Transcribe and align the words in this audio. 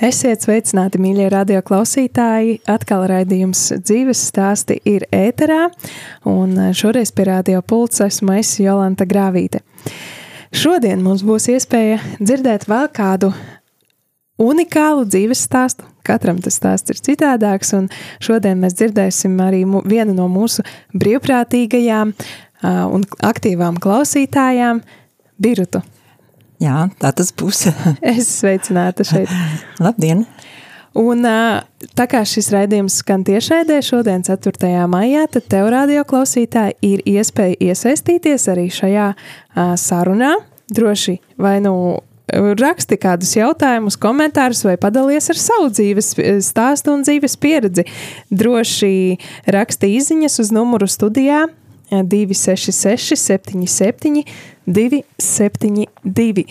Esiet 0.00 0.40
sveicināti, 0.40 0.96
mīļie 0.96 1.26
radioklausītāji! 1.28 2.54
Atkal 2.72 3.02
raidījums 3.10 3.66
dzīves 3.84 4.22
stāsti 4.30 4.78
ir 4.88 5.04
ēterā, 5.12 5.66
un 6.24 6.54
šoreiz 6.72 7.12
pie 7.12 7.26
radio 7.28 7.60
pults 7.60 8.00
esmu 8.06 8.38
es 8.38 8.54
Jolanta 8.62 9.04
Grāvīte. 9.04 9.60
Šodien 10.56 11.04
mums 11.04 11.20
būs 11.20 11.50
iespēja 11.52 12.00
dzirdēt 12.16 12.64
vēl 12.72 12.88
kādu 12.96 13.28
unikālu 14.40 15.04
dzīves 15.04 15.44
stāstu. 15.44 15.84
Katram 16.00 16.40
tas 16.40 16.56
stāsts 16.56 16.96
ir 16.96 17.04
citādāks, 17.04 17.76
un 17.76 17.92
šodien 18.24 18.64
mēs 18.64 18.80
dzirdēsim 18.80 19.36
arī 19.44 19.66
vienu 19.84 20.16
no 20.16 20.32
mūsu 20.32 20.64
brīvprātīgajām 20.96 22.16
un 22.64 23.08
aktīvām 23.20 23.76
klausītājām, 23.84 24.80
Birutu. 25.36 25.84
Jā, 26.60 26.88
tā 27.00 27.12
tas 27.16 27.32
būs. 27.32 27.66
es 28.12 28.28
sveicināta 28.40 29.06
šeit. 29.06 29.30
Labdien! 29.80 30.26
Un 31.00 31.22
tā 31.22 32.04
kā 32.10 32.24
šis 32.26 32.50
raidījums 32.50 32.96
skan 33.00 33.22
tiešraidē 33.24 33.78
šodien, 33.86 34.24
4. 34.26 34.72
maijā, 34.90 35.28
tad 35.30 35.46
tev, 35.52 35.68
radio 35.70 36.02
klausītāji, 36.02 36.74
ir 36.82 37.04
iespēja 37.06 37.54
iesaistīties 37.70 38.48
arī 38.50 38.66
šajā 38.74 39.12
sarunā. 39.78 40.34
Droši 40.70 41.16
vai 41.40 41.58
nu 41.62 41.74
raksti 42.30 42.98
kādus 43.00 43.32
jautājumus, 43.38 43.96
komentārus 43.98 44.64
vai 44.66 44.76
padalies 44.82 45.30
ar 45.32 45.38
savu 45.38 45.70
dzīves 45.70 46.12
stāstu 46.46 46.94
un 46.94 47.06
dzīves 47.06 47.38
pieredzi. 47.40 47.86
Droši 48.30 48.92
raksti 49.50 49.94
izziņas 49.96 50.38
uz 50.42 50.52
numuru 50.54 50.90
studijā 50.90 51.46
266 51.90 53.16
77 53.16 54.24
272. 54.66 56.46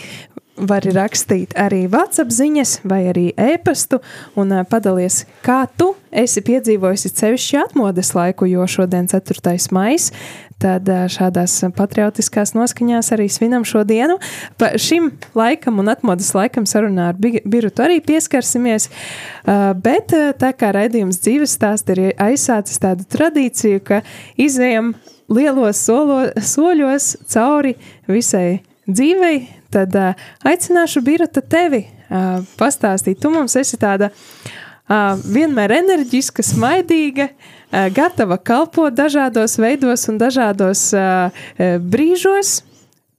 Var 0.59 0.83
rakstīt 0.91 1.53
arī 1.55 1.85
WhatsApp 1.87 2.33
ziņas 2.35 2.81
vai 2.83 3.05
arī 3.07 3.29
e-pastu 3.39 4.01
un 4.35 4.51
padalies, 4.67 5.21
kā 5.45 5.61
tu 5.79 5.93
esi 6.11 6.43
piedzīvojusi 6.43 7.11
sevišķi 7.15 7.59
atmodas 7.61 8.11
laiku, 8.17 8.43
jo 8.49 8.65
šodien 8.67 9.07
4. 9.07 9.55
maijs, 9.71 10.09
tad 10.59 10.89
šādās 11.13 11.53
patriotiskās 11.77 12.51
noskaņās 12.57 13.13
arī 13.15 13.29
svinam 13.31 13.63
šo 13.63 13.85
dienu. 13.87 14.17
Pa 14.59 14.73
šim 14.75 15.13
laikam 15.37 15.79
un 15.79 15.93
atmodas 15.93 16.33
laikam 16.35 16.67
sarunā 16.67 17.13
ar 17.13 17.21
Birutu 17.21 17.85
arī 17.85 18.01
pieskarsimies, 18.03 18.89
bet 19.79 20.11
tā 20.43 20.51
kā 20.59 20.73
raidījums 20.75 21.21
dzīves 21.23 21.55
stāst 21.55 21.95
ir 21.95 22.09
aizsācis 22.19 22.83
tādu 22.83 23.07
tradīciju, 23.07 23.79
ka 23.79 24.01
izējam 24.35 24.91
lielos 25.29 25.81
solo, 25.85 26.21
soļos 26.35 27.13
cauri 27.29 27.75
visai 28.09 28.61
dzīvei, 28.89 29.41
tad 29.73 29.95
uh, 29.97 30.29
aicināšu 30.47 31.03
Birta 31.05 31.41
tevi 31.41 31.83
uh, 31.85 32.39
pastāstīt. 32.59 33.21
Tu 33.21 33.31
mums 33.33 33.55
esi 33.59 33.77
tāda 33.79 34.09
uh, 34.11 35.19
vienmēr 35.23 35.75
enerģiska, 35.79 36.45
smaidīga, 36.45 37.29
uh, 37.29 37.89
gatava 37.93 38.39
kalpot 38.41 38.95
dažādos 38.95 39.59
veidos 39.61 40.07
un 40.09 40.17
dažādos 40.21 40.89
uh, 40.97 41.45
brīžos. 41.93 42.63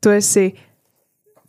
Tu 0.00 0.16
esi 0.16 0.48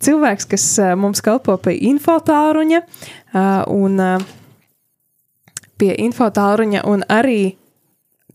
cilvēks, 0.03 0.47
kas 0.53 0.67
uh, 0.81 0.93
mums 0.99 1.23
kalpo 1.25 1.57
pie 1.61 1.77
infotāruņa 1.89 2.83
uh, 2.83 3.65
un 3.71 3.97
uh, 4.01 4.29
pie 5.81 5.95
infotāruņa 6.05 6.85
un 6.89 7.05
arī 7.09 7.55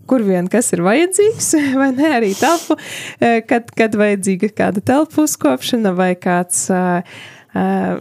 kur 0.09 0.25
vien 0.27 0.49
kas 0.51 0.73
ir 0.77 0.85
vajadzīgs, 0.87 1.53
vai 1.81 1.91
ne 1.97 2.13
arī 2.19 2.35
telpu, 2.39 2.79
eh, 3.21 3.41
kad, 3.47 3.73
kad 3.77 3.97
vajadzīga 3.99 4.53
kāda 4.57 4.85
telpu 4.85 5.27
uzkopšana 5.27 5.95
vai 5.97 6.13
kāds 6.19 6.67
uh, 6.75 7.03
uh, 7.57 7.99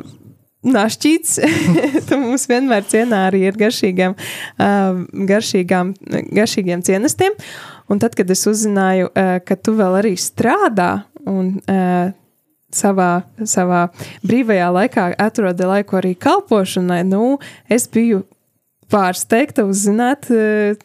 našķīts. 0.66 1.38
tu 2.10 2.20
mums 2.22 2.48
vienmēr 2.50 2.86
cienā 2.90 3.26
arī 3.30 3.46
ar 3.50 3.58
garšīgām, 3.60 4.18
uh, 4.18 5.00
garšīgām, 5.32 5.96
garšīgiem 6.36 6.86
cienestiem. 6.86 7.38
Un 7.92 8.02
tad, 8.02 8.16
kad 8.18 8.30
es 8.34 8.46
uzzināju, 8.50 9.12
uh, 9.12 9.38
ka 9.46 9.58
tu 9.62 9.76
vēl 9.78 10.00
arī 10.02 10.16
strādā 10.20 11.06
un 11.30 11.58
uh, 11.70 12.14
savā, 12.76 13.12
savā 13.46 13.88
brīvajā 14.26 14.72
laikā 14.80 15.10
atrodi 15.22 15.70
laiku 15.70 16.00
arī 16.02 16.16
kalpošanai, 16.18 17.04
nu, 17.08 17.38
es 17.70 17.88
biju 17.92 18.24
pārsteigta 18.92 19.68
uzzināt, 19.70 20.30
uh, 20.34 20.82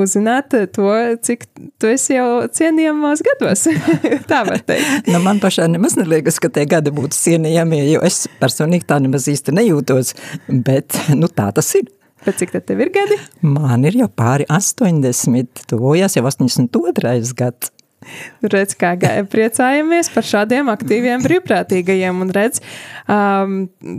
uzzināt 0.00 0.54
to, 0.74 0.90
cik 1.24 1.46
tu 1.80 1.90
esi 1.90 2.16
jau 2.16 2.44
cienījamos 2.54 3.22
gados. 3.26 3.66
tā 4.30 4.42
var 4.46 4.62
teikt. 4.66 5.10
nu, 5.10 5.20
man 5.24 5.40
pašai 5.42 5.68
nemaz 5.72 5.98
neliekas, 5.98 6.40
ka 6.42 6.50
tie 6.52 6.66
gadi 6.70 6.94
būtu 6.94 7.16
cienījami, 7.18 7.82
jo 7.94 8.02
es 8.06 8.24
personīgi 8.40 8.88
tā 8.90 9.00
nemaz 9.02 9.28
īsti 9.30 9.54
nejūtos, 9.56 10.14
bet 10.48 10.98
nu, 11.14 11.30
tā 11.30 11.50
tas 11.56 11.74
ir. 11.80 11.90
Bet 12.24 12.38
cik 12.40 12.54
tad 12.54 12.64
tev 12.68 12.80
ir 12.80 12.88
gadi? 12.92 13.18
Man 13.44 13.84
ir 13.84 13.98
jau 14.00 14.08
pāri 14.08 14.46
80, 14.48 15.66
tuvojās 15.68 16.16
jau 16.16 16.24
82. 16.24 17.34
gads. 17.36 17.72
Redz, 18.44 18.74
kā 18.76 18.90
priecājamies 19.32 20.10
par 20.12 20.26
šādiem 20.28 20.68
aktīviem 20.68 21.22
brīvprātīgajiem. 21.24 22.18
Un 22.20 22.32
redz, 22.36 22.60
um, 23.08 23.54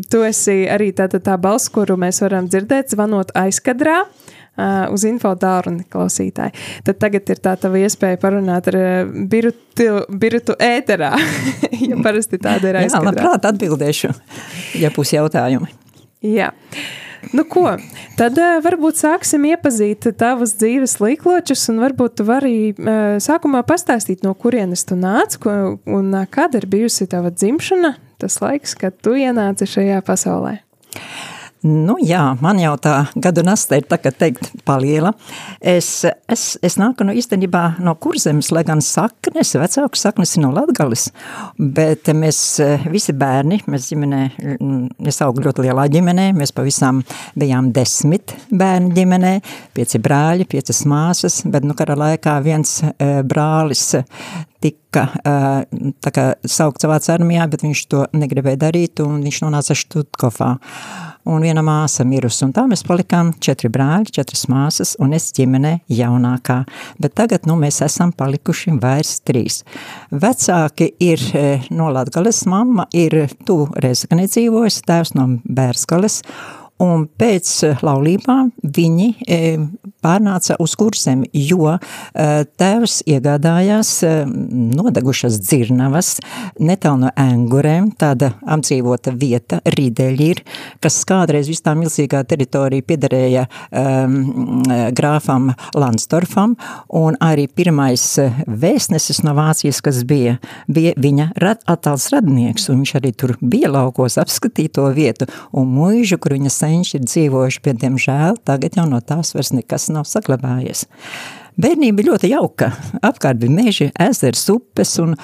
tu 0.09 0.21
esi 0.25 0.63
arī 0.69 0.91
tā, 0.93 1.07
tā, 1.09 1.21
tā 1.25 1.39
balss, 1.41 1.71
kuru 1.73 1.97
mēs 2.01 2.21
varam 2.21 2.49
dzirdēt, 2.49 2.93
zvanot 2.93 3.33
aizkadrā. 3.41 4.03
Uh, 4.05 4.34
uh, 4.57 4.87
uz 4.93 5.05
infodāru 5.07 5.75
klausītāji. 5.91 6.55
Tad 6.87 6.99
tagad 7.01 7.31
ir 7.31 7.41
tā 7.43 7.55
tava 7.59 7.81
iespēja 7.81 8.19
parunāt 8.21 8.69
ar 8.71 8.79
uh, 8.79 9.15
birutu, 9.31 10.03
birutu 10.09 10.57
ēterā, 10.59 11.13
ja 11.89 12.01
parasti 12.03 12.41
tāda 12.41 12.71
ir 12.71 12.83
aizskatā. 12.83 13.01
Jā, 13.01 13.07
labprāt 13.09 13.49
atbildēšu, 13.51 14.13
ja 14.81 14.93
būs 14.95 15.15
jautājumi. 15.17 15.71
Jā. 16.25 16.51
Nu, 17.33 17.41
ko? 17.49 17.63
Tad 18.19 18.37
uh, 18.37 18.57
varbūt 18.63 18.99
sāksim 18.99 19.47
iepazīt 19.49 20.05
tavas 20.19 20.53
dzīves 20.59 20.99
līkločus, 21.01 21.63
un 21.73 21.81
varbūt 21.81 22.19
tu 22.19 22.25
vari 22.27 22.57
uh, 22.71 23.17
sākumā 23.23 23.63
pastāstīt, 23.67 24.21
no 24.25 24.35
kurienes 24.37 24.85
tu 24.87 24.97
nāc, 24.99 25.39
ko, 25.41 25.77
un 25.89 26.11
uh, 26.13 26.27
kāda 26.29 26.61
ir 26.61 26.69
bijusi 26.69 27.09
tava 27.09 27.33
dzimšana, 27.33 27.95
tas 28.21 28.37
laiks, 28.43 28.77
kad 28.79 28.97
tu 29.01 29.17
ienāci 29.17 29.67
šajā 29.69 30.03
pasaulē. 30.05 30.59
Nu, 31.65 31.95
jā, 31.97 32.21
man 32.45 32.59
jau 32.61 32.75
tā 32.77 32.93
gadu 33.17 33.41
nasta 33.41 33.79
ir 33.79 33.87
tā, 33.89 33.97
ka 33.97 34.11
teikt 34.13 34.51
paliela. 34.67 35.15
Es, 35.57 35.87
es, 36.29 36.43
es 36.61 36.75
nāku 36.77 37.07
no 37.07 37.13
īstenībā 37.17 37.79
no 37.81 37.95
kurzemes, 37.97 38.51
lai 38.53 38.61
gan 38.67 38.83
saknes, 38.85 39.55
vecāku 39.57 39.97
saknes 39.97 40.35
ir 40.37 40.43
no 40.43 40.51
Latgalis, 40.53 41.07
bet 41.57 42.11
mēs 42.13 42.41
eh, 42.61 42.85
visi 42.93 43.15
bērni, 43.17 43.63
mēs 43.65 43.89
ģimenē, 43.89 44.21
mm, 44.59 45.07
es 45.09 45.17
augu 45.25 45.41
ļoti 45.47 45.65
lielā 45.65 45.87
ģimenē, 45.95 46.27
mēs 46.37 46.53
pavisam 46.53 47.01
bijām 47.33 47.71
desmit 47.73 48.35
bērni 48.53 48.93
ģimenē, 48.99 49.33
pieci 49.73 50.03
brāļi, 50.05 50.45
piecas 50.51 50.83
māsas, 50.85 51.41
bet 51.49 51.65
nu 51.65 51.73
kara 51.73 51.97
laikā 51.97 52.37
viens 52.45 52.77
e, 52.85 53.09
brālis 53.25 53.95
tika 54.65 55.03
uh, 55.19 55.91
tā 56.01 56.11
kā 56.15 56.23
saukts 56.49 56.85
savāc 56.85 57.05
armijā, 57.13 57.45
bet 57.51 57.61
viņš 57.65 57.81
to 57.91 58.05
negribēja 58.17 58.63
darīt 58.63 59.01
un 59.03 59.19
viņš 59.25 59.43
nonāca 59.43 59.75
Štutkofā 59.77 60.55
un 61.25 61.45
viena 61.45 61.63
māsa 61.65 62.05
mirus, 62.07 62.39
un 62.45 62.53
tā 62.55 62.65
mēs 62.69 62.85
palikām 62.87 63.33
četri 63.43 63.69
brāļi, 63.73 64.13
četras 64.19 64.45
māsas, 64.51 64.95
un 65.01 65.15
es 65.17 65.31
ģimenē 65.35 65.77
jaunākā, 65.91 66.61
bet 67.01 67.15
tagad, 67.17 67.47
nu, 67.49 67.57
mēs 67.59 67.81
esam 67.85 68.13
palikuši 68.15 68.75
vairs 68.81 69.17
trīs. 69.25 69.63
Vecāki 70.11 70.91
ir 71.03 71.21
no 71.75 71.89
Latgales, 71.93 72.43
mamma 72.49 72.87
ir 72.93 73.25
tu 73.47 73.63
Rezgane 73.81 74.29
dzīvojas, 74.29 74.83
tēvs 74.85 75.15
no 75.17 75.29
Bērskales, 75.45 76.21
un 76.83 77.05
pēc 77.07 77.51
laulībām 77.85 78.51
viņi 78.75 79.07
pārnāca 80.03 80.57
uz 80.61 80.75
kursiem, 80.77 81.23
jo 81.31 81.77
tēvs 82.13 82.99
iegādājās 83.09 83.91
nodegušas 84.27 85.39
dzirnavas 85.41 86.15
netālu 86.59 87.05
no 87.05 87.11
ēngurēm, 87.19 87.91
tāda 87.99 88.33
apdzīvota 88.43 89.15
vieta, 89.15 89.61
Rideļi 89.75 90.27
ir, 90.35 90.41
kas 90.83 90.99
kādreiz 91.07 91.49
vis 91.49 91.63
tā 91.65 91.73
milzīgā 91.77 92.21
teritorija 92.27 92.85
piederēja 92.85 93.45
um, 93.47 94.61
grāfam 94.95 95.51
Landstorfam, 95.75 96.55
un 96.95 97.17
arī 97.23 97.47
pirmais 97.47 98.03
vēstnesis 98.45 99.23
no 99.25 99.35
Vācijas, 99.37 99.81
kas 99.85 100.03
bija, 100.07 100.37
bija 100.71 100.93
viņa 101.01 101.31
rad, 101.41 101.63
attēls 101.71 102.09
radnieks, 102.13 102.69
un 102.71 102.83
viņš 102.83 102.95
arī 102.99 103.13
tur 103.15 103.35
bija 103.41 103.71
laukos 103.73 104.19
apskatīt 104.21 104.75
to 104.77 104.85
vietu, 104.95 105.27
un 105.55 105.71
muižu, 105.75 106.19
kur 106.21 106.35
viņa 106.37 106.51
senči 106.65 106.99
ir 106.99 107.07
dzīvojuši, 107.07 107.63
bet, 107.65 107.81
diemžēl, 107.83 108.39
tagad 108.47 108.77
jau 108.79 108.87
no 108.89 109.01
tās 109.01 109.35
vairs 109.35 109.53
nekas 109.55 109.89
nav 109.93 110.07
saglabājies. 110.09 110.85
Bērnība 111.61 112.03
ļoti 112.03 112.33
jauka, 112.33 112.73
apkārt 113.05 113.39
bija 113.39 113.53
meži, 113.53 113.91
ezers, 114.01 114.43
upes, 114.51 114.97
un, 114.99 115.15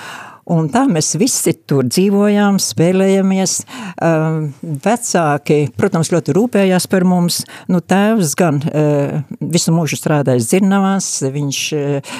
Un 0.49 0.69
tā 0.73 0.83
mēs 0.89 1.13
visi 1.21 1.53
tur 1.69 1.85
dzīvojām, 1.85 2.57
spēlējamies. 2.61 3.53
Uh, 4.01 4.49
vecāki, 4.61 5.59
protams, 5.77 6.09
ļoti 6.13 6.35
rūpējās 6.35 6.87
par 6.89 7.05
mums. 7.05 7.41
Nu, 7.71 7.81
tēvs 7.85 8.33
gan 8.39 8.57
uh, 8.65 9.21
visu 9.53 9.73
mūžu 9.75 9.99
strādājis 9.99 10.49
dzirnavās, 10.49 11.09
viņš 11.35 11.61
uh, 11.77 12.11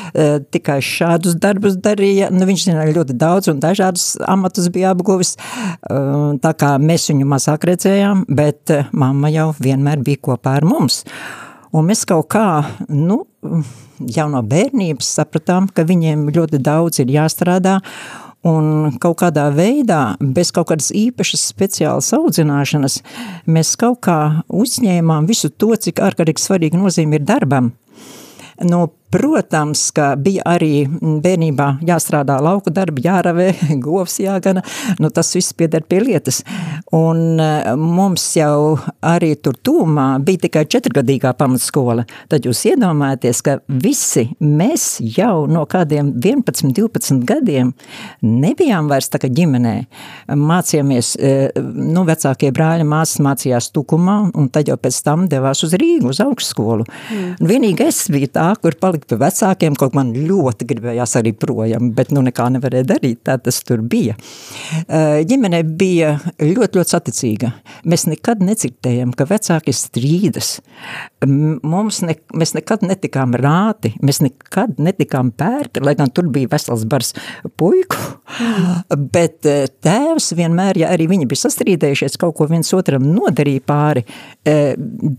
tikai 0.54 0.80
šādus 0.86 1.38
darbus 1.42 1.80
darīja. 1.82 2.30
Nu, 2.34 2.46
viņš 2.50 2.68
zināja 2.70 2.96
ļoti 3.00 3.18
daudz 3.18 3.52
un 3.52 3.62
dažādus 3.64 4.14
amatus 4.30 4.70
bija 4.74 4.94
apguvis. 4.96 5.36
Tā 6.42 6.52
kā 6.60 6.76
mēs 6.82 7.10
viņu 7.10 7.28
mazāk 7.30 7.66
redzējām, 7.72 8.26
bet 8.30 8.74
uh, 8.74 8.90
mamma 8.94 9.32
jau 9.34 9.52
vienmēr 9.58 10.04
bija 10.06 10.22
kopā 10.30 10.60
ar 10.62 10.68
mums. 10.68 11.02
Un 11.72 11.88
mēs 11.88 12.04
kaut 12.08 12.28
kā, 12.34 12.46
nu, 12.92 13.24
jau 14.10 14.28
no 14.32 14.42
bērnības 14.46 15.14
sapratām, 15.20 15.70
ka 15.70 15.86
viņiem 15.88 16.30
ļoti 16.34 16.62
daudz 16.64 17.02
ir 17.04 17.14
jāstrādā, 17.14 17.80
un 18.48 18.96
kaut 19.02 19.20
kādā 19.22 19.50
veidā, 19.54 20.16
bez 20.20 20.52
kaut 20.56 20.72
kādas 20.72 20.90
īpašas 20.98 21.44
speciālas 21.52 22.10
audzināšanas, 22.18 23.02
mēs 23.46 23.76
kaut 23.80 24.02
kā 24.08 24.18
uzņēmām 24.50 25.30
visu 25.30 25.52
to, 25.54 25.76
cik 25.76 26.02
ārkārtīgi 26.02 26.42
svarīgi 26.42 26.82
nozīme 26.82 27.20
ir 27.20 27.28
darbam. 27.28 27.72
No 28.66 28.88
Protams, 29.12 29.90
ka 29.96 30.14
bija 30.16 30.46
arī 30.48 30.86
bērnībā 30.88 31.68
jāstrādā 31.84 32.38
lauku 32.44 32.72
darbi, 32.72 33.04
jāravē, 33.04 33.50
govs 33.84 34.20
jāgana, 34.24 34.64
nu 35.04 35.10
tas 35.12 35.34
viss 35.36 35.56
pieder 35.58 35.84
pie 35.84 36.00
lietas. 36.06 36.42
Un 36.96 37.40
e, 37.42 37.50
mums 37.76 38.24
jau 38.38 38.78
arī 39.04 39.34
tur 39.44 39.58
tūmā 39.60 40.06
bija 40.24 40.46
tikai 40.46 40.64
četrgadīgā 40.72 41.34
pamatskola. 41.40 42.06
Tad 42.32 42.48
jūs 42.48 42.64
iedomājaties, 42.72 43.42
ka 43.44 43.58
visi 43.68 44.30
mēs 44.40 45.02
jau 45.18 45.46
no 45.52 45.66
kādiem 45.70 46.14
11, 46.16 46.72
12 46.78 47.28
gadiem 47.28 47.74
nebijām 48.24 48.88
vairs 48.92 49.12
tā 49.12 49.20
kā 49.22 49.32
ģimenē. 49.32 49.76
Mācījāmies, 50.40 51.14
e, 51.20 51.34
nu 51.60 52.06
vecākie 52.08 52.54
brāļi 52.56 52.88
māsas 52.88 53.20
mācījās 53.28 53.72
Tukumā 53.76 54.18
un 54.40 54.50
tad 54.54 54.72
jau 54.72 54.80
pēc 54.80 55.04
tam 55.04 55.28
devās 55.32 55.66
uz 55.68 55.76
Rīgu, 55.76 56.12
uz 56.16 56.24
augstskolu. 56.24 56.88
Mm. 56.88 57.30
Vienīgi 57.52 57.88
es 57.90 58.04
biju 58.12 58.32
tā, 58.32 58.48
kur 58.62 58.80
palika 58.80 59.01
pie 59.10 59.18
vecākiem, 59.22 59.76
kaut 59.80 59.96
man 59.98 60.12
ļoti 60.16 60.68
gribējās 60.70 61.16
arī 61.20 61.34
projām, 61.38 61.92
bet 61.96 62.12
nu 62.16 62.24
nekā 62.26 62.48
nevarēja 62.56 62.88
darīt, 62.94 63.22
tā 63.28 63.38
tas 63.42 63.62
tur 63.68 63.84
bija. 63.86 64.16
Ģimene 65.28 65.62
bija 65.68 66.14
ļoti, 66.40 66.80
ļoti 66.80 66.94
saticīga. 66.96 67.52
Mēs 67.90 68.08
nekad 68.10 68.44
necirdējam, 68.46 69.14
ka 69.18 69.28
vecāki 69.30 69.74
strīdas. 69.76 70.54
Mums 71.26 72.02
ne, 72.06 72.18
mēs 72.38 72.56
nekad 72.58 72.86
netikām 72.88 73.36
rāti, 73.40 73.94
mēs 74.02 74.22
nekad 74.26 74.82
netikām 74.82 75.32
pērti, 75.38 75.84
lai 75.86 75.96
gan 76.00 76.12
tur 76.14 76.30
bija 76.34 76.52
vesels 76.52 76.86
bars 76.90 77.14
puiku, 77.60 78.00
bet 79.16 79.46
tēvs 79.46 80.32
vienmēr, 80.38 80.82
ja 80.84 80.92
arī 80.96 81.10
viņi 81.12 81.30
bija 81.30 81.46
sastrīdējušies, 81.46 82.20
kaut 82.22 82.38
ko 82.40 82.50
viens 82.52 82.74
otram 82.78 83.06
nodarīja 83.08 83.66
pāri, 83.68 84.06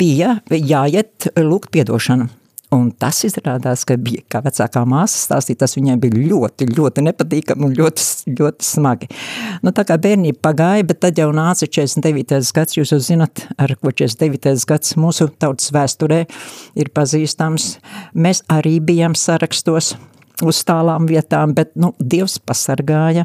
bija 0.02 0.36
jāiet 0.52 1.32
lūgt 1.38 1.72
piedošanu. 1.74 2.30
Un 2.72 2.88
tas 2.96 3.18
izrādās, 3.26 3.82
ka 3.84 3.98
bija, 4.00 4.22
kā 4.32 4.40
vecākā 4.44 4.82
māsa 4.88 5.18
stāstīja, 5.26 5.60
tas 5.64 5.76
viņai 5.76 5.98
bija 6.00 6.22
ļoti, 6.30 6.70
ļoti 6.72 7.04
nepatīkami 7.04 7.66
un 7.68 7.74
ļoti, 7.76 8.06
ļoti 8.38 8.64
smagi. 8.64 9.08
Nu, 9.60 9.74
tā 9.76 9.84
kā 9.88 9.98
bērnība 10.00 10.40
pagāja, 10.48 10.86
bet 10.88 11.02
tad 11.04 11.20
jau 11.20 11.28
nāca 11.36 11.68
49. 11.68 12.40
gads, 12.56 12.78
jūs 12.78 12.94
jau 12.94 13.00
zinat, 13.04 13.44
ar 13.60 13.74
ko 13.76 13.92
49. 13.92 14.64
gads 14.68 14.96
mūsu 14.96 15.28
tautas 15.36 15.68
vēsturē 15.74 16.22
ir 16.80 16.92
pazīstams. 16.96 17.74
Mēs 18.16 18.40
arī 18.52 18.78
bijām 18.80 19.18
sarakstos, 19.18 19.92
uz 20.42 20.62
tālām 20.66 21.06
vietām, 21.08 21.54
bet 21.56 21.72
nu, 21.78 21.92
Dievs 21.98 22.38
pasargāja 22.42 23.24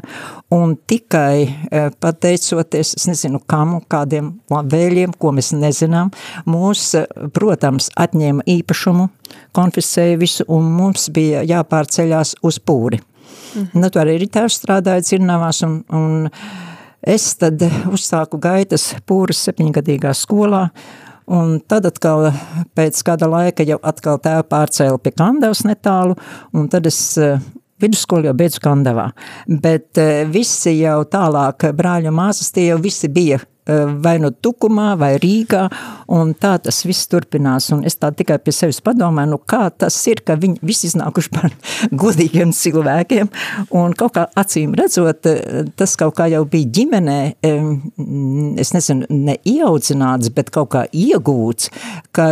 un 0.54 0.76
tikai 0.88 1.44
e, 1.44 1.82
pateicoties, 2.00 2.94
es 2.98 3.08
nezinu 3.10 3.40
kam, 3.46 3.78
kādiem 3.90 4.32
vēļiem, 4.48 5.14
ko 5.18 5.32
mēs 5.36 5.52
nezinām, 5.56 6.12
mūs, 6.48 6.86
e, 6.98 7.04
protams, 7.34 7.90
atņēma 7.98 8.46
īpašumu, 8.58 9.08
konfiscēja 9.56 10.20
visu 10.20 10.46
un 10.48 10.70
mums 10.78 11.08
bija 11.14 11.44
jāpārceļās 11.48 12.38
uz 12.46 12.60
pūri. 12.62 13.02
Mhm. 13.54 13.80
Nu, 13.80 13.90
tur 13.90 14.06
arī 14.06 14.28
tēvs 14.28 14.60
strādāja 14.60 15.04
cirnavās 15.12 15.62
un, 15.66 15.80
un 15.94 16.28
es 17.02 17.30
tad 17.40 17.62
uzsāku 17.88 18.40
gaitas 18.42 18.90
pūras 19.08 19.46
septiņgadīgā 19.48 20.14
skolā 20.16 20.68
Un 21.28 21.58
tad 21.68 21.84
atkal 21.84 22.30
pēc 22.78 23.02
kāda 23.04 23.28
laika 23.28 23.66
jau 23.68 23.76
atkal 23.84 24.16
tēvu 24.24 24.46
pārcēla 24.48 25.00
pie 25.02 25.12
Kandavas 25.12 25.60
netālu, 25.68 26.16
un 26.56 26.70
tad 26.72 26.88
es 26.88 26.98
eh, 27.20 27.36
vidusskolu 27.82 28.30
jau 28.30 28.36
beidzu 28.38 28.62
Kandavā. 28.64 29.10
Bet 29.48 30.00
eh, 30.00 30.24
visi 30.30 30.78
jau 30.78 31.02
tālāk 31.10 31.68
brāļu 31.76 32.14
māsas, 32.16 32.48
tie 32.54 32.70
jau 32.70 32.80
visi 32.80 33.12
bija 33.12 33.42
Eh, 33.68 33.84
vai 34.00 34.16
no 34.16 34.30
Tukumā, 34.32 34.94
vai 34.96 35.18
Rīgā, 35.20 35.66
un 36.16 36.30
tā 36.40 36.54
tas 36.64 36.78
viss 36.88 37.08
turpinās, 37.12 37.66
un 37.74 37.82
es 37.84 37.98
tā 38.00 38.08
tikai 38.16 38.38
pie 38.40 38.54
sevis 38.56 38.78
padomāju, 38.80 39.34
nu 39.34 39.38
kā 39.44 39.66
tas 39.68 39.98
ir, 40.08 40.22
ka 40.24 40.38
viņi 40.40 40.62
visi 40.64 40.88
iznākuši 40.88 41.32
par 41.34 41.52
godīgiem 42.02 42.54
cilvēkiem, 42.56 43.28
un 43.76 43.92
kaut 43.98 44.16
kā 44.16 44.24
acīm 44.40 44.72
redzot, 44.78 45.28
eh, 45.28 45.68
tas 45.76 45.98
kaut 46.00 46.16
kā 46.16 46.30
jau 46.32 46.40
bija 46.48 46.70
ģimenē, 46.78 47.18
es 48.64 48.72
nezinu, 48.72 49.04
neieaudzināts, 49.12 50.32
bet 50.32 50.48
kaut 50.54 50.72
kā 50.72 50.86
iegūts, 50.88 51.68
ka, 52.16 52.30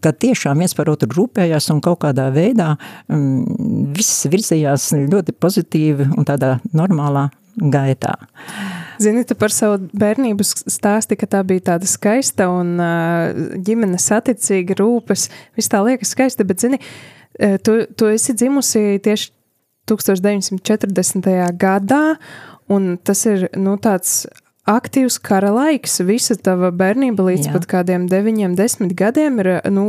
ka 0.00 0.16
tiešām 0.24 0.64
viens 0.64 0.76
par 0.78 0.88
otru 0.94 1.12
rūpējās 1.18 1.68
un 1.74 1.84
kaut 1.84 2.00
kādā 2.06 2.30
veidā 2.32 2.72
viss 3.12 4.24
virzījās 4.32 4.94
ļoti 5.04 5.36
pozitīvi 5.36 6.12
un 6.16 6.28
tādā 6.28 6.56
normālā 6.72 7.28
gaitā. 7.60 8.16
Zini, 8.98 9.22
tu 9.26 9.36
par 9.38 9.52
savu 9.54 9.78
bērnību 9.98 10.44
stāsti, 10.44 11.16
ka 11.18 11.28
tā 11.30 11.42
bija 11.46 11.72
tāda 11.72 11.86
skaista 11.86 12.48
un 12.50 12.74
ģimene 13.64 13.98
saticīga, 14.02 14.74
rūpes, 14.80 15.28
viss 15.58 15.70
tā 15.70 15.82
liekas 15.86 16.14
skaista, 16.16 16.46
bet 16.48 16.64
zini, 16.64 16.80
tu, 17.62 17.78
tu 17.94 18.10
esi 18.10 18.34
dzimusi 18.34 18.98
tieši 19.04 19.30
1940. 19.88 21.30
gadā, 21.60 22.02
un 22.68 22.96
tas 22.98 23.24
ir, 23.30 23.46
nu, 23.56 23.78
tāds 23.80 24.26
aktīvs 24.68 25.16
kara 25.24 25.54
laiks. 25.54 26.02
Visa 26.04 26.36
tava 26.36 26.72
bērnība 26.74 27.30
līdz 27.30 27.48
Jā. 27.48 27.54
pat 27.54 27.70
kādiem 27.70 28.10
deviņiem, 28.10 28.58
desmit 28.58 28.92
gadiem 28.98 29.38
ir, 29.44 29.54
nu, 29.72 29.86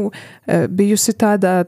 bijusi 0.69 1.17
tādā, 1.17 1.63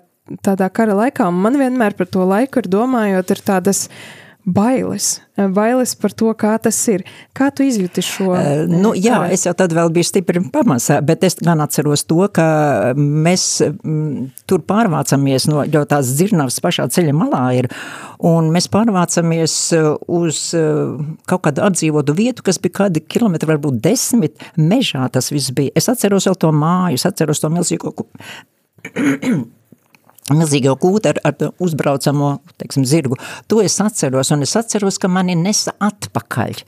tādā 0.46 0.70
kara 0.72 0.96
laikā, 0.96 1.28
un 1.28 1.42
man 1.44 1.58
vienmēr 1.60 1.98
par 1.98 2.08
to 2.08 2.24
laiku 2.30 2.62
ir 2.62 2.70
domājot, 2.72 3.34
ir 3.34 3.48
tādas, 3.50 3.88
uh, 3.90 4.21
bailes, 4.46 5.20
bailes 5.54 5.94
par 6.00 6.14
to, 6.18 6.32
kā 6.38 6.56
tas 6.62 6.78
ir. 6.92 7.04
Kā 7.38 7.50
tu 7.54 7.66
izjūti 7.66 8.04
šo? 8.06 8.30
Uh, 8.34 8.64
nu, 8.70 8.94
jā, 8.98 9.20
karā? 9.20 9.36
es 9.36 9.46
jau 9.46 9.54
tad 9.58 9.74
vēl 9.76 9.92
biju 9.94 10.08
stipri 10.08 10.42
pamazā, 10.54 10.98
bet 11.06 11.24
es 11.28 11.38
gan 11.42 11.62
atceros 11.64 12.04
to, 12.10 12.20
ka 12.34 12.48
mēs 12.98 13.46
m, 13.68 14.32
tur 14.50 14.64
pārvācamies 14.68 15.48
no, 15.52 15.62
jo 15.70 15.84
tās 15.90 16.14
dzirnavas 16.18 16.60
pašā 16.64 16.88
ceļa 16.94 17.16
malā 17.18 17.44
ir, 17.60 17.70
un 18.26 18.50
mēs 18.54 18.70
pārvācamies 18.74 19.56
uz 20.10 20.44
kaut 21.30 21.46
kādu 21.48 21.66
atdzīvotu 21.70 22.18
vietu, 22.18 22.46
kas 22.46 22.62
bija 22.62 22.84
kādi 22.84 23.06
kilometri, 23.06 23.50
varbūt 23.54 23.82
desmit, 23.86 24.42
mežā 24.58 25.08
tas 25.14 25.32
viss 25.34 25.54
bija. 25.56 25.74
Es 25.78 25.90
atceros 25.92 26.30
vēl 26.30 26.38
to 26.42 26.54
māju, 26.56 27.00
es 27.00 27.10
atceros 27.10 27.44
to 27.44 27.54
milzīgo 27.54 27.94
milzīgo 30.38 30.76
kūtu 30.82 31.12
ar, 31.12 31.22
ar 31.28 31.50
uzbraucamo, 31.62 32.32
teiksim, 32.62 32.86
zirgu. 32.88 33.18
To 33.52 33.62
es 33.64 33.78
atceros, 33.84 34.32
un 34.36 34.46
es 34.46 34.56
atceros, 34.60 35.00
ka 35.02 35.10
mani 35.12 35.36
nesa 35.40 35.74
atpakaļ. 35.82 36.64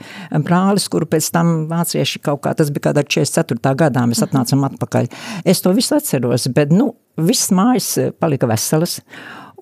Brālis, 0.46 0.90
kuru 0.92 1.08
pēc 1.10 1.30
tam 1.36 1.54
vācieši 1.72 2.24
kaut 2.24 2.44
kā, 2.46 2.56
tas 2.58 2.74
bija 2.74 2.90
kādā 2.90 3.06
44. 3.08 3.76
gadā, 3.84 4.08
mēs 4.10 4.24
atnācam 4.26 4.66
atpakaļ. 4.70 5.10
Es 5.46 5.64
to 5.64 5.74
visu 5.76 5.98
atceros, 5.98 6.50
bet, 6.56 6.74
nu, 6.74 6.94
viss 7.18 7.52
mājas 7.54 7.96
palika 8.20 8.50
veselas, 8.50 9.00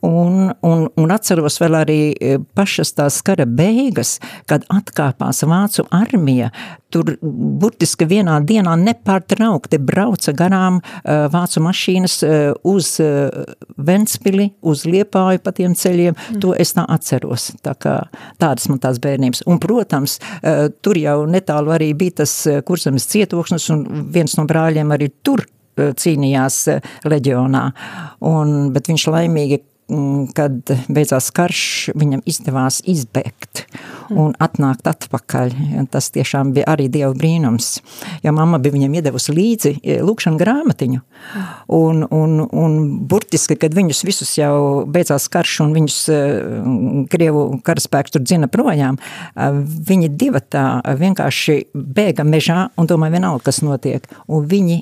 Un, 0.01 0.50
un, 0.65 0.88
un 0.98 1.12
atceros 1.13 1.60
vēl 1.62 1.75
arī 1.77 2.00
e, 2.17 2.38
pašas 2.58 2.96
tās 2.98 3.20
kara 3.25 3.46
beigas, 3.46 4.15
kad 4.50 4.65
atkāpās 4.74 5.43
Vācu 5.46 5.86
armija. 5.93 6.50
Tur 6.91 7.13
burtiski 7.22 8.08
vienā 8.10 8.39
dienā 8.43 8.74
nepārtraukti 8.81 9.77
brauca 9.79 10.34
garām 10.36 10.81
uh, 10.81 11.29
Vācu 11.31 11.62
mašīnas 11.63 12.17
uh, 12.25 12.34
uz 12.67 12.89
uh, 13.00 13.29
Ventspili, 13.77 14.50
uz 14.67 14.84
Liepāju 14.89 15.39
pa 15.46 15.53
tiem 15.55 15.77
ceļiem. 15.77 16.17
Mm. 16.17 16.41
To 16.43 16.51
es 16.58 16.74
tā 16.75 16.84
atceros. 16.91 17.51
Tā 17.63 17.77
kā 17.79 17.96
tādas 18.41 18.67
man 18.67 18.81
tās 18.84 19.00
bērnības. 19.00 19.46
Un, 19.48 19.62
protams, 19.63 20.17
uh, 20.41 20.65
tur 20.84 21.00
jau 21.00 21.22
netālu 21.29 21.72
arī 21.77 21.93
bija 21.96 22.24
tas 22.25 22.36
kurzemes 22.67 23.08
cietokšņus 23.13 23.72
un 23.72 23.88
viens 24.12 24.36
no 24.41 24.50
brāļiem 24.50 24.91
arī 24.98 25.13
tur 25.24 25.46
cīnījās 25.81 26.58
leģionā, 27.08 27.62
un, 28.27 28.50
bet 28.75 28.89
viņš 28.91 29.05
laimīgi 29.13 29.62
kad 30.36 30.72
beidzās 30.92 31.30
karš, 31.36 31.64
viņam 32.00 32.22
izdevās 32.30 32.80
izbēgt 32.88 33.66
un 34.12 34.34
atnākt 34.40 34.88
atpakaļ. 34.88 35.56
Tas 35.92 36.10
tiešām 36.16 36.54
bija 36.56 36.70
arī 36.72 36.88
Dieva 36.92 37.12
brīnums, 37.18 37.80
jo 38.24 38.34
mamma 38.36 38.60
bija 38.62 38.76
viņam 38.76 38.96
iedevusi 39.00 39.36
līdzi 39.36 39.74
e, 39.82 39.98
lūkšanu 40.06 40.40
grāmatiņu. 40.40 41.02
Un, 41.76 42.06
un, 42.08 42.38
un 42.46 42.78
burtiski, 43.12 43.58
kad 43.60 43.76
viņus 43.76 44.04
visus 44.08 44.32
jau 44.40 44.86
beidzās 44.92 45.28
karš 45.32 45.58
un 45.66 45.76
viņus 45.76 46.00
e, 46.12 46.22
Krievu 47.12 47.46
karaspēks 47.66 48.16
tur 48.16 48.26
dzina 48.26 48.52
projām, 48.52 49.00
e, 49.00 49.52
viņi 49.92 50.12
divatā 50.16 50.66
vienkārši 51.02 51.58
bēga 51.74 52.28
mežā 52.28 52.70
un 52.80 52.90
domāja 52.90 53.18
vienalga, 53.18 53.50
kas 53.50 53.64
notiek. 53.66 54.08
Un 54.32 54.48
viņi 54.48 54.82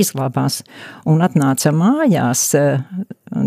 izglābās 0.00 0.62
un 1.08 1.22
atnāca 1.24 1.70
mājās 1.72 2.48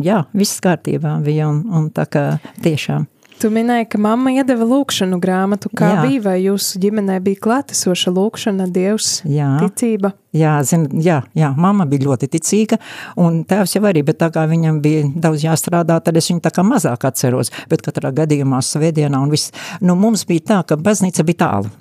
jā, 0.04 0.24
viss 0.38 0.64
kārtībā 0.64 1.18
bija 1.26 1.52
un, 1.52 1.64
un 1.74 1.92
tā 1.94 2.08
kā 2.10 2.26
tiešām. 2.66 3.08
Tu 3.38 3.52
minēji, 3.54 3.86
ka 3.92 4.00
mamma 4.02 4.32
iedeva 4.34 4.66
lūkšanu 4.66 5.20
grāmatu. 5.22 5.70
Kā 5.78 5.92
jā. 5.92 6.06
bija, 6.08 6.22
vai 6.26 6.38
jūsu 6.42 6.80
ģimenē 6.82 7.20
bija 7.22 7.38
klātesoša 7.46 8.14
lūkšana, 8.16 8.66
dievs, 8.74 9.12
jā. 9.30 9.52
ticība? 9.62 10.16
Jā, 10.34 10.56
zin, 10.66 10.88
jā, 11.06 11.20
jā, 11.38 11.52
mamma 11.54 11.86
bija 11.90 12.08
ļoti 12.08 12.32
ticīga, 12.34 12.80
un 13.22 13.44
tēvs 13.46 13.78
jau 13.78 13.84
arī, 13.90 14.02
bet 14.08 14.18
tā 14.24 14.32
kā 14.34 14.48
viņam 14.50 14.82
bija 14.82 15.06
daudz 15.14 15.46
jāstrādā, 15.46 16.00
tad 16.02 16.18
es 16.18 16.32
viņu 16.32 16.42
tā 16.46 16.54
kā 16.54 16.66
mazāk 16.66 17.06
atceros, 17.10 17.54
bet 17.70 17.86
katrā 17.86 18.10
gadījumā 18.24 18.64
svētdienā 18.66 19.22
un 19.22 19.34
viss, 19.34 19.54
nu 19.86 19.94
mums 19.98 20.26
bija 20.30 20.50
tā, 20.54 20.64
ka 20.66 20.82
baznīca 20.82 21.26
bija 21.28 21.46
tālu. 21.46 21.74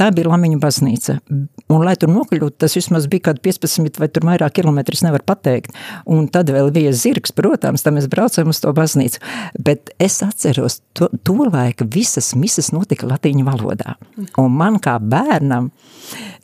Tā 0.00 0.06
bija 0.16 0.30
Lamiņa 0.30 0.56
baznīca. 0.62 1.18
Un, 1.28 1.82
lai 1.84 1.92
tur 2.00 2.08
nokļūtu, 2.08 2.56
tas 2.62 2.72
vismaz 2.78 3.04
bija 3.10 3.26
kaut 3.28 3.42
15 3.44 4.00
vai 4.00 4.08
tur 4.08 4.24
vairāk 4.24 4.54
kilometrus, 4.56 5.02
nevar 5.04 5.20
pateikt. 5.28 5.74
Un 6.08 6.24
tad 6.32 6.48
vēl 6.54 6.72
bija 6.72 6.94
zirgs, 6.96 7.34
protams, 7.36 7.84
tad 7.84 7.98
mēs 7.98 8.08
braucam 8.08 8.48
uz 8.48 8.62
to 8.62 8.72
baznīcu. 8.76 9.20
Bet 9.60 9.92
es 10.00 10.16
atceros, 10.24 10.80
to, 10.96 11.10
to 11.20 11.36
laiku 11.44 11.84
visas 11.92 12.32
misas 12.32 12.72
notika 12.72 13.10
latīņu 13.10 13.44
valodā. 13.44 13.98
Un 14.40 14.56
man 14.56 14.80
kā 14.80 14.96
bērnam, 15.04 15.68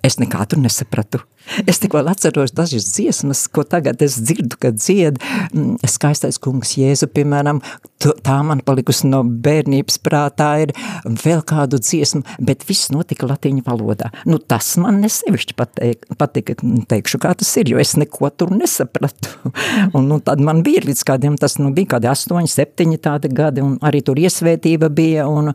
es 0.04 0.20
nekā 0.20 0.44
tur 0.50 0.60
nesapratu. 0.60 1.24
Es 1.70 1.80
tikko 1.82 2.02
atceros 2.06 2.54
dažas 2.56 2.88
dziesmas, 2.94 3.46
ko 3.48 3.64
tagad 3.64 4.02
es 4.04 4.18
dzirdu, 4.20 4.58
kad 4.60 4.78
dzied 4.78 5.18
mm, 5.52 5.76
skaistais 5.88 6.38
kungs 6.42 6.76
Jēzu, 6.78 7.08
piemēram, 7.12 7.60
tā 8.00 8.36
man 8.46 8.60
palikusi 8.66 9.08
no 9.10 9.22
bērnības 9.24 9.98
prātā 10.04 10.50
ir 10.64 10.72
vēl 11.06 11.42
kādu 11.46 11.80
dziesmu, 11.82 12.22
bet 12.46 12.66
viss 12.68 12.90
notika 12.94 13.28
latīņu 13.30 13.64
valodā. 13.66 14.10
Nu, 14.28 14.38
tas 14.38 14.74
man 14.82 15.00
nesevišķi 15.04 15.56
pateik, 15.58 16.06
patika, 16.20 16.56
teikšu, 16.90 17.20
kā 17.22 17.34
tas 17.38 17.52
ir, 17.60 17.72
jo 17.72 17.80
es 17.82 17.96
neko 18.00 18.30
tur 18.36 18.52
nesapratu. 18.54 19.52
Un 19.96 20.10
nu, 20.10 20.20
tad 20.24 20.42
man 20.44 20.62
bija 20.66 20.84
līdz 20.86 21.04
kādiem, 21.08 21.38
tas 21.40 21.58
nu, 21.60 21.72
bija 21.76 21.96
kādi 21.96 22.10
astoņi, 22.10 22.52
septiņi 22.52 23.00
tādi 23.02 23.30
gadi, 23.32 23.64
un 23.64 23.76
arī 23.86 24.02
tur 24.04 24.18
iesvētība 24.20 24.90
bija, 24.92 25.26
un, 25.30 25.52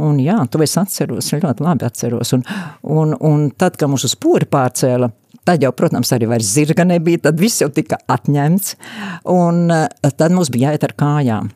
un 0.00 0.20
jā, 0.22 0.38
to 0.50 0.62
es 0.64 0.76
atceros, 0.80 1.32
ļoti 1.34 1.64
labi 1.64 1.86
atceros. 1.86 2.34
Un, 2.36 2.44
un, 2.82 3.14
un 3.20 3.46
tad, 3.58 3.78
kad 3.80 3.90
mūsu 3.92 4.10
spori 4.10 4.48
pārcēla, 4.50 5.10
Tad 5.44 5.64
jau, 5.64 5.72
protams, 5.76 6.12
arī 6.16 6.28
vairs 6.30 6.54
zirga 6.54 6.86
nebija, 6.88 7.26
tad 7.26 7.40
viss 7.40 7.60
jau 7.60 7.68
tika 7.72 7.98
atņemts, 8.10 8.78
un 9.34 9.66
eh, 9.74 10.14
tad 10.16 10.32
mums 10.32 10.52
bija 10.52 10.72
jāiet 10.72 10.88
ar 10.88 10.96
kājām. 10.96 11.52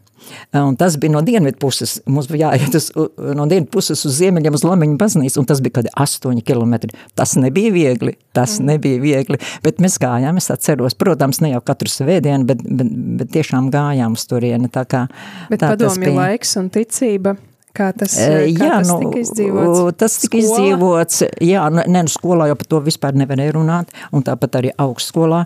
Eh, 0.52 0.61
un 0.61 0.76
tas 0.76 0.97
bija 1.00 1.12
no 1.12 1.23
dienvidu 1.25 1.59
puses. 1.61 1.99
Mums 2.07 2.28
bija 2.28 2.52
jāiet 2.52 2.76
uz, 2.76 2.90
no 3.16 3.47
dienvidu 3.49 3.71
puses 3.73 4.04
uz 4.04 4.16
ziemeļiem 4.18 4.57
uz 4.59 4.64
Lamiņu 4.66 4.99
baznīcu, 5.00 5.40
un 5.40 5.49
tas 5.49 5.62
bija 5.64 5.78
kādi 5.80 5.92
astoņi 6.04 6.45
kilometri. 6.47 6.92
Tas 7.18 7.37
nebija 7.40 7.73
viegli, 7.75 8.16
tas 8.37 8.59
mm. 8.59 8.71
nebija 8.73 9.02
viegli, 9.02 9.40
bet 9.64 9.83
mēs 9.85 9.99
gājām, 10.02 10.40
es 10.40 10.50
atceros, 10.54 10.97
protams, 10.99 11.42
ne 11.45 11.54
jau 11.54 11.62
katru 11.64 11.92
svētdienu, 11.92 12.49
bet, 12.49 12.64
bet, 12.64 12.97
bet 13.23 13.33
tiešām 13.37 13.73
gājām 13.75 14.18
uz 14.18 14.26
turieni. 14.28 14.71
Tā 14.73 14.85
kā, 14.88 15.07
bet 15.52 15.62
tā, 15.64 15.73
padomju 15.75 16.16
laiks 16.18 16.59
un 16.61 16.73
ticība 16.75 17.38
Kā 17.76 17.90
tas, 17.96 18.14
kā 18.16 18.38
jā, 18.48 18.70
tas 18.80 18.88
nu, 18.88 18.96
tika 19.02 19.20
izdzīvots? 19.22 19.80
Tas 20.00 20.16
tika 20.22 20.40
Skola? 20.40 20.46
izdzīvots, 20.48 21.22
jā, 21.44 21.64
nu, 21.72 21.82
ne, 21.84 22.02
nu 22.06 22.12
skolā 22.12 22.48
jau 22.50 22.56
par 22.58 22.68
to 22.72 22.80
vispār 22.87 23.18
nevarēja 23.20 23.54
runāt, 23.54 23.92
un 24.14 24.25
tāpat 24.26 24.58
arī 24.60 24.72
augstskolā, 24.80 25.42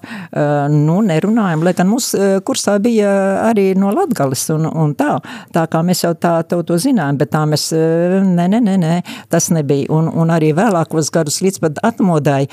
nu, 0.72 1.00
nerunājam, 1.06 1.64
lai 1.66 1.74
gan 1.76 1.90
mums 1.90 2.12
kursā 2.46 2.78
bija 2.82 3.12
arī 3.48 3.72
no 3.78 3.92
Latgales 3.94 4.44
un, 4.54 4.68
un 4.70 4.94
tā, 4.98 5.16
tā 5.54 5.66
kā 5.72 5.82
mēs 5.86 6.04
jau 6.06 6.14
tā 6.16 6.38
to, 6.48 6.62
to 6.66 6.78
zinājām, 6.80 7.20
bet 7.20 7.32
tā 7.34 7.42
mēs, 7.48 7.68
ne, 7.74 8.46
ne, 8.54 8.62
ne, 8.62 8.76
ne, 8.80 9.00
tas 9.32 9.50
nebija, 9.54 9.90
un, 9.92 10.08
un 10.22 10.32
arī 10.32 10.52
vēlākos 10.56 11.12
gadus 11.14 11.42
līdz 11.44 11.62
pat 11.66 11.82
atmodai, 11.92 12.44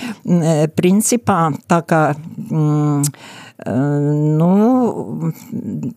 principā, 0.80 1.44
tā 1.70 1.84
kā, 1.88 2.04
mm, 2.50 3.48
Nu, 3.68 5.32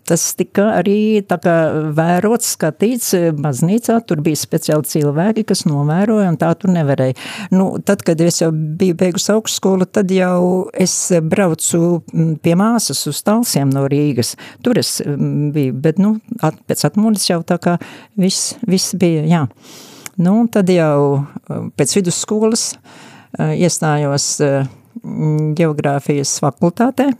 tas 0.08 0.22
tika 0.34 0.64
arī 0.80 1.22
kā, 1.22 1.54
vērots, 1.94 2.56
skatīts 2.56 3.12
baznīcā. 3.38 4.00
Tur 4.08 4.22
bija 4.24 4.40
speciāli 4.40 4.88
cilvēki, 4.90 5.44
kas 5.46 5.62
novēroja, 5.68 6.32
un 6.32 6.38
tā 6.40 6.50
tur 6.58 6.72
nevarēja. 6.74 7.14
Nu, 7.54 7.68
tad, 7.78 8.02
kad 8.06 8.20
es 8.24 8.40
jau 8.42 8.50
biju 8.50 8.98
beigusi 8.98 9.30
augstskolu, 9.36 9.86
tad 9.86 10.10
jau 10.10 10.66
es 10.74 10.96
braucu 11.22 12.02
pie 12.42 12.58
māsas 12.58 13.04
uz 13.06 13.22
Talsiem 13.22 13.70
no 13.70 13.86
Rīgas. 13.90 14.34
Tur 14.66 14.82
es 14.82 14.96
biju, 15.06 15.78
bet 15.86 16.02
nu, 16.02 16.16
at, 16.42 16.58
pēc 16.66 16.86
atmodas 16.90 17.30
jau 17.30 17.40
tā 17.46 17.60
kā 17.62 17.78
viss, 18.18 18.56
viss 18.66 18.98
bija, 18.98 19.22
jā. 19.30 19.46
Nu, 20.18 20.40
tad 20.50 20.68
jau 20.68 21.22
pēc 21.78 21.98
vidusskolas 22.00 22.72
iestājos 23.38 24.32
geogrāfijas 25.58 26.36
fakultātē. 26.42 27.10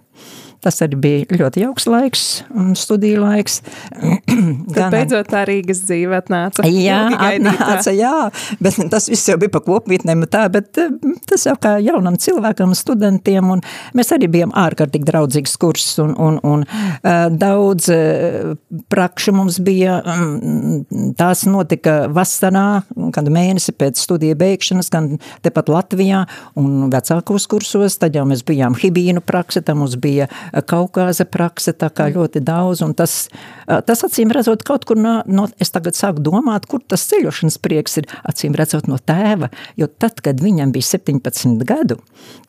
Tas 0.62 0.78
arī 0.84 0.98
bija 1.02 1.38
ļoti 1.40 1.64
jauks 1.64 1.88
laiks, 1.90 2.22
studiju 2.78 3.24
laiks. 3.24 3.60
Tad 4.76 4.92
beidzot 4.94 5.26
tā 5.32 5.42
Rīgas 5.48 5.80
dzīve 5.88 6.14
atnāca. 6.20 6.62
Jā, 6.70 7.00
atnāca, 7.16 7.90
jā, 7.96 8.28
bet 8.62 8.78
tas 8.92 9.08
viss 9.10 9.26
jau 9.26 9.38
bija 9.42 9.50
pa 9.56 9.62
kopvietnēm 9.64 10.22
tā, 10.30 10.44
bet 10.54 10.78
eh, 10.78 10.92
tas 11.26 11.48
jau 11.48 11.56
kā 11.58 11.74
jaunam 11.82 12.14
cilvēkam, 12.20 12.76
studentiem, 12.78 13.50
un 13.56 13.62
mēs 13.98 14.12
arī 14.14 14.28
bijām 14.30 14.54
ārkārtīgi 14.62 15.08
draudzīgs 15.08 15.56
kurs, 15.58 15.88
un, 16.02 16.14
un, 16.14 16.38
un 16.46 16.62
uh, 16.62 17.26
daudz 17.34 17.90
uh, 17.90 18.54
prakšu 18.92 19.34
mums 19.34 19.58
bija, 19.66 19.98
um, 20.14 20.84
tās 21.18 21.42
notika 21.48 22.06
vasarā, 22.12 22.84
kādu 23.14 23.34
mēnesi 23.34 23.74
pēc 23.74 23.98
studiju 23.98 24.38
beigšanas, 24.38 24.92
gan 24.94 25.16
tepat 25.42 25.72
Latvijā, 25.72 26.22
un 26.60 26.86
vecākos 26.92 27.48
kursos, 27.50 27.98
tad 27.98 28.14
jau 28.14 28.24
mēs 28.30 28.46
bijām 28.46 28.78
hibīnu 28.78 29.24
prakse, 29.26 29.64
tam 29.66 29.82
mums 29.82 29.98
bija 29.98 30.30
Kaukāza 30.52 31.24
prakse, 31.28 31.72
tā 31.72 31.88
kā 31.92 32.08
mm. 32.08 32.16
ļoti 32.18 32.42
daudz, 32.44 32.82
un 32.84 32.94
tas, 32.98 33.16
tas 33.66 34.04
acīm 34.06 34.32
redzot 34.34 34.64
kaut 34.66 34.84
kur 34.88 35.00
no, 35.00 35.20
no, 35.26 35.46
es 35.62 35.72
tagad 35.72 35.96
sāku 35.98 36.22
domāt, 36.24 36.68
kur 36.70 36.82
tas 36.84 37.06
ceļošanas 37.10 37.58
prieks 37.62 38.00
ir, 38.02 38.08
acīm 38.28 38.56
redzot 38.58 38.90
no 38.90 39.00
tēva, 39.00 39.50
jo 39.80 39.88
tad, 39.88 40.20
kad 40.24 40.42
viņam 40.42 40.74
bija 40.74 40.90
17 40.92 41.64
gadu, 41.68 41.98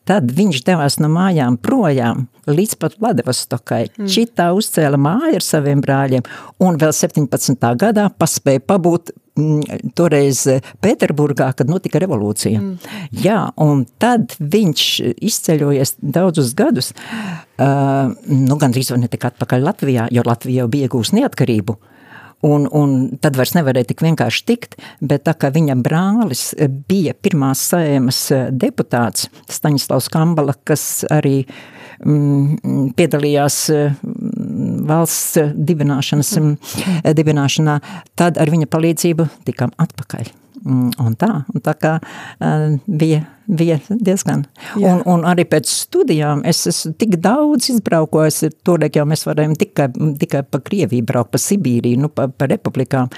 tad 0.09 0.31
viņš 0.35 0.63
devās 0.67 0.99
no 0.99 1.09
mājām 1.13 1.57
projām 1.63 2.27
līdz 2.49 2.77
pat 2.81 2.99
Vladivostokai. 2.99 3.85
Mm. 3.95 4.11
Čitā 4.11 4.51
uzcēla 4.57 4.99
māju 4.99 5.39
ar 5.39 5.45
saviem 5.45 5.83
brāļiem, 5.83 6.27
un 6.63 6.79
vēl 6.81 6.91
17. 6.95 7.69
gadā 7.79 8.09
paspēja 8.19 8.65
pabūt 8.67 9.13
Mm, 9.33 9.89
toreiz 9.97 10.43
Pēterburgā, 10.83 11.47
kad 11.57 11.65
notika 11.65 11.97
revolūcija. 12.03 12.59
Mm. 12.61 12.97
Jā, 13.23 13.39
un 13.65 13.79
tad 13.97 14.35
viņš 14.37 14.83
izceļojies 15.25 15.95
daudzus 15.97 16.51
gadus, 16.53 16.91
nu 17.63 18.59
gandrīz 18.59 18.91
vai 18.93 19.01
netika 19.03 19.31
atpakaļ 19.31 19.65
Latvijā, 19.69 20.07
jo 20.11 20.23
Latvija 20.25 20.63
jau 20.63 20.71
bija 20.71 20.89
iegūst 20.89 21.15
neatkarību. 21.17 21.77
Un, 22.43 22.65
un 22.75 22.95
tad 23.23 23.37
vairs 23.39 23.53
nevarēja 23.55 23.87
tik 23.93 24.01
vienkārši 24.03 24.41
tikt, 24.49 24.75
bet 24.99 25.23
tā 25.29 25.31
kā 25.39 25.47
viņa 25.55 25.77
brālis 25.79 26.49
bija 26.89 27.13
pirmās 27.15 27.61
saimas 27.71 28.19
deputāts, 28.51 29.29
Staņislavs 29.47 30.11
Kambala, 30.11 30.57
kas 30.67 31.05
arī 31.07 31.45
mm, 32.03 32.91
piedalījās 32.99 33.63
valsts 34.91 35.55
dibināšanas, 35.55 36.35
mm, 36.43 37.09
dibināšanā, 37.15 37.79
tad 38.19 38.43
ar 38.43 38.51
viņa 38.51 38.67
palīdzību 38.75 39.31
tikām 39.47 39.71
atpakaļ. 39.79 40.42
Un 40.63 41.15
tā, 41.19 41.31
un 41.53 41.63
tā 41.63 41.77
kā 41.79 41.97
bija 42.87 43.23
bija 43.47 43.77
diezgan. 43.89 44.45
Jā. 44.79 44.93
Un, 44.93 45.01
un 45.09 45.25
arī 45.27 45.45
pēc 45.49 45.67
studijām 45.67 46.43
es 46.47 46.63
esmu 46.69 46.93
tik 46.99 47.17
daudz 47.23 47.69
izbraukojis, 47.73 48.43
toreiz 48.65 48.95
jau 48.95 49.05
mēs 49.09 49.25
varējām 49.27 49.55
tikai, 49.59 49.89
tikai 50.21 50.43
pa 50.47 50.61
Krieviju 50.63 51.07
braukt, 51.07 51.33
pa 51.33 51.41
Sibīriju, 51.41 52.05
nu, 52.05 52.11
pa, 52.13 52.29
pa 52.31 52.47
republikām. 52.51 53.11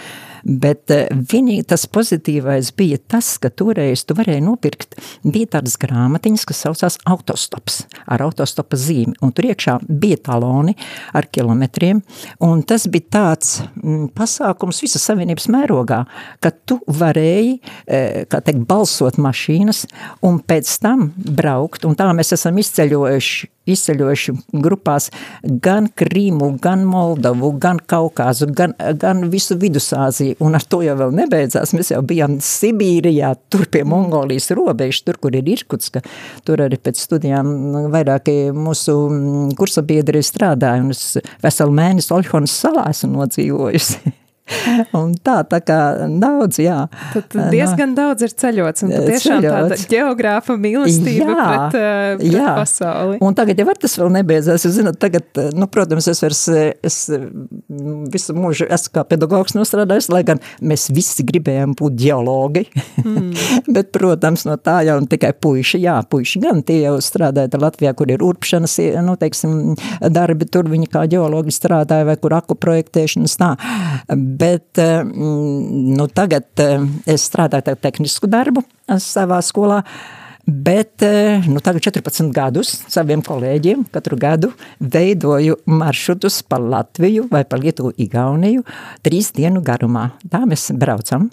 Bet 0.46 0.94
uh, 0.94 1.08
vienīgi 1.10 1.66
tas 1.72 1.88
pozitīvais 1.90 2.70
bija 2.78 3.00
tas, 3.02 3.32
ka 3.42 3.50
toreiz 3.50 4.04
tu 4.06 4.14
varēji 4.18 4.44
nopirkt, 4.46 4.94
bija 5.24 5.56
tādas 5.58 5.78
grāmatiņas, 5.82 6.46
kas 6.46 6.62
saucās 6.68 7.00
autostops, 7.10 7.80
ar 8.06 8.22
autostopa 8.28 8.78
zīmi, 8.78 9.16
un 9.25 9.34
tur 9.36 9.50
iekšā 9.50 9.80
bija 9.90 10.20
taloni 10.30 10.75
ar 11.18 11.25
kilometriem, 11.34 12.04
un 12.46 12.62
tas 12.68 12.86
bija 12.92 13.10
tāds 13.18 13.56
mm, 13.82 14.12
pasākums 14.18 14.84
visas 14.86 15.06
savienības 15.10 15.50
mērogā, 15.54 16.04
ka 16.44 16.54
tu 16.70 16.78
varēji, 16.86 17.58
e, 17.88 18.04
kā 18.30 18.44
teikt, 18.46 18.68
balsot 18.70 19.18
mašīnas, 19.22 19.86
un 20.25 20.40
pēc 20.46 20.78
tam 20.86 21.10
braukt, 21.18 21.90
un 21.90 21.98
tā 21.98 22.12
mēs 22.14 22.36
esam 22.38 22.62
izceļojuši 22.62 23.55
izceļojuši 23.70 24.36
grupās 24.64 25.10
gan 25.64 25.90
Krīmu, 25.98 26.52
gan 26.64 26.86
Moldavu, 26.90 27.52
gan 27.62 27.80
Kaukāzu, 27.80 28.50
gan, 28.56 28.76
gan 29.02 29.26
visu 29.32 29.58
Vidusāziju, 29.62 30.38
un 30.46 30.58
ar 30.58 30.66
to 30.66 30.82
jau 30.86 30.98
vēl 31.00 31.16
nebeidzās, 31.22 31.76
mēs 31.78 31.94
jau 31.94 32.02
bijām 32.06 32.40
Sibīrijā, 32.44 33.34
tur 33.50 33.66
pie 33.72 33.86
Mongolijas 33.88 34.52
robežas, 34.56 35.04
tur, 35.06 35.20
kur 35.22 35.38
ir 35.38 35.48
Irkutska, 35.56 36.04
tur 36.48 36.66
arī 36.66 36.80
pēc 36.82 37.02
studijām 37.08 37.90
vairāki 37.94 38.52
mūsu 38.56 38.98
kursabiedri 39.58 40.24
strādāja, 40.26 40.84
un 40.86 40.94
es 40.96 41.18
veselu 41.46 41.80
mēnesi 41.82 42.14
Oļhonas 42.16 42.60
salā 42.66 42.90
esmu 42.94 43.16
nodzīvojusi. 43.20 44.16
un 45.00 45.14
tā, 45.25 45.40
tā 45.50 45.60
kā 45.66 45.78
daudz, 46.22 46.60
jā. 46.62 46.86
Tad 47.16 47.34
diezgan 47.50 47.94
no, 47.94 47.98
daudz 47.98 48.25
ir 48.28 48.34
ceļots, 48.38 48.86
un 48.86 48.92
tiešām 48.94 49.42
ceļots. 49.42 49.72
tāda 49.74 49.78
geogrāfa 49.90 50.58
mīlestība 50.62 51.25
jā, 51.32 51.46
pret, 51.46 51.78
uh, 51.80 52.10
pret 52.20 52.36
jā. 52.36 52.52
pasauli. 52.60 53.18
Un 53.25 53.38
tagad 53.38 53.62
jau 53.62 53.66
var 53.70 53.80
tas 53.82 53.98
vēl 53.98 54.12
nebeidzās, 54.20 54.68
jūs 54.68 54.75
zināt, 54.78 55.00
tagad, 55.02 55.25
nu, 55.58 55.68
protams, 55.72 56.10
es 56.12 56.22
vairs, 56.22 56.44
es 56.86 57.00
visu 58.14 58.36
mūžu 58.38 58.70
esmu 58.70 58.94
kā 59.00 59.06
pedagogs 59.10 59.58
nostrādājis, 59.58 60.12
lai 60.14 60.22
gan 60.28 60.42
mēs 60.62 60.88
visi 60.94 61.25
gribējām 61.25 61.74
būt 61.80 61.98
geologi, 62.06 62.68
mm. 63.02 63.32
bet, 63.75 63.90
protams, 63.96 64.46
no 64.46 64.60
tā 64.62 64.82
jau 64.86 65.00
tikai 65.10 65.34
puiši, 65.42 65.82
jā, 65.88 65.98
puiši 66.10 66.44
gan 66.46 66.62
tie 66.66 66.84
jau 66.84 67.00
strādāja 67.04 67.64
Latvijā, 67.66 67.96
kur 67.98 68.14
ir 68.14 68.22
urpšanas, 68.25 68.78
nu, 69.02 69.18
teiksim, 69.18 69.74
darbi, 70.14 70.46
tur 70.52 70.70
viņi 70.70 70.92
kā 70.92 71.06
geologi 71.10 71.54
strādāja, 71.56 72.06
vai 72.12 72.18
kur 72.22 72.36
aku 72.38 72.58
projektēšanas 72.60 73.38
tā, 73.42 73.52
bet 74.39 74.82
eh, 74.82 75.01
nu, 75.06 76.08
tagad 76.13 76.48
eh, 76.63 76.84
es 77.15 77.25
strādāju 77.30 77.77
tehnisku 77.82 78.30
darbu 78.32 78.65
eh, 78.65 79.00
savā 79.01 79.42
skolā, 79.46 79.84
Bet 80.46 81.01
nu, 81.50 81.58
tagad 81.58 81.82
14 81.82 82.27
gadus 82.30 82.75
saviem 82.94 83.24
kolēģiem 83.25 83.88
katru 83.89 84.13
gadu 84.22 84.51
veidoju 84.77 85.56
maršrutus 85.65 86.44
pa 86.46 86.60
Latviju 86.62 87.25
vai 87.32 87.42
pa 87.50 87.58
Lietuvu 87.58 87.96
Igauniju 87.98 88.62
trīs 89.01 89.32
dienu 89.34 89.63
garumā. 89.65 90.12
Tā 90.30 90.44
mēs 90.46 90.68
braucam. 90.77 91.32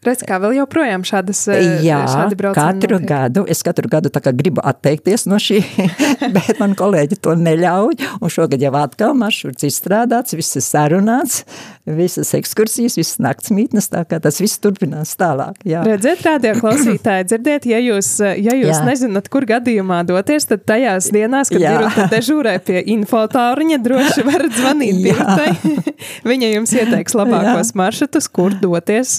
Redz, 0.00 0.22
kā 0.24 0.38
vēl 0.40 0.54
joprojām 0.56 1.02
šādas 1.04 1.42
Jā, 1.84 1.98
šādi 2.08 2.36
katru 2.56 2.96
notiek. 2.96 3.08
gadu, 3.10 3.42
es 3.52 3.60
katru 3.60 3.90
gadu 3.92 4.08
tā 4.08 4.22
kā 4.24 4.32
gribu 4.32 4.62
atteikties 4.64 5.26
no 5.28 5.36
šī, 5.36 5.58
bet 6.36 6.56
man 6.56 6.72
kolēģi 6.78 7.18
to 7.20 7.34
neļauj, 7.36 7.98
un 8.16 8.32
šogad 8.32 8.64
jau 8.64 8.72
atkal 8.80 9.12
maršruts 9.20 9.66
izstrādāts, 9.68 10.32
viss 10.38 10.56
ir 10.56 10.64
sarunāts, 10.64 11.42
visas 11.84 12.32
ekskursijas, 12.38 12.96
visas 12.96 13.20
naktsmītnes, 13.20 13.90
tā 13.92 14.06
kā 14.08 14.16
tas 14.24 14.40
viss 14.40 14.62
turpinās 14.64 15.12
tālāk. 15.20 15.60
Jā. 15.68 15.82
Redziet, 15.84 16.24
rādio 16.24 16.54
klausītāji, 16.62 17.28
dzirdiet, 17.28 17.68
ja 17.68 17.82
jūs, 17.84 18.14
ja 18.24 18.56
jūs 18.56 18.72
jā. 18.72 18.80
nezināt, 18.88 19.28
kur 19.28 19.44
gadījumā 19.52 20.00
doties, 20.08 20.48
tad 20.48 20.64
tajās 20.64 21.10
dienās, 21.12 21.52
kad 21.52 21.60
ir 21.60 22.08
dežūrē 22.14 22.56
pie 22.64 22.80
infotauriņa, 22.96 23.80
droši 23.84 24.24
varat 24.24 24.56
zvanīt 24.62 25.04
Birtai. 25.04 25.76
Viņa 26.30 26.52
jums 26.54 26.72
ieteiks 26.72 27.20
labākos 27.20 27.74
jā. 27.74 27.78
maršrutus, 27.82 28.32
kur 28.32 28.56
doties 28.64 29.18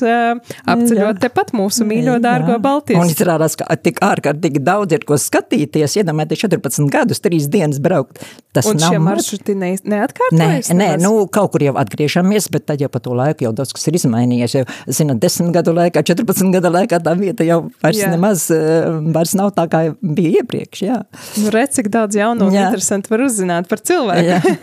apceļot 0.76 1.20
tepat 1.22 1.52
mūsu 1.58 1.86
mīļo 1.88 2.18
dārgo 2.24 2.58
Baltijas. 2.64 3.02
Un 3.02 3.12
izrādās, 3.12 3.58
ka 3.60 3.68
tik 3.80 4.02
ārkārtīgi 4.06 4.62
daudz 4.64 4.96
ir 4.98 5.06
ko 5.08 5.18
skatīties, 5.20 5.98
iedomājieties 6.02 6.46
14 6.46 6.92
gadus, 6.92 7.22
3 7.24 7.50
dienas 7.52 7.82
braukt. 7.84 8.22
Tas 8.56 8.68
un 8.68 8.80
nav 8.82 8.92
šie 8.92 9.02
maršruti 9.04 9.56
ne, 9.56 9.72
neatkārtojas? 9.94 10.72
Nē, 10.74 10.78
nē, 10.78 10.88
nu 11.04 11.26
kaut 11.32 11.54
kur 11.54 11.64
jau 11.64 11.76
atgriežamies, 11.80 12.50
bet 12.52 12.68
tad 12.68 12.84
jau 12.84 12.90
pa 12.92 13.00
to 13.04 13.16
laiku 13.16 13.48
jau 13.48 13.54
daudz 13.56 13.72
kas 13.76 13.88
ir 13.88 14.00
izmainījies. 14.02 14.58
Jau, 14.60 14.66
zināt, 14.92 15.22
10 15.24 15.54
gadu 15.56 15.76
laikā, 15.78 16.04
14 16.12 16.52
gadu 16.58 16.74
laikā 16.76 17.00
tā 17.04 17.16
vieta 17.20 17.48
jau 17.48 17.62
vairs 17.84 18.02
jā. 18.02 18.12
nemaz, 18.12 18.50
eh, 18.52 18.90
vairs 19.16 19.36
nav 19.40 19.54
tā, 19.56 19.68
kā 19.72 19.84
bija 20.02 20.42
iepriekš, 20.42 20.84
jā. 20.88 21.04
Nu, 21.40 21.52
redz, 21.56 21.78
cik 21.80 21.92
daudz 21.94 22.20
jaunu 22.20 22.50
un 22.50 22.58
interesantu 22.58 23.16
var 23.16 23.28
uzzināt 23.30 23.72
par 23.72 23.84
cilvēku. 23.88 24.58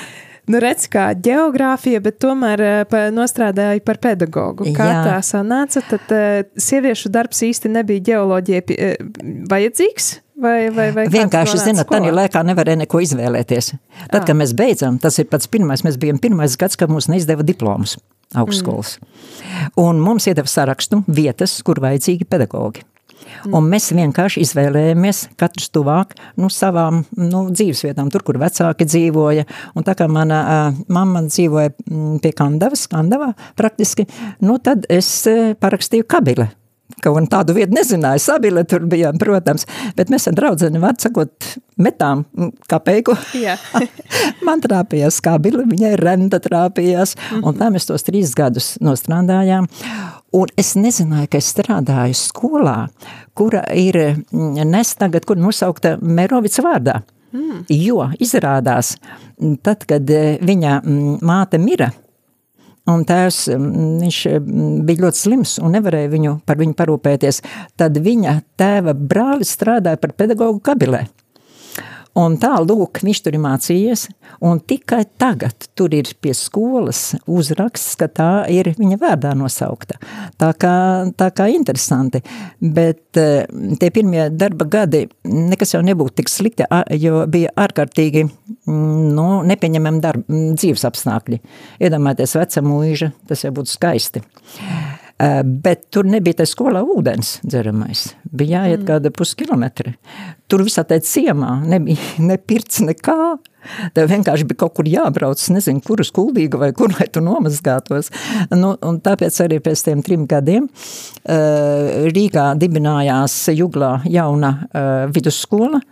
Nu, 0.50 0.58
redz, 0.62 0.88
kā 0.90 1.10
geogrāfija, 1.14 2.00
bet 2.02 2.18
tomēr 2.22 2.62
uh, 2.66 2.96
nostrādāja 3.14 3.82
par 3.86 4.00
pedagogu. 4.02 4.66
Kā 4.76 4.88
Jā. 4.90 5.02
tā 5.06 5.18
sanāca, 5.26 5.82
tad 5.92 6.14
uh, 6.16 6.40
sieviešu 6.58 7.12
darbs 7.14 7.44
īsti 7.46 7.70
nebija 7.70 8.02
geoloģija 8.10 8.66
uh, 8.66 9.12
vajadzīgs? 9.50 10.10
Vai, 10.40 10.70
vai, 10.72 10.88
vai 10.96 11.04
Vienkārši, 11.12 11.58
zinot, 11.60 11.84
tādā 11.90 12.14
laikā 12.16 12.40
nevarēja 12.48 12.80
neko 12.80 13.02
izvēlēties. 13.04 13.74
Tad, 14.08 14.24
kad 14.24 14.36
mēs 14.38 14.54
beidzam, 14.56 14.96
tas 15.02 15.18
ir 15.20 15.28
pats 15.28 15.50
pirmais, 15.52 15.84
mēs 15.84 15.98
bijām 16.00 16.16
pirmais 16.22 16.56
gads, 16.60 16.80
kad 16.80 16.88
mums 16.92 17.10
neizdeva 17.12 17.44
diplomus 17.44 17.98
augstskolas. 18.38 18.94
Mm. 18.96 19.74
Un 19.82 20.00
mums 20.00 20.28
iedeva 20.30 20.48
sarakstu 20.48 21.02
vietas, 21.10 21.58
kur 21.66 21.82
vajadzīgi 21.82 22.28
pedagogi. 22.30 22.86
Mm. 23.44 23.56
Un 23.56 23.70
mēs 23.72 23.90
vienkārši 23.96 24.44
izvēlējāmies 24.44 25.22
katrs 25.40 25.70
tuvāk 25.74 26.14
nu, 26.40 26.50
savām 26.52 27.02
nu, 27.16 27.46
dzīvesvietām, 27.50 28.10
tur, 28.12 28.24
kur 28.26 28.40
vecāki 28.42 28.88
dzīvoja. 28.88 29.46
Un 29.74 29.86
tā 29.86 29.96
kā 29.98 30.08
mana 30.10 30.40
uh, 30.44 30.80
mamma 30.92 31.24
dzīvoja 31.28 31.74
pie 32.22 32.32
Kandavas, 32.36 32.86
Kandavā 32.90 33.32
praktiski, 33.58 34.08
nu, 34.44 34.58
tad 34.62 34.88
es 34.92 35.12
uh, 35.30 35.52
parakstīju 35.60 36.08
kabile 36.10 36.50
Kaut 37.00 37.30
tādu 37.32 37.54
vietu 37.56 37.72
nezināju, 37.76 38.20
sabile 38.20 38.64
tur 38.68 38.84
bijām, 38.90 39.16
protams, 39.20 39.64
bet 39.96 40.10
mēs 40.12 40.26
ar 40.28 40.36
draudzeni, 40.36 40.80
var 40.82 40.98
sakot, 41.00 41.46
metām 41.80 42.26
kapeiku. 42.68 43.14
Man 44.46 44.60
trāpījās 44.64 45.20
kabile, 45.24 45.64
viņai 45.70 45.94
renta 46.00 46.40
trāpījās, 46.42 47.14
mm 47.16 47.36
-hmm. 47.36 47.46
un 47.46 47.60
tā 47.60 47.70
mēs 47.72 47.88
tos 47.88 48.04
trīs 48.04 48.34
gadus 48.36 48.74
nostrādājām. 48.84 49.68
Un 50.36 50.50
es 50.60 50.76
nezināju, 50.78 51.26
ka 51.32 51.40
es 51.40 51.48
strādāju 51.50 52.14
skolā, 52.14 52.76
kura 53.34 53.64
ir 53.74 53.98
nes 54.30 54.92
tagad, 54.98 55.26
kur 55.26 55.40
nosaukta 55.40 55.96
Merovica 56.02 56.62
vārdā. 56.62 57.00
Mm. 57.34 57.64
Jo 57.70 58.08
izrādās, 58.22 58.96
tad, 59.62 59.84
kad 59.90 60.08
e, 60.10 60.38
viņa 60.42 60.80
māte 61.26 61.60
mira, 61.62 61.92
un 62.90 63.04
tēvs, 63.06 63.44
viņš 63.54 64.18
bija 64.86 65.04
ļoti 65.04 65.20
slims 65.20 65.56
un 65.62 65.76
nevarēja 65.76 66.10
viņu, 66.10 66.34
par 66.46 66.58
viņu 66.58 66.74
parūpēties, 66.78 67.42
tad 67.78 67.98
viņa 68.02 68.34
tēva 68.58 68.94
brālis 68.98 69.54
strādāja 69.54 70.00
par 70.02 70.14
pedagogu 70.18 70.62
kabilē. 70.66 71.04
Un 72.18 72.34
tā, 72.42 72.56
lūk, 72.66 72.98
viņš 73.06 73.20
tur 73.22 73.36
ir 73.36 73.42
mācījies, 73.44 74.08
un 74.42 74.58
tikai 74.58 75.04
tagad 75.20 75.68
tur 75.78 75.92
ir 75.94 76.08
pie 76.18 76.32
skolas 76.34 77.12
uzraksts, 77.30 77.94
ka 78.00 78.08
tā 78.10 78.30
ir 78.50 78.72
viņa 78.74 78.98
vārdā 78.98 79.34
nosaukta. 79.38 80.00
Tā 80.40 80.50
kā, 80.58 80.74
tā 81.14 81.28
kā 81.30 81.46
interesanti, 81.54 82.22
bet 82.58 83.20
eh, 83.20 83.46
tie 83.78 83.92
pirmie 83.94 84.26
darba 84.34 84.66
gadi 84.66 85.04
nekas 85.22 85.76
jau 85.76 85.84
nebūtu 85.86 86.18
tik 86.18 86.32
slikti, 86.32 86.66
jo 86.98 87.22
bija 87.30 87.54
ārkārtīgi 87.62 88.24
mm, 88.26 89.04
nu, 89.14 89.28
nepieņemami 89.46 90.02
darba, 90.02 90.40
dzīves 90.58 90.88
apstākļi. 90.90 91.38
Iedomājieties 91.78 92.34
veca 92.40 92.64
mūža, 92.66 93.12
tas 93.30 93.46
jau 93.46 93.54
būtu 93.54 93.70
skaisti. 93.76 94.24
Eh, 95.20 95.40
bet 95.44 95.90
tur 95.92 96.06
nebija 96.08 96.38
tā 96.38 96.46
skolā 96.48 96.80
ūdens 96.80 97.34
dzeramais. 97.44 98.06
Bija 98.24 98.62
jāiet 98.62 98.80
mm. 98.80 98.86
kāda 98.88 99.10
puskilometri. 99.12 99.92
Tur 100.48 100.64
visā 100.64 100.86
tā 100.88 100.96
ciemā 101.04 101.58
nebija 101.68 102.00
ne 102.30 102.38
pirts 102.40 102.80
nekā. 102.86 103.16
Tev 103.92 104.08
vienkārši 104.08 104.46
bija 104.48 104.62
kaut 104.62 104.78
kur 104.78 104.88
jābrauc, 104.88 105.42
nezinu, 105.52 105.82
kur 105.84 106.00
uz 106.00 106.08
kuldīgu 106.16 106.62
vai 106.62 106.70
kur, 106.76 106.94
lai 106.96 107.10
tu 107.12 107.20
nomazgātos. 107.20 108.08
Nu, 108.54 108.72
un 108.88 109.02
tāpēc 109.04 109.36
arī 109.44 109.58
pēc 109.60 109.82
tiem 109.84 110.00
trim 110.06 110.24
gadiem 110.30 110.64
uh, 110.64 112.08
Rīgā 112.08 112.46
dibinājās 112.56 113.36
Juglā 113.52 113.98
jauna 114.08 114.54
uh, 114.64 114.88
vidusskola, 115.12 115.82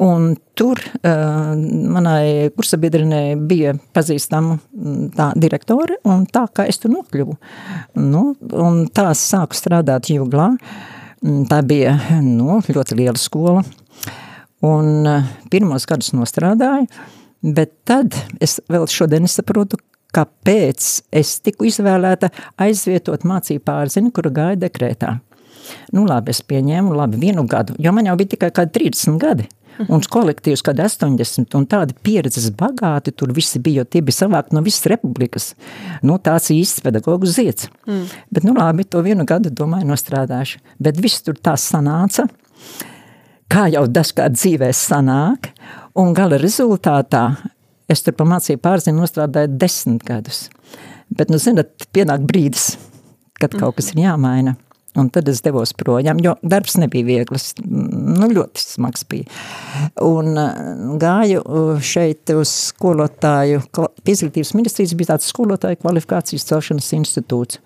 Un 0.00 0.32
tur 0.56 0.80
uh, 0.80 1.52
manai 1.92 2.50
kursabiedrinei 2.56 3.36
bija 3.36 3.74
pazīstama 3.94 4.56
mm, 4.56 5.10
tā 5.16 5.28
direktore, 5.36 5.98
un 6.08 6.24
tā 6.32 6.46
kā 6.54 6.66
es 6.70 6.80
tur 6.80 6.94
nokļuvu. 6.94 7.36
Nu, 8.00 8.24
un 8.56 8.86
tā 8.94 9.10
sāku 9.18 9.58
strādāt 9.58 10.08
Juglā. 10.12 10.52
Mm, 11.22 11.44
tā 11.50 11.60
bija 11.66 11.96
nu, 12.24 12.60
ļoti 12.66 12.98
liela 12.98 13.20
skola. 13.20 13.62
Un 14.64 15.08
uh, 15.10 15.30
pirmos 15.52 15.86
gadus 15.90 16.12
nostrādāju, 16.16 16.88
bet 17.42 17.74
tad 17.88 18.16
es 18.40 18.60
vēl 18.70 18.86
šodien 18.90 19.28
saprotu, 19.30 19.80
kāpēc 20.12 20.88
es 21.18 21.36
tiku 21.44 21.66
izvēlēta 21.68 22.30
aizvietot 22.60 23.24
mācību 23.28 23.64
pārzini, 23.66 24.12
kura 24.14 24.32
gāja 24.34 24.60
dekrētā. 24.66 25.16
Nu, 25.94 26.04
labi, 26.08 26.32
es 26.34 26.42
pieņēmu, 26.46 26.94
labi, 26.96 27.20
vienu 27.22 27.44
gadu, 27.48 27.76
jo 27.80 27.92
man 27.94 28.08
jau 28.08 28.16
bija 28.18 28.34
tikai 28.34 28.50
kādi 28.54 28.74
30 28.80 29.18
gadi. 29.22 29.48
Un 29.88 30.02
kolektīvs, 30.14 30.62
kad 30.64 30.80
80 30.80 31.56
un 31.58 31.66
tādi 31.70 31.96
pieredzes 32.04 32.50
bagāti, 32.58 33.14
tur 33.16 33.32
visi 33.34 33.60
bija, 33.62 33.82
jo 33.82 33.88
tie 33.88 34.02
bija 34.04 34.22
savākti 34.22 34.56
no 34.56 34.62
visas 34.64 34.86
republikas. 34.90 35.52
Nu, 36.04 36.18
tāds 36.22 36.50
īsts 36.54 36.84
pedagogu 36.84 37.28
ziets. 37.30 37.70
Mm. 37.88 38.04
Bet, 38.30 38.46
nu 38.46 38.54
labi, 38.56 38.84
to 38.84 39.02
vienu 39.04 39.26
gadu, 39.28 39.52
domāju, 39.54 39.88
nostrādāšu. 39.90 40.60
Bet 40.82 41.00
viss 41.02 41.24
tur 41.24 41.38
tā 41.40 41.56
sanāca, 41.60 42.28
kā 43.52 43.66
jau 43.72 43.86
dažkārt 43.88 44.36
dzīvē 44.36 44.70
sanāk, 44.76 45.50
un 45.98 46.14
gala 46.16 46.40
rezultātā 46.40 47.26
es 47.92 48.04
tur 48.04 48.16
pamācīju 48.16 48.60
pārzinu 48.62 49.02
nostrādāju 49.02 49.56
desmit 49.60 50.04
gadus. 50.08 50.46
Bet, 51.12 51.32
nu, 51.32 51.40
zinat, 51.42 51.74
pienāk 51.92 52.24
brīdis, 52.28 52.74
kad 53.40 53.52
kaut 53.58 53.80
kas 53.80 53.92
ir 53.92 54.04
jāmaina. 54.06 54.54
Un 54.92 55.08
tad 55.08 55.28
es 55.32 55.40
devos 55.40 55.70
projām, 55.72 56.18
jo 56.20 56.34
darbs 56.44 56.74
nebija 56.76 57.06
viegls, 57.06 57.54
nu 57.64 58.26
ļoti 58.28 58.60
smags 58.60 59.06
bija. 59.08 59.24
Un 60.04 60.34
uh, 60.36 60.98
gāju 61.00 61.40
uh, 61.40 61.70
šeit 61.80 62.28
uz 62.36 62.50
skolotāju, 62.68 63.62
izglītības 64.04 64.52
ministrijas 64.58 64.92
bija 64.98 65.14
tāds 65.14 65.30
skolotāju 65.32 65.80
kvalifikācijas 65.80 66.44
celšanas 66.50 66.92
institūts. 66.98 67.62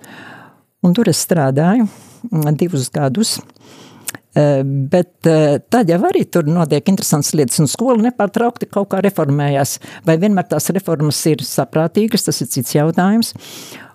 Un 0.87 0.95
tur 0.95 1.11
es 1.11 1.25
strādāju 1.27 1.89
mm, 1.89 2.47
divus 2.61 2.87
gadus, 2.95 3.41
uh, 3.41 4.63
bet 4.63 5.27
tad 5.27 5.91
jau 5.91 5.99
arī 6.07 6.23
tur 6.31 6.47
notiek 6.47 6.93
interesants 6.93 7.33
lietas, 7.35 7.59
un 7.59 7.67
skola 7.73 8.07
nepārtraukti 8.07 8.71
kaut 8.71 8.93
kā 8.95 9.03
reformējās. 9.03 9.81
Vai 10.07 10.15
vienmēr 10.23 10.47
tās 10.53 10.71
reformas 10.79 11.25
ir 11.27 11.43
saprātīgas, 11.43 12.29
tas 12.31 12.39
ir 12.45 12.55
cits 12.55 12.79
jautājums. 12.79 13.35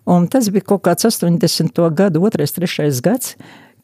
Un 0.09 0.25
tas 0.31 0.49
bija 0.53 0.65
kaut 0.73 0.85
kāds 0.87 1.05
80. 1.05 1.81
gadu, 1.97 2.23
otrais, 2.25 2.53
trešais 2.55 3.01
gads, 3.05 3.35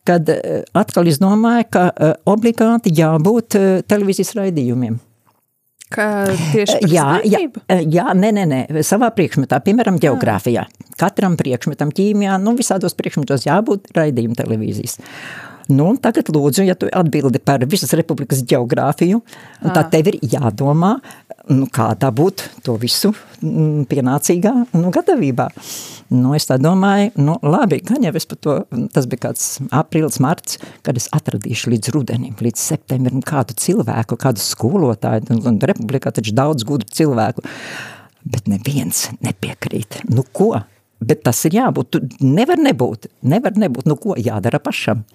kad 0.07 0.29
eh, 0.31 0.63
atkal 0.77 1.09
izdomāja, 1.09 1.67
ka 1.69 1.83
eh, 1.91 2.15
obligāti 2.29 2.93
jābūt 2.97 3.59
eh, 3.59 3.67
televīzijas 3.87 4.33
raidījumiem. 4.39 4.97
Kā 5.93 6.07
tieši 6.51 6.81
jā, 6.91 7.05
jā, 7.23 7.39
jā, 7.79 8.05
nē, 8.11 8.31
nē, 8.35 8.45
nē, 8.51 8.81
savā 8.83 9.07
priekšmetā, 9.15 9.61
piemēram, 9.63 9.99
geogrāfijā. 10.03 10.65
Katram 10.99 11.37
priekšmetam, 11.39 11.93
ķīmijā, 11.95 12.35
nu 12.43 12.57
visādos 12.57 12.97
priekšmetos 12.97 13.45
jābūt 13.47 13.93
raidījuma 13.95 14.35
televīzijas. 14.35 14.97
Nu, 15.67 15.89
tagad 15.99 16.29
lūdzu, 16.31 16.63
ja 16.67 16.75
tu 16.79 16.87
atbildi 16.95 17.39
par 17.43 17.63
visas 17.67 17.91
republikas 17.95 18.39
geogrāfiju, 18.47 19.19
tad 19.65 19.89
tev 19.91 20.11
ir 20.13 20.19
jādomā, 20.23 20.93
nu, 21.51 21.67
kā 21.71 21.91
dabūt 21.99 22.43
to 22.65 22.75
visu 22.81 23.11
mm, 23.41 23.87
pienācīgā 23.91 24.53
nu, 24.73 24.91
gatavībā. 24.93 25.47
Nu, 26.13 26.31
es 26.37 26.47
tā 26.49 26.57
domāju, 26.61 27.11
nu, 27.19 27.35
labi, 27.43 27.79
gan 27.87 28.05
jau 28.05 28.13
es 28.19 28.27
par 28.29 28.39
to, 28.43 28.55
tas 28.95 29.07
bija 29.09 29.27
kāds 29.27 29.47
aprīlis, 29.75 30.21
marts, 30.23 30.59
kad 30.87 30.99
es 30.99 31.09
atradīšu 31.15 31.73
līdz 31.73 31.91
rudenim, 31.95 32.37
līdz 32.39 32.63
septembrim 32.69 33.23
kādu 33.25 33.57
cilvēku, 33.59 34.19
kādu 34.19 34.43
skolotāju, 34.43 35.27
un, 35.35 35.43
un 35.51 35.59
republikā 35.71 36.13
taču 36.15 36.35
daudz 36.37 36.67
gudru 36.67 36.89
cilvēku, 36.99 37.43
bet 38.27 38.49
neviens 38.51 39.07
nepiekrīt. 39.23 40.01
Nu, 40.11 40.23
ko? 40.23 40.53
Bet 40.97 41.21
tas 41.27 41.43
ir 41.45 41.59
jābūt, 41.59 41.93
tu 41.93 42.25
nevar 42.25 42.57
nebūt, 42.57 43.11
nevar 43.27 43.59
nebūt, 43.59 43.85
nu 43.89 43.99
ko 44.01 44.15
jādara 44.17 44.59
pašam. 44.63 45.05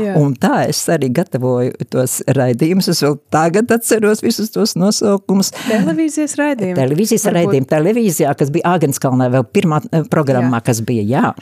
Jā. 0.00 0.14
Un 0.20 0.34
tā 0.40 0.62
es 0.70 0.80
arī 0.92 1.10
gatavoju 1.14 1.88
tos 1.92 2.20
raidījumus. 2.36 2.88
Es 2.92 3.02
vēl 3.04 3.18
tagad 3.32 3.72
atceros 3.74 4.22
visus 4.24 4.52
tos 4.54 4.74
nosaukumus. 4.78 5.52
Televīzijas 5.66 6.36
raidījumi. 6.40 6.78
Televīzijas 6.78 7.26
Varbūt... 7.26 7.38
raidījumi 7.38 7.68
televīzijā, 7.72 8.32
kas 8.38 8.52
bija 8.54 8.74
Āgenskalnā 8.76 9.28
vēl 9.32 9.46
pirmā 9.52 9.80
eh, 9.90 10.06
programmā, 10.12 10.60
jā. 10.60 10.66
kas 10.70 10.82
bija, 10.86 11.04
jā. 11.06 11.32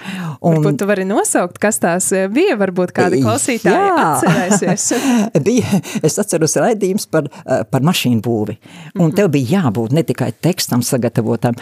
Un... 0.40 0.58
Varbūt 0.58 0.80
tu 0.82 0.88
vari 0.90 1.06
nosaukt, 1.08 1.60
kas 1.62 1.80
tās 1.82 2.10
eh, 2.16 2.26
bija, 2.32 2.56
varbūt 2.60 2.94
kādi 2.96 3.22
klausītāji 3.22 3.90
jā. 3.90 4.06
atcerēsies. 4.06 4.88
bija, 5.48 5.82
es 6.06 6.18
atceros 6.22 6.56
raidījums 6.60 7.06
par, 7.12 7.30
eh, 7.44 7.62
par 7.70 7.86
mašīnu 7.86 8.22
būvi. 8.24 8.56
Un 8.96 9.00
mm 9.00 9.04
-hmm. 9.04 9.16
tev 9.20 9.30
bija 9.36 9.60
jābūt 9.60 9.94
ne 9.96 10.04
tikai 10.06 10.32
tekstam 10.40 10.82
sagatavotam, 10.82 11.54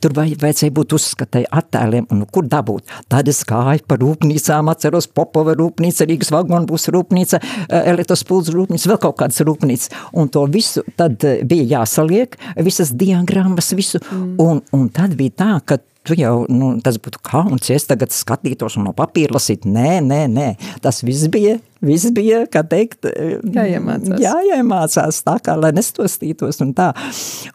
tur 0.00 0.14
vajadzēja 0.16 0.72
būt 0.74 0.94
uzskatai 0.96 1.44
attēliem, 1.50 2.06
un 2.10 2.22
nu, 2.22 2.26
kur 2.26 2.46
dabūt. 2.48 2.88
Tad 3.08 3.28
es 3.28 3.42
gāju 3.48 3.84
par 3.88 4.00
rūpnīcām, 4.02 4.70
atceros 4.72 5.06
Popova 5.06 5.54
rūpnīca, 6.02 6.10
Rīgas 6.10 6.32
vagonu 6.32 6.66
būs 6.66 6.90
rūpnīca, 6.92 7.40
eh, 7.68 7.92
elektrospuldzes 7.92 8.54
rūpnīca, 8.54 8.90
vēl 8.90 9.00
kaut 9.00 9.18
kādas 9.18 9.40
rūpnīcas. 9.40 9.90
Un 10.14 10.28
to 10.28 10.46
visu 10.46 10.82
tad 10.96 11.22
eh, 11.24 11.42
bija 11.44 11.80
jāsaliek, 11.80 12.36
visas 12.56 12.92
diagrammas, 12.92 13.72
visu. 13.74 14.00
Mm. 14.10 14.36
Un, 14.38 14.62
un 14.72 14.88
tad 14.88 15.14
bija 15.16 15.30
tā, 15.30 15.60
ka 15.64 15.78
tu 16.06 16.16
jau, 16.18 16.44
nu, 16.50 16.72
tas 16.82 16.98
būtu 17.02 17.20
kauns, 17.24 17.68
ja 17.70 17.76
es 17.78 17.86
tagad 17.88 18.14
skatītos 18.14 18.78
un 18.78 18.88
no 18.88 18.94
papīra 18.96 19.36
lasīt. 19.36 19.66
Nē, 19.68 20.00
nē, 20.04 20.24
nē, 20.32 20.48
tas 20.82 21.02
viss 21.06 21.28
bija, 21.32 21.56
viss 21.84 22.10
bija, 22.14 22.42
kā 22.50 22.64
teikt, 22.66 23.06
jāiemācās. 23.06 24.18
Jāiemācās 24.22 25.20
tā 25.26 25.36
kā, 25.44 25.54
lai 25.58 25.72
nestostītos 25.76 26.58
un 26.64 26.72
tā. 26.78 26.90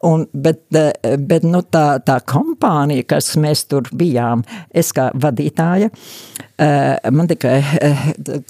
Un, 0.08 0.26
bet, 0.32 0.64
bet, 0.72 1.48
nu, 1.48 1.62
tā, 1.64 1.86
tā 2.08 2.20
kompānija, 2.28 3.06
kas 3.16 3.34
mēs 3.40 3.66
tur 3.72 3.90
bijām, 3.92 4.46
es 4.72 4.94
kā 4.96 5.10
vadītāja, 5.16 5.92
man 7.14 7.28
tikai 7.30 7.58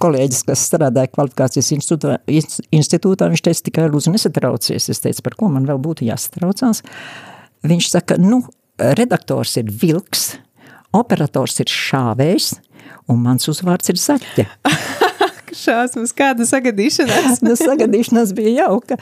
kolēģis, 0.02 0.44
kas 0.48 0.62
strādāja 0.70 1.10
kvalifikācijas 1.10 1.72
institūtā, 1.74 2.20
institūtā 2.74 3.32
viņš 3.32 3.42
teica 3.48 3.66
tikai, 3.66 3.88
lūdzu, 3.90 4.14
nesatraucies. 4.14 4.88
Es 4.94 5.02
teicu, 5.04 5.26
par 5.26 5.36
ko 5.40 5.50
man 5.52 5.66
vēl 5.68 5.82
būtu 5.82 6.06
jāsatraucās. 6.06 6.84
Viņš 7.66 7.90
saka, 7.90 8.16
nu, 8.22 8.44
redaktors 8.78 9.56
ir 9.60 9.70
vilks, 9.82 10.30
operators 10.94 11.58
ir 11.62 11.70
šāvējs, 11.72 12.54
un 13.10 13.22
mans 13.24 13.50
uzvārds 13.50 13.92
ir 13.92 14.00
zaķe. 14.00 14.48
šausmas, 15.56 16.12
kāda 16.16 16.46
sagadīšanās. 16.48 17.40
nu, 17.46 17.54
sagadīšanās 17.58 18.32
bija 18.36 18.64
jauka. 18.64 18.98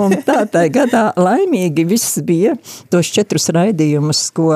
Un 0.00 0.16
tā 0.26 0.44
tā 0.50 0.66
gadā 0.72 1.10
laimīgi 1.18 1.84
viss 1.88 2.20
bija 2.26 2.56
tos 2.92 3.10
četrus 3.14 3.50
raidījumus, 3.54 4.22
ko, 4.36 4.50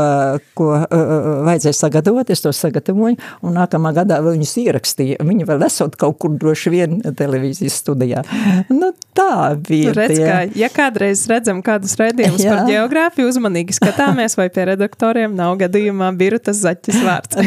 ko 0.58 0.70
uh, 0.78 1.30
vajadzēja 1.46 1.76
sagatavot, 1.78 2.30
es 2.30 2.44
to 2.44 2.52
sagatavoju, 2.54 3.18
un 3.44 3.58
nākamā 3.58 3.94
gadā 3.96 4.20
vēl 4.24 4.38
viņus 4.38 4.56
ierakstīja. 4.64 5.20
Viņi 5.24 5.48
vēl 5.48 5.66
esot 5.68 5.98
kaut 6.00 6.18
kur 6.22 6.34
droši 6.40 6.74
vien 6.74 7.00
televīzijas 7.04 7.78
studijā. 7.82 8.24
Nu, 8.72 8.92
tā 9.16 9.54
bija. 9.58 9.92
Nu, 9.92 9.98
redz, 9.98 10.18
kā, 10.20 10.38
ja 10.58 10.70
kādreiz 10.72 11.24
redzam 11.30 11.62
kādus 11.64 11.96
raidījumus 12.00 12.44
par 12.44 12.64
geogrāfiju, 12.68 13.30
uzmanīgi 13.30 13.76
skatāmies, 13.76 14.38
vai 14.40 14.48
pie 14.54 14.68
redaktoriem 14.72 15.34
nav 15.36 15.56
gadījumā 15.62 16.10
birutas 16.18 16.62
zaķis 16.64 17.00
vārds. 17.04 17.40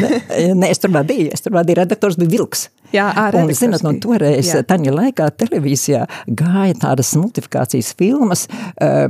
Nē, 0.58 0.70
es 0.72 0.82
tur 0.82 0.92
vēl 0.94 1.06
biju, 1.08 1.30
es 1.34 1.44
tur 1.44 1.56
vēl 1.56 1.68
biju, 1.68 1.80
redaktors 1.82 2.18
bija 2.20 2.36
vilks. 2.36 2.68
Jā, 2.94 3.06
ārā. 3.12 3.44
Un, 3.44 3.52
zinat, 3.56 3.84
no 3.84 3.92
toreiz, 4.00 4.50
taņa 4.68 4.94
laikā 4.94 5.28
televīzijā 5.42 6.06
gāja 6.26 6.76
tādas 6.80 7.12
multifikācijas 7.20 7.92
filmas, 7.98 8.46
uh, 8.48 9.08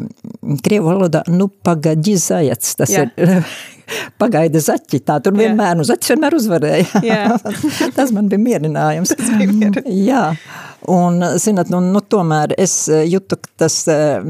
krievu 0.65 0.91
valodā, 0.91 1.23
nu, 1.31 1.47
pagaģi 1.67 2.17
zajats, 2.19 2.75
tas 2.81 2.95
Jā. 2.95 3.07
ir 3.15 3.45
pagaida 4.21 4.63
zaķi, 4.63 5.03
tā 5.07 5.21
tur 5.23 5.37
vienmēr, 5.39 5.77
nu, 5.79 5.87
zaķis 5.87 6.15
vienmēr 6.15 6.39
uzvarēja. 6.39 7.03
tas 7.99 8.15
man 8.15 8.31
bija 8.33 8.43
mierinājums. 8.43 9.15
tas 9.19 9.31
bija 9.37 9.53
mierinājums. 9.53 10.01
Jā. 10.09 10.25
Un, 10.89 11.23
zinat, 11.43 11.71
nu, 11.75 11.81
nu, 11.83 12.03
tomēr 12.03 12.55
es 12.59 12.85
jūtu, 12.87 13.39
ka 13.43 13.65
tas 13.65 13.81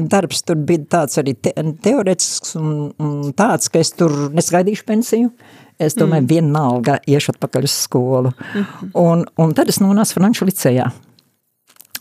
darbs 0.09 0.41
tur 0.45 0.57
bija 0.65 0.85
tāds 0.97 1.21
arī 1.21 1.35
te, 1.37 1.53
teoretisks 1.85 2.57
un, 2.57 2.89
un 3.01 3.33
tāds, 3.37 3.69
ka 3.69 3.81
es 3.81 3.93
tur 3.97 4.15
nesgaidīšu 4.33 4.87
pensiju. 4.89 5.29
Uh, 5.29 5.58
Es 5.79 5.95
domāju, 5.95 6.25
mm. 6.25 6.29
vienalga 6.29 6.97
iešu 7.07 7.33
atpakaļ 7.35 7.63
uz 7.63 7.75
skolu. 7.85 8.33
Mm 8.35 8.63
-hmm. 8.63 8.91
un, 8.93 9.25
un 9.37 9.53
tad 9.55 9.69
es 9.69 9.79
nonācu 9.79 10.13
Franču 10.13 10.45
licejā. 10.45 10.89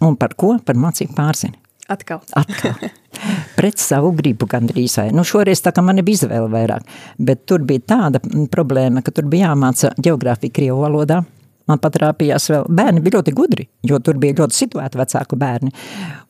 Un 0.00 0.16
par 0.16 0.34
ko? 0.34 0.58
Par 0.64 0.74
mācību 0.74 1.14
pārzini. 1.14 1.54
Atkal. 1.88 2.20
Atkal. 2.32 2.74
Pret 3.56 3.78
savu 3.78 4.12
gribu 4.12 4.46
gandrīz 4.46 4.98
vai. 4.98 5.10
Nu, 5.12 5.24
šoreiz 5.24 5.62
tā 5.64 5.72
kā 5.72 5.82
man 5.82 5.96
nebija 5.96 6.14
izvēle 6.14 6.50
vairāk. 6.52 6.82
Bet 7.18 7.46
tur 7.46 7.62
bija 7.62 7.80
tāda 7.80 8.20
problēma, 8.50 9.02
ka 9.02 9.10
tur 9.10 9.24
bija 9.24 9.48
jāmāca 9.48 9.94
geogrāfija 9.96 10.52
Krievu 10.52 10.80
valodā 10.80 11.22
man 11.68 11.81
patrāpījās 11.83 12.48
vēl. 12.52 12.66
Bērni 12.81 13.02
bija 13.04 13.18
ļoti 13.18 13.35
gudri, 13.37 13.68
jo 13.87 14.00
tur 14.04 14.18
bija 14.20 14.38
ļoti 14.40 14.59
situēti 14.62 15.00
vecāku 15.00 15.38
bērni. 15.38 15.72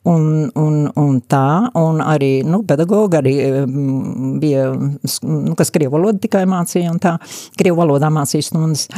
Un, 0.08 0.28
un, 0.58 0.76
un 0.98 1.16
tā, 1.28 1.70
un 1.78 2.02
arī 2.04 2.38
nu, 2.46 2.62
pedagogi 2.68 3.18
arī 3.20 3.34
mm, 3.64 4.36
bija, 4.42 4.68
nu, 4.74 5.56
kas 5.58 5.74
krievu 5.74 5.98
valodu 5.98 6.22
tikai 6.26 6.44
mācīja, 6.48 6.92
un 6.92 7.02
tā 7.02 7.16
krievu 7.58 7.82
valodā 7.82 8.12
mācīja 8.12 8.50
stundas. 8.50 8.88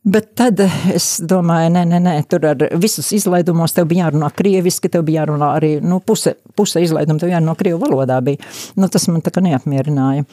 Bet 0.00 0.30
tad 0.38 0.62
es 0.94 1.18
domāju, 1.28 1.74
nē, 1.74 1.82
nē, 1.90 1.98
nē, 2.00 2.12
tur 2.30 2.46
ar 2.48 2.62
visus 2.80 3.10
izlaidumos 3.12 3.74
tev 3.76 3.90
bija 3.90 4.06
jārunā 4.06 4.30
krieviski, 4.32 4.88
tev 4.88 5.04
bija 5.04 5.26
jārunā 5.26 5.50
arī, 5.58 5.74
nu, 5.84 5.98
puse, 6.00 6.38
puse 6.56 6.80
izlaidumu 6.80 7.20
tev 7.20 7.34
jārunā 7.34 7.52
krievu 7.58 7.82
valodā 7.82 8.16
bija. 8.24 8.40
Nu, 8.80 8.88
tas 8.88 9.04
man 9.12 9.20
tā 9.20 9.34
kā 9.34 9.42
neapmierināja. 9.44 10.24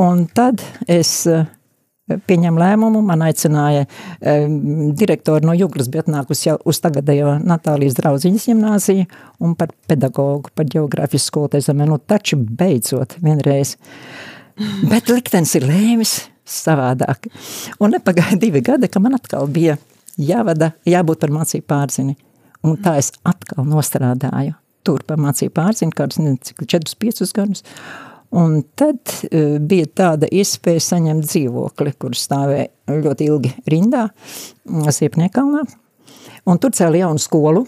Un 0.00 0.24
tad 0.32 0.64
es 0.88 1.12
pieņem 2.28 2.58
lēmumu, 2.60 3.00
man 3.06 3.24
aicināja 3.26 3.86
um, 3.86 4.92
direktori 4.98 5.46
no 5.48 5.54
Juglas, 5.56 5.90
bija 5.92 6.06
atnākusi 6.06 6.48
jau 6.50 6.58
uz 6.68 6.82
tagadējo 6.84 7.38
Natālijas 7.46 7.96
draudziņas 8.00 8.48
ģimnāziju 8.50 9.08
un 9.42 9.56
par 9.58 9.72
pedagogu, 9.90 10.52
par 10.54 10.68
geogrāfijas 10.70 11.30
skolotāju 11.30 11.68
zemē. 11.70 11.88
Nu, 11.90 11.98
taču 11.98 12.38
beidzot 12.38 13.18
vienreiz 13.22 13.76
Bet 14.90 15.08
liktenis 15.08 15.54
ir 15.56 15.66
lēmis 15.66 16.16
savādāk. 16.48 17.28
Un 17.80 17.94
nepagāja 17.94 18.36
divi 18.40 18.62
gadi, 18.64 18.90
ka 18.92 19.00
man 19.02 19.16
atkal 19.16 19.48
bija 19.50 19.78
jāvada, 20.20 20.72
jābūt 20.88 21.22
par 21.22 21.32
mācību 21.32 21.66
pārzini. 21.70 22.16
Un 22.62 22.76
tā 22.82 22.98
es 23.00 23.10
atkal 23.26 23.64
nostrādāju 23.66 24.54
tur 24.86 25.02
par 25.06 25.20
mācību 25.22 25.54
pārzini, 25.56 25.94
kādus, 25.94 26.20
ne, 26.22 26.36
cik 26.42 26.64
4-5 26.66 27.32
gadus. 27.38 27.64
Un 28.32 28.62
tad 28.78 28.96
uh, 29.28 29.58
bija 29.60 29.88
tāda 29.92 30.28
iespēja 30.32 30.80
saņemt 30.86 31.26
dzīvokli, 31.28 31.92
kur 32.00 32.16
stāvēja 32.16 32.70
ļoti 33.02 33.28
ilgi 33.28 33.52
rindā, 33.68 34.06
Siepniekalnā. 34.64 35.66
Un 36.48 36.58
tur 36.58 36.72
cēla 36.74 37.04
jaunu 37.04 37.20
skolu 37.22 37.66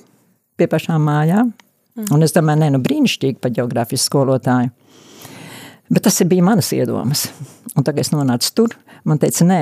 pie 0.59 0.69
pašām 0.71 1.05
mājām. 1.05 1.53
Mm. 1.95 2.09
Un 2.17 2.27
es 2.27 2.35
domāju, 2.35 2.63
ne, 2.65 2.73
nu 2.75 2.81
brīnišķīgi 2.83 3.39
pa 3.43 3.53
geogrāfijas 3.55 4.09
skolotāju. 4.09 4.73
Bet 5.93 6.07
tas 6.09 6.23
bija 6.27 6.43
manas 6.43 6.73
iedomas. 6.75 7.29
Un 7.77 7.87
tagad 7.87 8.07
es 8.07 8.13
nonācu 8.15 8.51
tur, 8.57 8.75
man 9.07 9.21
teica, 9.23 9.47
nē, 9.47 9.61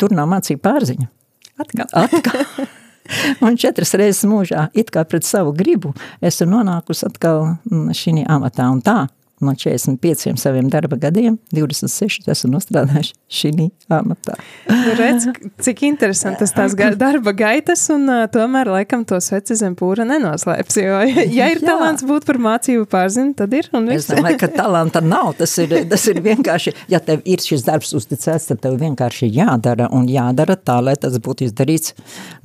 tur 0.00 0.14
nav 0.16 0.30
mācība 0.30 0.62
pārziņa. 0.70 1.10
Atkal. 1.58 1.90
Atkal. 1.92 2.68
Un 3.44 3.56
četras 3.56 3.94
reizes 3.96 4.26
mūžā, 4.28 4.68
it 4.76 4.92
kā 4.92 5.02
pret 5.08 5.24
savu 5.24 5.54
gribu, 5.56 5.94
esmu 6.20 6.50
nonākusi 6.52 7.06
atkal 7.08 7.54
mm, 7.68 7.94
šī 7.96 8.20
amatā 8.28 8.68
un 8.68 8.82
tā 8.84 8.98
no 9.44 9.54
45 9.54 10.36
saviem 10.40 10.68
darba 10.72 10.98
gadiem, 11.00 11.38
26 11.54 12.28
esmu 12.32 12.50
nostrādājuši 12.56 13.14
šī 13.38 13.68
amatā. 13.92 14.36
Nu, 14.68 14.94
redz, 14.98 15.28
cik 15.64 15.82
interesanti 15.88 16.42
tas 16.44 16.54
tās 16.54 16.76
darba 16.98 17.32
gaitas, 17.36 17.84
un 17.94 18.08
uh, 18.10 18.26
tomēr 18.32 18.70
laikam 18.72 19.04
to 19.08 19.18
sveci 19.22 19.56
zem 19.58 19.76
pūra 19.78 20.06
nenoslēps, 20.08 20.78
jo, 20.82 21.00
ja 21.38 21.50
ir 21.52 21.62
Jā. 21.62 21.66
talants 21.70 22.06
būt 22.08 22.28
par 22.28 22.40
mācību 22.42 22.86
pārzinu, 22.90 23.34
tad 23.38 23.54
ir, 23.56 23.70
un 23.76 23.88
viss. 23.90 24.06
Es 24.06 24.12
domāju, 24.14 24.40
ka 24.44 24.50
talanta 24.60 25.02
nav, 25.04 25.34
tas 25.40 25.56
ir, 25.62 25.74
tas 25.90 26.06
ir 26.12 26.22
vienkārši, 26.24 26.74
ja 26.92 27.02
tev 27.04 27.24
ir 27.28 27.42
šis 27.42 27.66
darbs 27.66 27.94
uzticēts, 27.98 28.50
tad 28.52 28.62
tev 28.64 28.78
vienkārši 28.80 29.30
jādara, 29.32 29.90
un 29.94 30.08
jādara 30.10 30.58
tā, 30.58 30.80
lai 30.84 30.96
tas 31.00 31.18
būtu 31.22 31.48
izdarīts, 31.48 31.96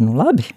nu 0.01 0.15
labi, 0.17 0.47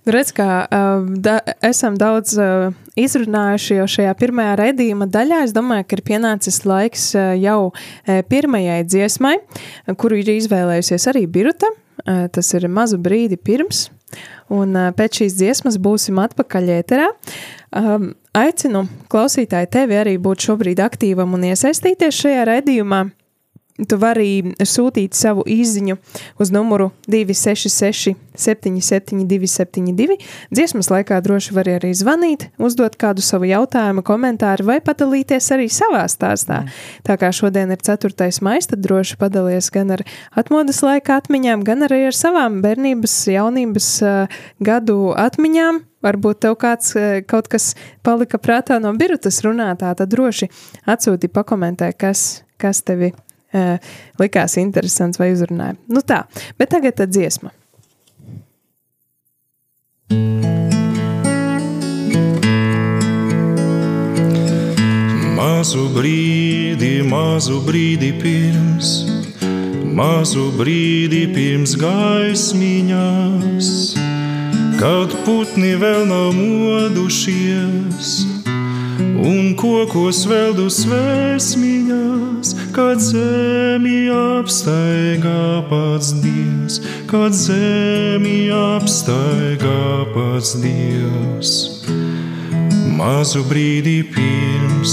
Nu, 0.00 0.14
redz, 0.14 0.30
kā 0.32 0.48
uh, 0.64 1.08
da, 1.20 1.36
esam 1.66 1.96
daudz 2.00 2.32
uh, 2.40 2.70
izrunājuši 3.00 3.76
jau 3.82 3.86
šajā 3.94 4.14
pirmajā 4.16 4.54
redzījuma 4.62 5.08
daļā. 5.12 5.42
Es 5.44 5.52
domāju, 5.56 5.84
ka 5.90 5.98
ir 5.98 6.04
pienācis 6.06 6.62
laiks 6.64 7.10
uh, 7.18 7.34
jau 7.36 7.72
pirmajai 8.32 8.80
dziesmai, 8.88 9.36
kuru 10.00 10.22
ir 10.22 10.32
izvēlējusies 10.38 11.08
arī 11.12 11.26
Biruta. 11.30 11.68
Tas 12.00 12.48
ir 12.56 12.64
mazu 12.72 12.96
brīdi 12.96 13.36
pirms, 13.36 13.90
un 14.48 14.72
pēc 14.96 15.18
šīs 15.20 15.34
dziesmas 15.36 15.76
būsim 15.76 16.16
atpakaļ 16.22 16.70
ēterā. 16.78 17.10
Um, 17.76 18.14
aicinu 18.32 18.86
klausītāji 19.12 19.68
tevi 19.76 19.98
arī 20.00 20.16
būt 20.16 20.48
šobrīd 20.48 20.80
aktīvam 20.80 21.36
un 21.36 21.44
iesaistīties 21.50 22.22
šajā 22.24 22.48
redzījumā. 22.48 23.02
Tu 23.80 23.96
vari 23.96 24.54
sūtīt 24.60 25.16
savu 25.16 25.44
īziņu 25.48 25.96
uz 26.42 26.50
numuru 26.52 26.90
266, 27.08 28.12
772, 28.36 29.48
72. 29.48 30.16
Dziesmas 30.52 30.90
laikā 30.92 31.20
droši 31.24 31.54
var 31.56 31.70
arī 31.78 31.92
zvanīt, 31.96 32.48
uzdot 32.60 32.98
kādu 33.00 33.24
savu 33.24 33.48
jautājumu, 33.48 34.04
komentāru 34.04 34.66
vai 34.68 34.80
padalīties 34.84 35.48
arī 35.56 35.68
savā 35.72 36.02
stāstā. 36.12 36.62
Mm. 36.64 36.74
Tā 37.08 37.16
kā 37.20 37.30
šodien 37.32 37.72
ir 37.72 37.80
4. 37.86 38.28
maija, 38.44 38.66
tad 38.74 38.84
droši 38.84 39.16
padalies 39.20 39.70
gan 39.72 39.94
ar 39.96 40.04
atmodas 40.36 40.82
laika 40.84 41.20
atmiņām, 41.22 41.64
gan 41.64 41.86
arī 41.88 42.02
ar 42.10 42.16
savām 42.16 42.60
bērnības, 42.64 43.16
jaunības 43.32 43.88
uh, 44.04 44.42
gadu 44.60 45.14
atmiņām. 45.16 45.86
Varbūt 46.04 46.38
tev 46.46 46.54
kāds 46.56 46.94
kaut 47.28 47.48
kas 47.52 47.74
palika 48.04 48.40
prātā 48.40 48.78
no 48.80 48.94
birutas 48.96 49.42
runātā, 49.44 49.92
tad 49.92 50.08
droši 50.08 50.48
atsūti 50.88 51.28
pakomentē, 51.28 51.92
kas, 51.92 52.40
kas 52.56 52.80
tevi 52.88 53.12
likās 54.20 54.56
interesants 54.60 55.18
vai 55.20 55.32
uzrunāja. 55.34 55.76
Nu 55.90 56.00
tā, 56.06 56.24
bet 56.58 56.70
tagad 56.74 56.94
tā 57.00 57.06
dziesma. 57.10 57.50
Mazu 65.40 65.86
brīdi, 65.94 67.02
mazu 67.06 67.60
brīdi 67.66 68.10
pirms, 68.20 68.90
mazu 69.96 70.50
brīdi 70.56 71.26
pirms 71.34 71.76
gaismiņās, 71.80 73.70
kad 74.80 75.14
putni 75.26 75.74
vēl 75.80 76.06
nav 76.08 76.32
modušies 76.36 78.12
un 79.00 79.54
kokos 79.58 80.24
veldu 80.28 80.66
svēsmiņās, 80.72 82.52
kad 82.74 83.00
zemi 83.02 84.08
apstaigā 84.12 85.62
pats 85.70 86.12
Dievs, 86.22 86.80
kad 87.10 87.34
zemi 87.36 88.50
apstaigā 88.54 90.04
pats 90.14 90.54
Dievs. 90.62 91.52
Mazu 93.00 93.42
brīdi 93.48 94.02
pirms, 94.12 94.92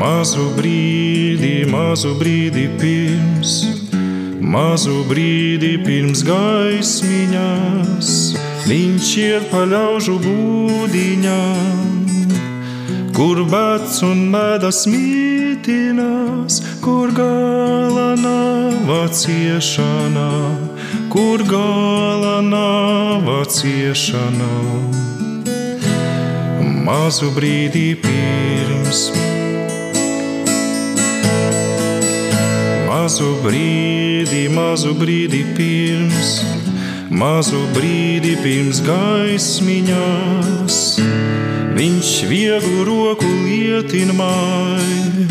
mazu 0.00 0.48
brīdi, 0.56 1.66
mazu 1.68 2.14
brīdi 2.20 2.64
pirms, 2.80 3.52
mazu 4.40 5.04
brīdi 5.10 5.76
pirms 5.84 6.24
gaismiņās 6.24 8.14
Viņš 8.64 9.08
iet 9.20 9.50
pa 9.52 9.66
ļaužu 9.68 10.14
būdiņām, 10.24 11.88
kur 13.12 13.42
bats 13.50 13.98
un 14.06 14.22
mēdas 14.32 14.86
mītinās, 14.88 16.62
kur 16.80 17.12
gala 17.12 18.14
nav 18.16 19.10
ciešanā, 19.12 20.30
kur 21.12 21.44
gala 21.44 22.40
nav 22.40 23.28
ciešanā. 23.52 24.56
Mazu 26.88 27.28
brīdi 27.36 28.00
pirms, 28.00 29.04
mazu 32.88 33.28
brīdi, 33.44 34.48
mazu 34.56 34.96
brīdi 34.96 35.44
pirms 35.52 36.38
mazu 37.14 37.60
brīdi 37.74 38.34
pirms 38.42 38.80
gaismiņās. 38.84 40.78
Viņš 41.74 42.10
vieglu 42.30 42.84
roku 42.86 43.28
lietina 43.44 44.14
māju 44.18 45.26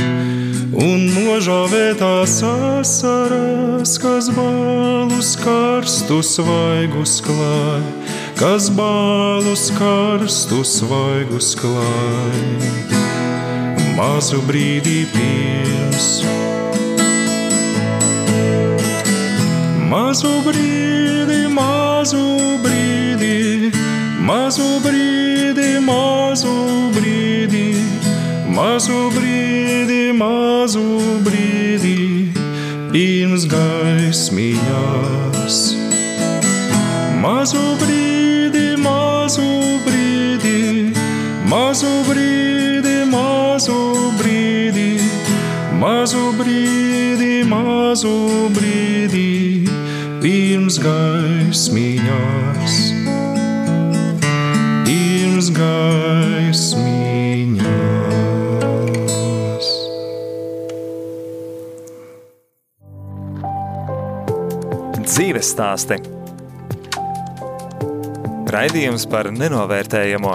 un 0.84 1.06
nožāvētās 1.14 2.42
asaras, 2.48 3.96
kas 4.02 4.30
balus 4.36 5.34
karstus 5.40 6.36
svaigus 6.38 7.20
klāj, 7.24 7.84
kas 8.40 8.70
balus 8.74 9.70
karstus 9.78 10.80
svaigus 10.80 11.54
klāj. 11.60 12.40
Mazu 13.94 14.42
brīdi 14.48 15.04
pirms, 15.14 16.08
mazu 19.92 20.34
brīdi 20.48 20.83
mazu 21.54 22.58
brīdi, 22.64 23.70
mazu 24.26 24.66
brīdi, 24.84 25.68
mazu 25.86 26.54
brīdi, 26.96 27.66
mazu 28.56 29.00
brīdi, 29.14 30.00
mazu 30.18 30.86
brīdi, 31.26 31.98
pirms 32.94 33.46
gaismiņās. 33.54 35.58
Mazu 37.24 37.64
brīdi, 37.82 38.66
mazu 38.84 39.50
brīdi, 39.86 40.58
mazu 41.54 41.94
brīdi, 42.10 42.96
mazu 43.14 43.80
brīdi, 44.20 44.90
mazu 45.84 46.24
brīdi, 46.40 47.32
mazu 47.54 48.16
brīdi 48.58 49.30
pirms 50.24 50.78
gaismiņās, 51.54 52.76
pirms 54.88 55.52
gaismiņās. 55.54 56.58
Dzīves 64.98 65.54
stāsti 65.54 66.02
Raidījums 68.50 69.06
par 69.14 69.30
nenovērtējamo, 69.38 70.34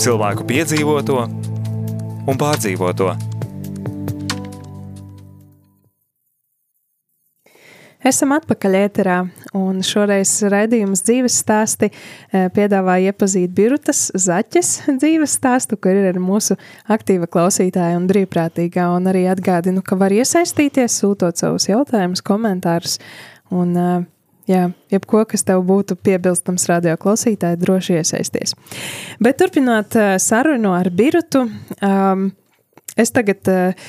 cilvēku 0.00 0.48
piedzīvoto 0.48 1.20
un 1.28 2.40
pārdzīvoto. 2.40 3.27
Esam 8.06 8.30
atpakaļ 8.36 8.76
ēterā 8.78 9.16
un 9.58 9.80
šoreiz 9.82 10.30
raidījums 10.46 11.00
dzīves 11.02 11.34
stāsti 11.42 11.88
piedāvā 12.30 12.94
iepazīt 13.08 13.50
Birutas 13.56 14.04
Zaķes 14.14 14.70
dzīves 15.00 15.34
stāstu, 15.40 15.78
kur 15.82 15.98
ir 15.98 16.20
mūsu 16.22 16.54
aktīva 16.86 17.26
klausītāja 17.26 17.98
un 17.98 18.06
brīvprātīgā, 18.10 18.86
un 18.94 19.10
arī 19.10 19.24
atgādinu, 19.32 19.82
ka 19.82 19.98
var 19.98 20.14
iesaistīties, 20.14 21.00
sūtot 21.02 21.42
savus 21.42 21.66
jautājumus, 21.66 22.22
komentārus, 22.22 23.00
un 23.50 23.74
jā, 24.46 24.64
jebko, 24.94 25.26
kas 25.34 25.42
tev 25.50 25.66
būtu 25.66 25.98
piebilstams 25.98 26.70
radio 26.70 26.94
klausītāji, 27.02 27.58
droši 27.64 27.98
iesaisties. 27.98 28.54
Bet 29.18 29.42
turpinot 29.42 29.98
sarunu 30.22 30.76
ar 30.78 30.94
Birutu, 30.94 31.48
um, 31.82 32.28
es 32.94 33.10
tagad 33.10 33.50
uh, 33.50 33.88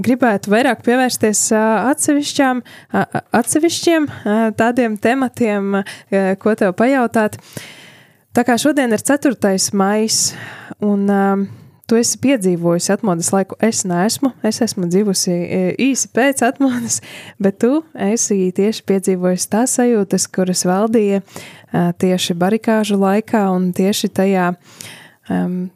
gribētu 0.00 0.52
vairāk 0.52 0.82
pievērsties 0.86 1.46
atsevišķām, 1.56 2.62
atsevišķiem 3.36 4.08
tādiem 4.58 4.96
tematiem, 5.00 5.80
ko 6.40 6.56
tev 6.58 6.74
pajautāt. 6.78 7.38
Tā 8.36 8.44
kā 8.46 8.56
šodien 8.60 8.92
ir 8.94 9.02
4. 9.02 9.34
maijs, 9.74 10.20
un 10.86 11.08
tu 11.90 11.98
esi 11.98 12.20
piedzīvojis 12.22 12.86
atmodas 12.94 13.32
laiku, 13.34 13.56
es 13.66 13.82
neesmu. 13.88 14.30
Es 14.46 14.60
esmu 14.62 14.86
dzīvusi 14.92 15.34
īsi 15.82 16.10
pēc 16.14 16.44
atmodas, 16.46 17.00
bet 17.42 17.58
tu 17.64 17.80
esi 17.98 18.52
tieši 18.54 18.86
piedzīvojis 18.86 19.48
tās 19.50 19.74
sajūtas, 19.80 20.28
kuras 20.30 20.62
valdīja 20.68 21.24
tieši 22.00 22.38
barikāžu 22.38 23.00
laikā 23.00 23.42
un 23.50 23.72
tieši 23.74 24.12
tajā 24.20 24.52
um, 25.30 25.66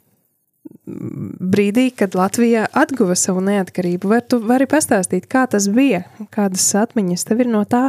brīdī, 0.86 1.88
kad 1.96 2.16
Latvija 2.18 2.66
atguva 2.76 3.16
savu 3.18 3.42
neatkarību. 3.44 4.10
Vai 4.12 4.20
tu 4.26 4.40
vari 4.44 4.68
pastāstīt, 4.70 5.28
kā 5.30 5.46
tas 5.50 5.68
bija, 5.72 6.04
kādas 6.34 6.66
atmiņas 6.84 7.28
tev 7.28 7.44
ir 7.44 7.52
no 7.52 7.64
tā? 7.68 7.86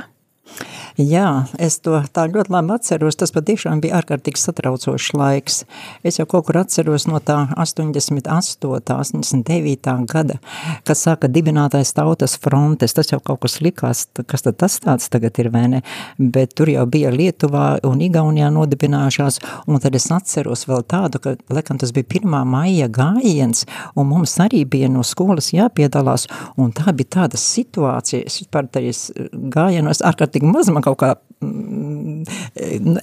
Jā, 0.95 1.43
es 1.59 1.75
to 1.83 1.97
tā 2.15 2.23
ļoti 2.31 2.53
labi 2.53 2.71
atceros, 2.71 3.17
tas 3.19 3.33
patiešām 3.35 3.81
bija 3.83 3.97
ārkārtīgi 3.99 4.39
satraucošs 4.39 5.09
laiks. 5.11 5.57
Es 6.07 6.21
jau 6.21 6.25
kaut 6.31 6.45
kur 6.47 6.61
atceros 6.61 7.03
no 7.09 7.19
tā 7.19 7.49
88. 7.59 8.69
89. 8.95 10.05
gada, 10.07 10.37
kad 10.87 10.95
sāka 10.95 11.27
dibinātais 11.27 11.91
tautas 11.97 12.37
frontes, 12.39 12.95
tas 12.95 13.11
jau 13.11 13.19
kaut 13.19 13.41
kas 13.43 13.57
likās, 13.59 14.05
kas 14.23 14.45
tad 14.45 14.55
tas 14.61 14.77
tāds 14.79 15.09
tagad 15.11 15.35
ir, 15.43 15.49
vai 15.51 15.65
ne? 15.73 15.81
Bet 16.17 16.55
tur 16.55 16.71
jau 16.71 16.85
bija 16.87 17.11
Lietuvā 17.11 17.65
un 17.83 17.99
Igaunijā 18.05 18.47
nodibinājušās, 18.55 19.41
un 19.67 19.83
tad 19.83 19.99
es 19.99 20.07
atceros 20.15 20.63
vēl 20.69 20.87
tādu, 20.87 21.19
ka, 21.19 21.35
lekam, 21.51 21.75
tas 21.81 21.91
bija 21.91 22.07
1. 22.21 22.39
maija 22.47 22.87
gājiens, 22.87 23.65
un 23.99 24.07
mums 24.13 24.37
arī 24.39 24.63
bija 24.63 24.87
no 24.95 25.03
skolas 25.03 25.51
jāpiedalās, 25.51 26.29
un 26.55 26.71
tā 26.71 26.95
bija 26.95 27.17
tāda 27.19 27.41
situācija, 27.41 28.23
es 28.31 28.47
par 28.47 28.71
tajos 28.71 29.09
gājienos 29.33 30.05
ārkārtīgi 30.05 30.55
maz 30.55 30.71
man 30.71 30.84
kaut 30.85 30.99
kā 31.01 31.11
mm, 31.43 32.23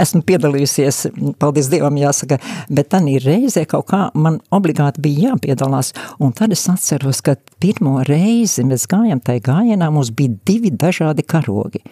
esmu 0.02 0.22
piedalījusies, 0.28 1.02
paldies 1.42 1.70
Dievam 1.72 1.98
jāsaka, 2.00 2.38
bet 2.72 2.90
tanī 2.94 3.18
reizē 3.22 3.66
kaut 3.70 3.88
kā 3.92 4.06
man 4.14 4.40
obligāti 4.54 5.02
bija 5.04 5.32
jāpiedalās, 5.32 5.92
un 6.22 6.34
tad 6.36 6.54
es 6.56 6.64
atceros, 6.70 7.22
ka 7.24 7.36
pirmo 7.62 8.00
reizi 8.08 8.64
mēs 8.66 8.88
gājam 8.90 9.22
tai 9.22 9.38
gājienā, 9.44 9.92
mums 9.92 10.14
bija 10.16 10.36
divi 10.48 10.74
dažādi 10.74 11.26
karogi 11.26 11.84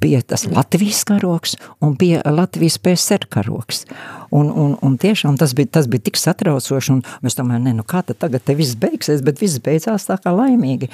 bija 0.00 0.22
tas 0.22 0.46
Latvijas 0.50 1.04
karoks 1.04 1.56
un 1.80 1.94
bija 1.98 2.22
Latvijas 2.24 2.78
PSR 2.78 3.26
karoks. 3.28 3.84
Un, 4.34 4.50
un, 4.50 4.74
un 4.82 4.96
tiešām 4.98 5.36
tas 5.38 5.52
bija, 5.54 5.68
tas 5.78 5.86
bija 5.90 6.02
tik 6.08 6.18
satraucoši, 6.18 6.90
un 6.96 7.02
mēs 7.22 7.36
domājam, 7.38 7.68
ne, 7.68 7.74
nu 7.78 7.84
kā 7.86 8.00
tad 8.06 8.18
tagad 8.24 8.42
te 8.42 8.56
viss 8.58 8.74
beigsies, 8.80 9.22
bet 9.22 9.38
viss 9.42 9.60
beidzās 9.62 10.08
tā 10.08 10.16
kā 10.22 10.32
laimīgi. 10.34 10.88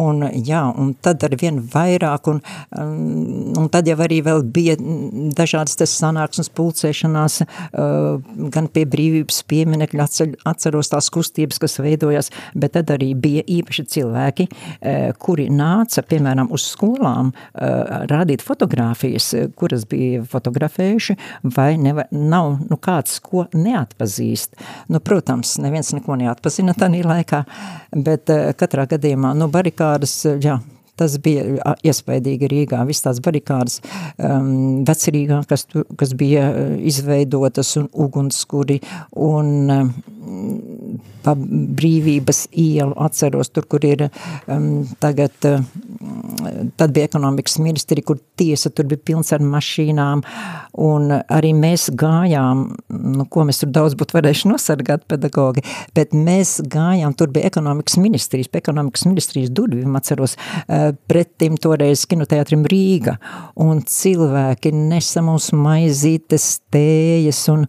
Un, 0.00 0.24
jā, 0.46 0.62
un 0.72 0.94
tad 1.04 1.26
ar 1.26 1.36
vien 1.36 1.58
vairāk, 1.60 2.30
un, 2.32 2.40
um, 2.72 3.52
un 3.60 3.68
tad 3.72 3.90
jau 3.90 3.98
arī 4.00 4.22
vēl 4.24 4.40
bija 4.48 4.78
dažādas 5.36 5.76
tas 5.76 5.92
sanāksmes 6.00 6.48
pulcēšanās, 6.56 7.42
uh, 7.44 8.16
gan 8.54 8.70
pie 8.72 8.86
brīvības 8.88 9.42
pieminekļa 9.50 10.08
atceros 10.48 10.92
tās 10.94 11.10
kustības, 11.12 11.60
kas 11.60 11.76
veidojās, 11.84 12.32
bet 12.56 12.78
tad 12.78 12.94
arī 12.96 13.10
bija 13.12 13.44
īpaši 13.58 13.86
cilvēki, 13.92 14.48
uh, 14.48 15.12
kuri 15.20 15.50
nāca, 15.52 16.04
piemēram, 16.06 16.48
uz 16.54 16.64
skolām 16.72 17.34
uh, 17.34 18.08
rādīt 18.08 18.44
fotogrāfijas, 18.46 19.34
kuras 19.58 19.84
bija 19.90 20.24
fotografējuši, 20.32 21.20
vai 21.56 21.74
neva, 21.80 22.08
nav 22.16 22.56
nu, 22.64 22.80
kāds, 22.86 23.18
ko 23.24 23.46
neatpazīst. 23.56 24.56
Nu, 24.92 25.02
protams, 25.04 25.56
neviens 25.62 25.92
neko 25.96 26.18
neatpazina 26.20 26.76
tādā 26.78 27.02
laikā, 27.06 27.42
bet 28.06 28.32
uh, 28.32 28.48
katrā 28.58 28.86
gadījumā 28.94 29.34
nu, 29.36 29.50
barikādas, 29.52 30.20
jā, 30.42 30.60
tas 30.96 31.18
bija 31.22 31.74
iespaidīgi 31.86 32.50
Rīgā, 32.52 32.82
viss 32.88 33.04
tās 33.04 33.20
barikādas 33.24 33.80
um, 34.16 34.84
vecrīgā, 34.88 35.42
kas, 35.50 35.66
tu, 35.70 35.84
kas 35.98 36.14
bija 36.18 36.48
izveidotas 36.88 37.74
un 37.80 37.90
ugunskuri 37.92 38.80
un 39.26 39.52
um, 39.72 39.94
pa 41.26 41.34
brīvības 41.36 42.46
ielu 42.54 42.94
atceros, 43.02 43.50
tur, 43.54 43.66
kur 43.70 43.84
ir 43.86 44.06
um, 44.06 44.84
tagad, 45.02 45.34
uh, 45.48 45.62
tad 46.78 46.94
bija 46.94 47.08
ekonomikas 47.10 47.58
ministri, 47.62 48.04
kur 48.06 48.20
tiesa 48.38 48.70
tur 48.70 48.88
bija 48.90 49.02
pilns 49.10 49.32
ar 49.34 49.42
mašīnām, 49.42 50.22
un 50.86 51.16
arī 51.18 51.52
mēs 51.56 51.88
gājām, 51.98 52.66
nu, 53.16 53.26
ko 53.30 53.46
mēs 53.48 53.62
tur 53.62 53.72
daudz 53.74 53.96
būtu 53.98 54.18
varējuši 54.18 54.52
nosargāt 54.52 55.06
pedagogi, 55.10 55.64
bet 55.96 56.14
mēs 56.14 56.58
gājām, 56.74 57.14
tur 57.18 57.32
bija 57.34 57.50
ekonomikas 57.50 57.98
ministrijas, 58.02 58.50
pie 58.52 58.62
ekonomikas 58.62 59.06
ministrijas 59.08 59.54
durvīm, 59.54 59.98
atceros, 59.98 60.36
uh, 60.66 60.85
pretim 61.08 61.56
toreiz 61.60 62.04
kinoteātrim 62.08 62.64
Rīga, 62.68 63.16
un 63.60 63.82
cilvēki 63.86 64.72
nesa 64.74 65.22
mums 65.24 65.50
maizītes, 65.56 66.48
tējas, 66.74 67.40
un, 67.52 67.64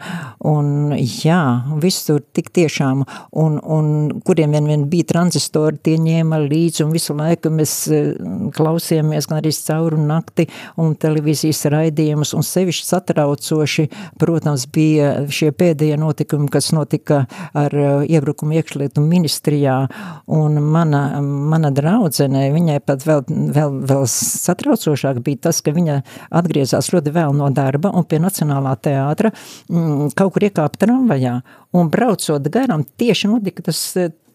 un 0.48 0.94
jā, 0.98 1.40
visur 1.82 2.22
tik 2.36 2.50
tiešām, 2.56 3.04
un, 3.40 3.58
un 3.62 3.90
kuriem 4.28 4.56
vien, 4.56 4.68
vien 4.70 4.86
bija 4.92 5.08
tranzistori, 5.14 5.80
tie 5.84 5.98
ņēma 6.02 6.40
līdzi, 6.46 6.84
un 6.86 6.94
visu 6.96 7.16
laiku 7.18 7.52
mēs 7.54 7.76
eh, 7.94 8.12
klausījāmies 8.58 9.30
gan 9.30 9.42
arī 9.42 9.54
cauru 9.58 10.00
nakti 10.02 10.48
un 10.82 10.96
televīzijas 11.00 11.66
raidījumus, 11.74 12.34
un 12.38 12.46
sevišķi 12.46 12.88
satraucoši, 12.88 13.88
protams, 14.22 14.68
bija 14.74 15.14
šie 15.34 15.52
pēdējie 15.56 15.98
notikumi, 16.02 16.50
kas 16.52 16.72
notika 16.76 17.24
ar 17.58 17.76
eh, 17.76 18.06
iebrukumu 18.18 18.58
iekšlietu 18.60 19.04
ministrijā, 19.06 19.80
un 20.28 20.62
mana, 20.64 21.04
mana 21.22 21.72
draudzene, 21.74 22.48
viņai 22.56 22.80
pat 22.86 23.07
vēl, 23.08 23.24
vēl, 23.56 23.80
vēl 23.90 24.06
satraucošāk 24.12 25.22
bija 25.26 25.48
tas, 25.48 25.62
ka 25.64 25.74
viņa 25.76 26.02
atgriezās 26.42 26.92
ļoti 26.94 27.16
vēl 27.16 27.36
no 27.38 27.50
darba 27.56 27.94
un 27.96 28.06
pie 28.08 28.22
Nacionālā 28.24 28.76
teātra 28.84 29.34
mm, 29.34 30.14
kaut 30.18 30.36
kur 30.36 30.48
iekāpa 30.48 30.86
tramvajā, 30.86 31.40
un 31.78 31.92
braucot 31.94 32.52
garām 32.54 32.86
tieši 33.00 33.32
notika 33.32 33.70
tas 33.70 33.84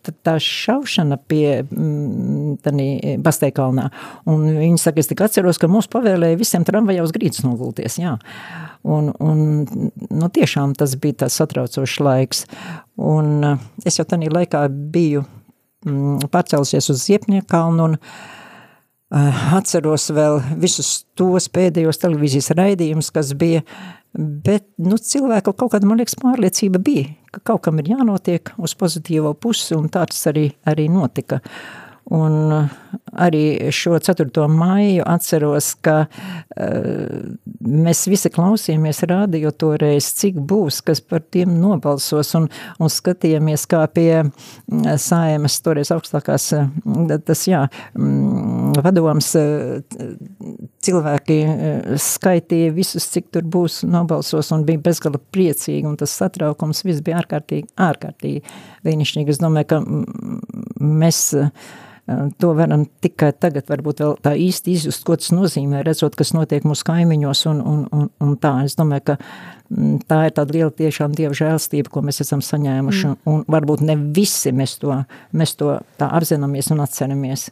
tā 0.02 0.34
šaušana 0.42 1.16
pie 1.30 1.62
mm, 1.62 2.56
tani 2.64 3.16
Basteikalnā. 3.22 3.88
Un 4.30 4.46
viņi 4.58 4.80
saka, 4.80 5.02
es 5.02 5.10
tik 5.10 5.22
atceros, 5.24 5.60
ka 5.62 5.70
mums 5.70 5.88
pavēlēja 5.92 6.40
visiem 6.40 6.66
tramvajā 6.66 7.04
uz 7.04 7.14
grīdas 7.14 7.44
nogulties, 7.46 7.98
jā. 8.02 8.16
Un, 8.82 9.12
un 9.22 9.44
nu, 10.10 10.30
tiešām 10.34 10.74
tas 10.78 10.96
bija 10.98 11.22
tāds 11.22 11.38
satraucošs 11.38 12.00
laiks. 12.02 12.44
Un 12.98 13.46
eh, 13.46 13.66
es 13.86 14.00
jau 14.00 14.06
tanī 14.08 14.30
laikā 14.32 14.64
biju 14.94 15.22
mm, 15.86 16.30
pārcēlusies 16.32 16.90
uz 16.92 17.06
Ziepniekalnu 17.06 17.90
un 17.90 17.98
atceros 19.12 20.08
vēl 20.16 20.38
visus 20.60 21.02
tos 21.18 21.50
pēdējos 21.52 22.00
televīzijas 22.00 22.54
raidījumus, 22.56 23.10
kas 23.12 23.34
bija 23.36 23.60
Bet 24.12 24.66
nu, 24.84 24.98
cilvēku 25.00 25.54
kaut 25.56 25.72
kāda, 25.72 25.88
man 25.88 25.96
liekas, 25.96 26.18
pārliecība 26.20 26.80
bija, 26.84 27.06
ka 27.32 27.40
kaut 27.52 27.62
kam 27.64 27.78
ir 27.80 27.94
jānotiek 27.94 28.50
uz 28.60 28.74
pozitīvo 28.76 29.32
pusi, 29.40 29.72
un 29.72 29.88
tāds 29.92 30.20
arī, 30.28 30.50
arī 30.68 30.84
notika. 30.92 31.40
Un 32.12 32.66
arī 33.12 33.72
šo 33.74 33.98
4. 34.02 34.46
maiju 34.48 35.04
atceros, 35.06 35.72
ka 35.84 35.96
uh, 36.06 37.32
mēs 37.60 38.04
visi 38.10 38.30
klausījāmies 38.32 39.02
radio 39.10 39.52
toreiz, 39.52 40.08
cik 40.18 40.38
būs, 40.48 40.80
kas 40.86 41.02
par 41.04 41.22
tiem 41.34 41.54
nobalsos, 41.60 42.32
un, 42.38 42.48
un 42.80 42.92
skatījāmies, 42.92 43.66
kā 43.70 43.82
pie 43.92 44.22
saimas 45.00 45.58
toreiz 45.64 45.92
augstākās, 45.94 46.48
tas 47.26 47.44
jā, 47.48 47.64
vadoms 48.82 49.32
cilvēki 50.82 51.38
skaitīja 52.02 52.74
visus, 52.76 53.08
cik 53.12 53.30
tur 53.34 53.46
būs 53.46 53.82
nobalsos, 53.88 54.52
un 54.54 54.66
bija 54.68 54.82
bezgala 54.90 55.20
priecīgi, 55.34 55.86
un 55.88 55.98
tas 56.00 56.14
satraukums 56.18 56.84
viss 56.86 57.04
bija 57.04 57.20
ārkārtīgi, 57.22 57.72
ārkārtīgi 57.90 58.42
brīnišķīgi. 58.86 59.34
Es 59.34 59.42
domāju, 59.42 59.70
ka 59.72 59.82
mēs 60.82 61.24
To 62.40 62.52
varam 62.58 62.84
tikai 63.04 63.32
tagad 63.38 63.68
varbūt 63.70 64.02
vēl 64.02 64.14
tā 64.24 64.34
īsti 64.38 64.76
izjust, 64.76 65.04
ko 65.06 65.16
tas 65.20 65.32
nozīmē, 65.34 65.82
redzot, 65.86 66.16
kas 66.18 66.32
notiek 66.36 66.66
mūsu 66.68 66.86
kaimiņos 66.88 67.44
un, 67.50 67.60
un, 67.72 67.82
un, 67.92 68.08
un 68.22 68.32
tā. 68.40 68.54
Es 68.66 68.76
domāju, 68.78 69.12
ka 69.12 69.16
mm, 69.18 70.00
tā 70.10 70.22
ir 70.28 70.34
tāda 70.38 70.56
liela 70.56 70.72
tiešām 70.82 71.14
Dieva 71.18 71.36
žēlstība, 71.36 71.92
ko 71.92 72.04
mēs 72.06 72.22
esam 72.24 72.42
saņēmuši, 72.44 73.06
mm. 73.10 73.20
un 73.32 73.44
varbūt 73.52 73.84
ne 73.88 73.98
visi 74.16 74.54
mēs 74.56 74.78
to, 74.82 74.96
mēs 75.36 75.56
to 75.60 75.76
tā 76.00 76.10
apzināmies 76.18 76.72
un 76.74 76.82
atceramies. 76.84 77.50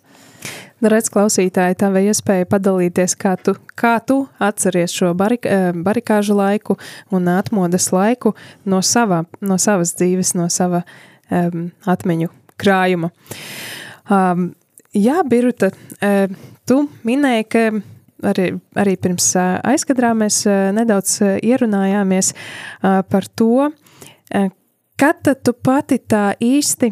Redz, 0.81 1.11
klausītāji, 1.13 1.77
tava 1.83 2.01
iespēja 2.01 2.47
padalīties, 2.49 3.13
kā 3.21 3.35
tu, 3.37 3.53
kā 3.77 3.99
tu 4.01 4.23
atceries 4.41 4.95
šo 4.97 5.11
barik, 5.19 5.45
barikāžu 5.85 6.39
laiku 6.39 6.79
un 7.13 7.29
atmodas 7.29 7.91
laiku 7.93 8.33
no, 8.65 8.81
sava, 8.81 9.27
no 9.45 9.61
savas 9.61 9.93
dzīves, 9.99 10.33
no 10.41 10.49
sava 10.49 10.81
um, 11.29 11.69
atmiņu 11.85 12.33
krājuma. 12.61 13.13
Um, 14.11 14.51
jā, 14.97 15.21
Biruta, 15.27 15.71
uh, 15.71 16.33
tu 16.69 16.83
minēji, 17.07 17.47
ka 17.51 17.67
arī, 18.31 18.49
arī 18.79 18.97
pirms 19.01 19.31
uh, 19.39 19.59
aizkadrā 19.73 20.13
mēs 20.19 20.43
uh, 20.49 20.71
nedaudz 20.77 21.21
ierunājāmies 21.41 22.35
par 22.83 23.29
to, 23.37 23.71
kad 25.01 25.31
tu 25.45 25.53
pati 25.57 25.97
tā 25.99 26.33
īsti 26.45 26.91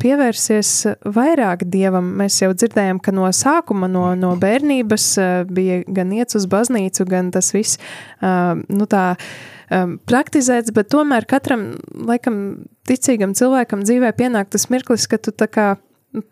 pievērsies 0.00 0.70
vairāk 1.12 1.66
dievam. 1.68 2.06
Mēs 2.20 2.40
jau 2.40 2.50
dzirdējām, 2.56 3.00
ka 3.04 3.12
no 3.12 3.28
sākuma, 3.36 3.88
no, 3.90 4.10
no 4.16 4.32
bērnības 4.40 5.06
bija 5.52 5.82
gan 5.84 6.12
iet 6.16 6.34
uz 6.36 6.48
baznīcu, 6.50 7.06
gan 7.08 7.30
tas 7.34 7.52
viss 7.52 7.76
nu, 8.20 8.88
tā, 8.88 9.04
praktizēts, 10.08 10.72
bet 10.76 10.88
tomēr 10.94 11.28
katram, 11.28 11.70
laikam, 12.08 12.38
ticīgam 12.88 13.36
cilvēkam 13.36 13.84
dzīvē 13.84 14.14
pienāk 14.16 14.48
tas 14.54 14.68
mirklis, 14.72 15.06
ka 15.10 15.20
tu 15.20 15.36
tā 15.36 15.50
kā 15.52 15.68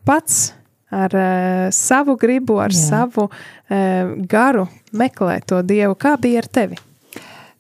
pats 0.09 0.55
ar 0.95 1.15
uh, 1.17 1.69
savu 1.75 2.17
gribu, 2.21 2.61
ar 2.63 2.75
Jā. 2.75 2.83
savu 2.83 3.29
uh, 3.29 4.13
garu 4.29 4.67
meklē 4.97 5.41
to 5.47 5.63
dievu. 5.67 5.97
Kā 5.99 6.17
bija 6.21 6.45
ar 6.45 6.51
tevi? 6.51 6.79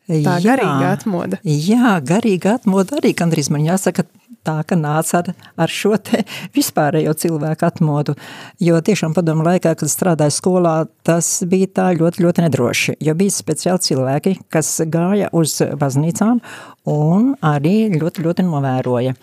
Tā 0.07 0.37
jā, 0.39 0.53
garīga 0.53 0.93
atmoda. 0.95 1.41
Jā, 1.43 1.97
garīga 2.07 2.55
atmoda 2.61 3.01
arī 3.01 3.11
gandrīz 3.18 3.51
man 3.51 3.64
jāsaka 3.66 4.05
tā, 4.47 4.57
ka 4.68 4.78
nāca 4.78 5.20
ar, 5.20 5.32
ar 5.66 5.72
šo 5.72 5.97
te 5.99 6.22
vispārējo 6.57 7.14
cilvēku 7.24 7.66
atmodu, 7.66 8.16
jo 8.62 8.78
tiešām 8.88 9.16
padomu 9.16 9.47
laikā, 9.47 9.74
kad 9.78 9.92
strādāju 9.92 10.36
skolā, 10.36 10.76
tas 11.07 11.30
bija 11.49 11.72
tā 11.80 11.90
ļoti, 11.99 12.22
ļoti 12.24 12.47
nedroši, 12.47 12.97
jo 13.07 13.16
bija 13.18 13.34
speciāli 13.34 13.86
cilvēki, 13.88 14.36
kas 14.53 14.72
gāja 14.92 15.32
uz 15.36 15.59
baznīcām 15.80 16.40
un 16.86 17.34
arī 17.44 17.76
ļoti, 17.99 18.24
ļoti 18.26 18.47
novēroja. 18.47 19.16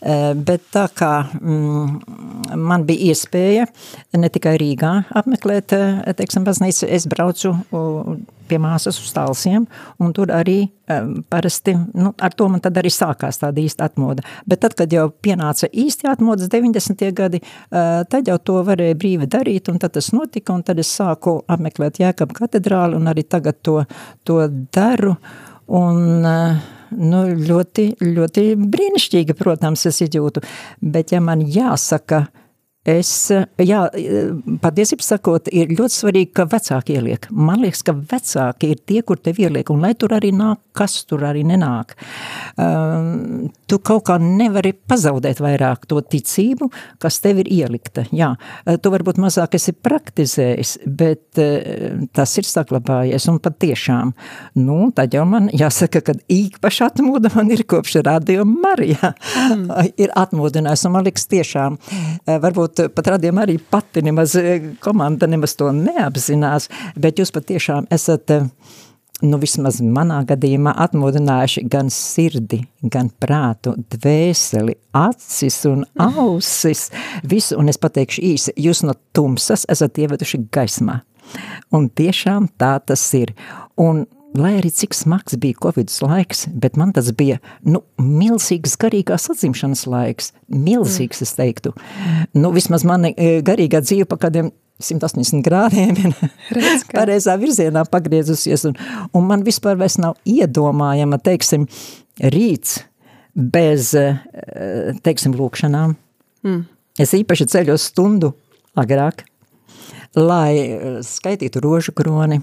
Eh, 0.00 0.32
bet 0.32 0.70
tā 0.72 0.86
kā 0.96 1.12
mm, 1.28 2.54
man 2.56 2.86
bija 2.88 3.12
iespēja 3.12 3.66
ne 4.16 4.30
tikai 4.32 4.54
Rīgā 4.60 4.94
apmeklēt, 5.20 5.74
eh, 5.76 6.14
teiksim, 6.16 6.46
baznīcu, 6.46 6.86
es 6.88 7.04
braucu 7.10 7.52
pie 8.48 8.58
māsas 8.58 8.96
uz 8.98 9.12
talsiem, 9.14 9.66
un 10.00 10.14
tur 10.16 10.32
arī 10.34 10.70
parasti, 11.30 11.76
nu, 11.94 12.10
ar 12.18 12.34
to 12.34 12.48
man 12.50 12.62
tad 12.64 12.80
arī 12.80 12.90
sākās 12.90 13.38
tāda 13.38 13.62
īsta 13.62 13.86
atmoda. 13.86 14.24
Bet 14.48 14.64
tad, 14.64 14.69
kad 14.78 14.92
jau 14.92 15.08
pienāca 15.22 15.68
īsti 15.68 16.08
atmodas 16.10 16.50
90. 16.52 17.06
gadi, 17.16 17.40
tad 17.70 18.28
jau 18.28 18.38
to 18.38 18.60
varēja 18.66 18.98
brīvi 18.98 19.28
darīt, 19.30 19.70
un 19.72 19.80
tad 19.82 19.94
tas 19.96 20.10
notika, 20.16 20.54
un 20.54 20.64
tad 20.66 20.80
es 20.82 20.90
sāku 20.96 21.40
apmeklēt 21.50 22.02
Jēkab 22.02 22.34
katedrāli, 22.36 22.98
un 22.98 23.10
arī 23.10 23.24
tagad 23.28 23.60
to, 23.66 23.80
to 24.24 24.42
daru, 24.74 25.16
un 25.80 26.02
nu, 26.90 27.22
ļoti, 27.50 27.86
ļoti 28.02 28.44
brīnišķīgi, 28.60 29.36
protams, 29.38 29.86
es 29.90 30.02
izjūtu, 30.06 30.42
bet 30.82 31.14
ja 31.14 31.22
man 31.24 31.44
jāsaka, 31.46 32.26
Es, 32.88 33.28
jā, 33.60 33.80
patiesībā 34.62 35.04
sakot, 35.04 35.50
ir 35.52 35.68
ļoti 35.76 35.92
svarīgi, 35.92 36.30
ka 36.32 36.46
vecāki 36.48 36.94
ieliek. 36.96 37.26
Man 37.28 37.60
liekas, 37.60 37.82
ka 37.84 37.92
vecāki 37.92 38.70
ir 38.72 38.78
tie, 38.88 39.02
kur 39.04 39.18
tev 39.20 39.36
ieliek, 39.42 39.68
un 39.68 39.84
lai 39.84 39.90
tur 40.00 40.14
arī 40.16 40.30
nāk, 40.32 40.62
kas 40.72 41.02
tur 41.04 41.26
arī 41.28 41.42
nenāk. 41.44 41.92
Um, 42.56 43.50
tu 43.68 43.76
kaut 43.84 44.06
kā 44.08 44.16
nevari 44.22 44.72
pazaudēt 44.72 45.42
vairāk 45.44 45.84
to 45.90 46.00
ticību, 46.00 46.70
kas 47.04 47.18
tev 47.20 47.42
ir 47.42 47.50
ielikta. 47.52 48.06
Jā, 48.16 48.30
tu 48.80 48.94
varbūt 48.94 49.20
mazāk 49.20 49.58
esi 49.60 49.76
praktizējis, 49.76 50.72
bet 50.88 51.42
uh, 51.42 52.00
tas 52.16 52.32
ir 52.40 52.48
saglabājies, 52.48 53.28
un 53.28 53.42
patiešām, 53.44 54.14
nu, 54.64 54.78
tad 54.96 55.12
jau 55.18 55.26
man 55.28 55.52
jāsaka, 55.52 56.00
ka 56.06 56.16
īpaši 56.32 56.86
atmoda 56.88 57.28
man 57.36 57.52
ir 57.52 57.66
kopš 57.68 57.98
radio 58.08 58.48
Marija. 58.48 59.12
Mm. 59.52 59.68
ir 60.06 60.16
atmodinājis, 60.16 60.88
un 60.88 60.96
man 60.96 61.04
liekas 61.10 61.28
tiešām, 61.28 61.76
uh, 61.76 62.40
varbūt 62.40 62.69
varbūt 62.70 62.94
pat 62.94 63.10
radījām 63.16 63.40
arī 63.42 63.58
pati 63.58 64.02
nemaz, 64.02 64.36
eh, 64.36 64.76
komanda 64.80 65.26
nemaz 65.26 65.56
to 65.56 65.70
neapzinās, 65.72 66.68
bet 66.96 67.16
jūs 67.16 67.32
patiešām 67.32 67.86
esat, 67.90 68.30
eh, 68.30 68.48
nu 69.22 69.38
vismaz 69.38 69.80
manā 69.80 70.24
gadījumā 70.24 70.74
atmodinājuši 70.76 71.68
gan 71.68 71.86
sirdi, 71.88 72.66
gan 72.82 73.10
prātu, 73.20 73.76
dvēseli, 73.90 74.74
acis 74.94 75.66
un 75.66 75.84
ausis, 75.98 76.90
visu, 77.22 77.58
un 77.58 77.68
es 77.68 77.76
pateikšu 77.76 78.22
īsi, 78.22 78.54
jūs 78.56 78.82
no 78.82 78.94
tumsas 79.12 79.66
esat 79.68 79.94
ieveduši 79.94 80.48
gaismā. 80.50 81.02
Un 81.72 81.90
tiešām 81.90 82.48
tā 82.58 82.80
tas 82.84 83.14
ir. 83.14 83.34
Un 83.76 84.06
lai 84.38 84.54
arī 84.58 84.70
cik 84.74 84.94
smags 84.94 85.36
bija 85.40 85.58
Covid 85.62 85.90
laiks, 86.04 86.46
bet 86.52 86.78
man 86.80 86.92
tas 86.94 87.10
bija 87.16 87.40
nu, 87.66 87.82
milzīgs 87.98 88.76
garīgās 88.80 89.28
atzimšanas 89.32 89.86
laiks. 89.90 90.32
Milzīgs, 90.48 91.22
es 91.26 91.34
teiktu. 91.38 91.74
Nu, 92.36 92.52
vismaz 92.54 92.86
mani 92.86 93.12
e, 93.16 93.40
garīgā 93.46 93.82
dzīve 93.84 94.08
pa 94.10 94.20
kādiem 94.26 94.52
180 94.80 95.42
grādiem 95.44 95.96
ir 96.00 96.14
pareizā 96.94 97.36
virzienā 97.40 97.84
pagriezusies, 97.90 98.64
un, 98.70 98.78
un 99.16 99.26
man 99.28 99.44
vispār 99.46 99.78
vairs 99.80 99.98
nav 100.00 100.16
iedomājama, 100.28 101.20
teiksim, 101.24 101.66
rīts 102.32 102.80
bez, 103.34 103.92
e, 103.94 104.14
teiksim, 105.04 105.34
lūkšanām. 105.38 105.96
Mm. 106.46 106.62
Es 107.00 107.12
īpaši 107.16 107.48
ceļos 107.52 107.90
stundu 107.92 108.32
agrāk, 108.78 109.24
lai 110.18 110.54
e, 110.56 110.94
skaitītu 111.06 111.62
rožu 111.64 111.94
kroni, 111.96 112.40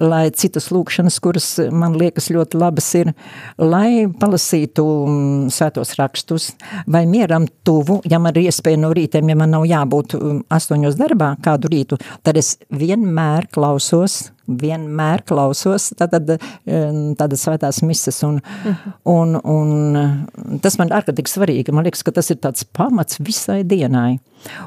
lai 0.00 0.28
citas 0.34 0.70
lūkšanas, 0.74 1.18
kuras 1.22 1.48
man 1.72 1.94
liekas 1.98 2.30
ļoti 2.34 2.58
labas 2.58 2.88
ir, 2.98 3.12
lai 3.60 4.06
palasītu 4.20 4.84
mm, 4.84 5.48
svētos 5.54 5.94
rakstus, 6.00 6.50
vai 6.90 7.04
mieram 7.10 7.46
tuvu, 7.66 8.00
ja 8.10 8.18
man 8.22 8.34
ir 8.34 8.48
iespēja 8.48 8.80
no 8.80 8.92
rītiem, 8.96 9.30
ja 9.30 9.38
man 9.38 9.54
nav 9.54 9.66
jābūt 9.70 10.16
mm, 10.18 10.44
astoņos 10.54 10.98
darbā 11.00 11.34
kādu 11.44 11.70
rītu, 11.72 12.00
tad 12.26 12.40
es 12.40 12.56
vienmēr 12.74 13.48
klausos, 13.54 14.32
vienmēr 14.44 15.24
klausos 15.28 15.92
tātad, 15.96 16.36
mm, 16.66 17.14
tādas 17.20 17.46
svētās 17.46 17.80
mises, 17.86 18.20
un, 18.26 18.40
uh 18.42 18.74
-huh. 18.74 18.92
un, 19.04 19.38
un 19.44 20.58
tas 20.60 20.78
man 20.78 20.92
ārkārtīgi 20.92 21.30
svarīgi, 21.30 21.72
man 21.72 21.84
liekas, 21.84 22.02
ka 22.02 22.12
tas 22.12 22.30
ir 22.30 22.36
tāds 22.42 22.64
pamats 22.64 23.20
visai 23.20 23.62
dienai, 23.64 24.18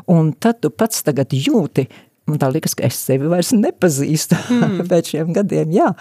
un 0.07 0.33
tad 0.33 0.61
tu 0.61 0.69
pats 0.69 1.03
tagad 1.03 1.33
jūti, 1.33 1.87
Man 2.27 2.39
tā 2.41 2.49
liekas, 2.51 2.75
ka 2.75 2.87
es 2.87 2.99
sevi 3.07 3.29
vairs 3.31 3.53
nepazīstu 3.55 4.35
mm. 4.35 4.81
pēc 4.91 5.13
šiem 5.13 5.31
gadiem. 5.35 5.71
Jā, 5.75 5.91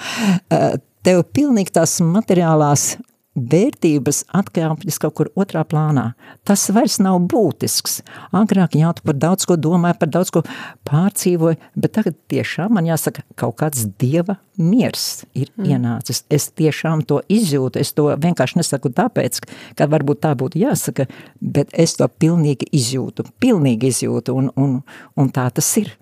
tev 1.06 1.22
pilnīgi 1.36 1.74
tās 1.78 1.98
materiālās 2.02 2.96
vērtības 3.36 4.24
atkāpjas 4.36 4.98
kaut 5.02 5.14
kur 5.18 5.30
otrā 5.38 5.62
plānā. 5.68 6.10
Tas 6.48 6.64
vairs 6.72 6.98
nav 7.02 7.20
būtisks. 7.30 8.00
Agrāk 8.36 8.76
jau 8.80 8.94
tu 8.96 9.04
par 9.06 9.18
daudz 9.20 9.46
ko 9.48 9.58
domāji, 9.60 9.98
par 10.00 10.10
daudz 10.14 10.32
ko 10.34 10.42
pārcīvoji, 10.88 11.60
bet 11.76 11.96
tagad 11.98 12.16
tiešām 12.32 12.76
man 12.76 12.88
jāsaka, 12.88 13.26
kaut 13.38 13.58
kāds 13.60 13.86
dieva 14.00 14.38
miers 14.56 15.26
ir 15.36 15.50
mm. 15.54 15.68
ienācis. 15.68 16.22
Es 16.32 16.48
tiešām 16.56 17.04
to 17.08 17.20
izjūtu, 17.32 17.80
es 17.82 17.92
to 17.96 18.08
vienkārši 18.22 18.60
nesaku 18.62 18.92
tāpēc, 18.96 19.42
ka 19.76 19.88
varbūt 19.92 20.22
tā 20.24 20.32
būtu 20.38 20.62
jāsaka, 20.62 21.08
bet 21.40 21.74
es 21.76 21.96
to 22.00 22.08
pilnīgi 22.08 22.68
izjūtu, 22.76 23.28
pilnīgi 23.42 23.92
izjūtu, 23.92 24.36
un, 24.36 24.50
un, 24.56 24.80
un 25.16 25.32
tā 25.34 25.48
tas 25.54 25.70
ir. 25.82 25.92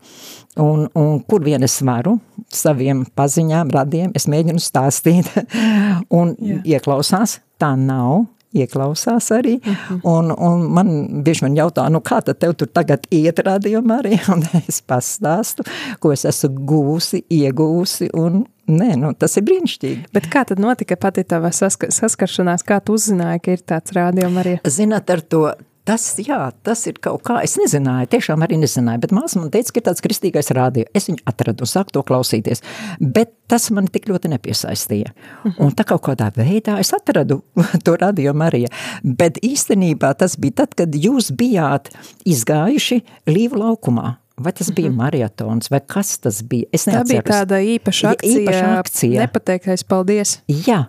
Un, 0.61 0.85
un 0.95 1.17
kur 1.27 1.43
vien 1.43 1.67
es 1.67 1.81
varu, 1.83 2.13
saviem 2.55 3.01
paziņām, 3.19 3.73
radiem, 3.75 4.13
es 4.15 4.29
mēģinu 4.31 4.63
stāstīt 4.63 5.27
un 6.19 6.31
Jā. 6.39 6.61
ieklausās, 6.77 7.24
tā 7.61 7.75
nav, 7.81 8.27
ieklausās 8.55 9.31
arī, 9.35 9.57
uh 9.59 9.69
mhm. 9.69 9.95
-huh. 9.95 10.01
un, 10.19 10.33
un 10.39 10.73
man 10.73 10.89
bieži 11.25 11.45
man 11.45 11.57
jautā, 11.57 11.89
nu 11.91 12.01
kā 12.01 12.23
tad 12.23 12.39
tev 12.39 12.55
tur 12.55 12.69
tagad 12.69 13.07
iet 13.11 13.39
radījumā 13.39 13.99
arī, 14.03 14.19
un 14.35 14.43
es 14.69 14.83
pastāstu, 14.83 15.65
ko 16.01 16.13
es 16.13 16.25
esmu 16.25 16.51
gūsi, 16.51 17.25
iegūsi, 17.31 18.11
un 18.15 18.47
nē, 18.69 18.97
nu 18.97 19.13
tas 19.19 19.37
ir 19.37 19.43
brīnišķīgi. 19.43 20.07
Bet 20.13 20.31
kā 20.33 20.45
tad 20.45 20.59
notika 20.59 20.97
pati 20.97 21.25
tava 21.25 21.51
saska 21.53 21.91
saskaršanās, 21.91 22.63
kā 22.63 22.81
tu 22.81 22.93
uzzināji, 22.93 23.41
ka 23.41 23.51
ir 23.51 23.59
tāds 23.67 23.93
rādījuma 23.93 24.41
arī? 24.41 24.59
Zināt, 24.65 25.11
ar 25.11 25.21
to 25.21 25.55
tas, 25.89 26.05
jā, 26.21 26.39
tas 26.65 26.87
ir 26.89 26.99
kaut 27.05 27.23
kā, 27.27 27.39
es 27.45 27.57
nezināju, 27.61 28.09
tiešām 28.15 28.45
arī 28.45 28.59
nezināju, 28.63 29.03
bet 29.05 29.15
māsa 29.17 29.41
man 29.41 29.53
teica, 29.53 29.75
ka 29.75 29.81
ir 29.81 29.87
tāds 29.91 30.05
kristīgais 30.05 30.51
rādio. 30.57 30.87
Es 30.97 31.09
viņu 31.11 31.25
atradu 31.29 31.67
un 31.67 31.71
sāku 31.71 31.95
to 31.95 32.03
klausīties, 32.07 32.65
bet 33.01 33.35
tas 33.51 33.69
man 33.75 33.89
tik 33.93 34.09
ļoti 34.11 34.33
nepiesaistīja. 34.33 35.13
Un 35.59 35.75
tā 35.77 35.87
kaut 35.89 36.07
kādā 36.09 36.31
veidā 36.37 36.79
es 36.83 36.95
atradu 36.97 37.43
to 37.85 37.97
radio 38.01 38.35
Marija, 38.37 38.73
bet 39.05 39.41
īstenībā 39.45 40.15
tas 40.21 40.39
bija 40.41 40.65
tad, 40.65 40.77
kad 40.79 40.97
jūs 40.97 41.33
bijāt 41.37 41.93
izgājuši 42.25 43.03
līvu 43.31 43.65
laukumā. 43.65 44.19
Vai 44.37 44.51
tas 44.53 44.73
bija 44.75 44.91
mm 44.91 44.95
-hmm. 44.95 44.97
maratons, 44.97 45.71
vai 45.71 45.81
kas 45.81 46.19
tas 46.19 46.43
bija? 46.43 46.65
Es 46.73 46.87
Tā 46.87 47.05
bija 47.09 47.23
tāda 47.23 47.61
īpaša 47.63 48.11
akcija, 48.11 48.41
īpaša 48.41 48.79
akcija. 48.79 49.21
nepateiktais 49.21 49.85
paldies. 49.85 50.41
Jā, 50.49 50.85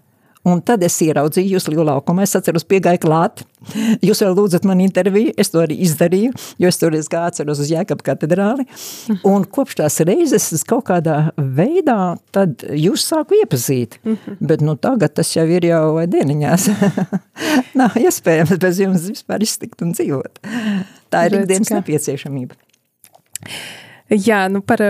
un 0.46 0.62
tad 0.66 0.84
es 0.86 0.96
ieraudzīju 1.04 1.56
jūs 1.56 1.68
lielu 1.72 1.86
laukumu, 1.89 2.24
es 2.26 2.36
atceros 2.38 2.66
piegāju 2.70 3.02
klāt, 3.06 3.43
jūs 4.06 4.22
vēl 4.24 4.36
lūdzat 4.38 4.66
man 4.70 4.82
interviju, 4.84 5.34
es 5.41 5.52
to 5.54 5.62
arī 5.64 5.78
izdarīju, 5.86 6.34
jo 6.62 6.72
es 6.72 6.80
toreiz 6.82 7.10
gāju 7.12 7.32
atceros 7.32 7.62
uz 7.64 7.72
Jēkab 7.74 8.04
katedrāli, 8.06 8.68
un 9.28 9.48
kopš 9.58 9.80
tās 9.82 10.00
reizes 10.06 10.52
es 10.56 10.66
kaut 10.68 10.86
kādā 10.89 11.18
veidā 11.38 12.16
tad 12.36 12.66
jūs 12.70 13.08
sāku 13.10 13.39
iepazīt, 13.41 14.00
mm 14.04 14.18
-hmm. 14.18 14.38
bet 14.39 14.62
nu 14.62 14.76
tagad 14.76 15.16
tas 15.16 15.36
jau 15.36 15.48
ir 15.48 15.66
jau 15.66 15.96
vai 15.98 16.08
dieniņās. 16.08 16.70
Nav 17.80 17.98
iespējams 18.00 18.58
bez 18.60 18.80
jums 18.80 19.10
vispār 19.10 19.43
iztikt 19.43 19.82
un 19.82 19.93
dzīvot. 19.93 20.39
Tā 21.10 21.26
ir 21.26 21.32
Redz, 21.32 21.43
ikdienas 21.43 21.72
kā. 21.72 21.82
nepieciešamība. 21.82 22.56
Jā, 24.14 24.43
nu 24.53 24.60
par, 24.62 24.82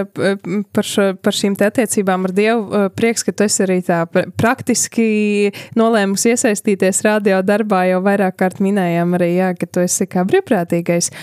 par, 0.75 0.83
šo, 0.83 1.13
par 1.23 1.35
šīm 1.35 1.53
attiecībām 1.63 2.25
ar 2.27 2.33
Dievu 2.35 2.65
eh, 2.67 2.87
prieks, 2.91 3.23
ka 3.23 3.31
tu 3.31 3.45
esi 3.47 3.63
arī 3.63 3.77
tā 3.87 4.01
pra- 4.11 4.25
praktiski 4.35 5.53
nolēmusi 5.79 6.33
iesaistīties 6.33 6.99
radio 7.07 7.39
darbā, 7.45 7.85
jau 7.87 8.01
vairāk 8.03 8.35
kārt 8.41 8.59
minējām 8.59 9.15
arī, 9.15 9.31
jā, 9.37 9.53
ka 9.55 9.69
tu 9.71 9.85
esi 9.85 10.09
kā 10.11 10.25
brīvprātīgais. 10.27 11.13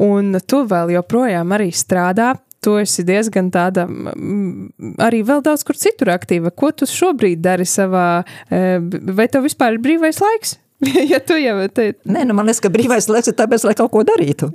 Un 0.00 0.32
tu 0.48 0.64
vēl 0.68 0.94
joprojām 0.96 1.52
strādā, 1.76 2.34
tu 2.64 2.78
esi 2.80 3.04
diezgan 3.04 3.50
tāda, 3.52 3.84
arī 5.04 5.20
vēl 5.22 5.44
daudz 5.44 5.62
kur 5.64 5.76
citur 5.76 6.14
aktīva. 6.16 6.50
Ko 6.56 6.72
tu 6.72 6.88
šobrīd 6.88 7.44
dari 7.44 7.68
savā, 7.68 8.24
eh, 8.50 8.80
vai 8.80 9.28
tev 9.28 9.44
vispār 9.44 9.76
ir 9.76 9.84
brīvais 9.84 10.20
laiks? 10.24 10.56
ja 11.12 11.20
tu 11.24 11.36
jau 11.40 11.56
te, 11.72 11.86
Nē, 12.04 12.26
nu 12.28 12.34
man 12.36 12.48
liekas, 12.48 12.60
ka 12.64 12.70
brīvais 12.72 13.08
laiks 13.08 13.30
ir 13.30 13.36
tāpēc, 13.38 13.64
lai 13.64 13.74
kaut 13.78 13.92
ko 13.94 14.02
darītu. 14.06 14.50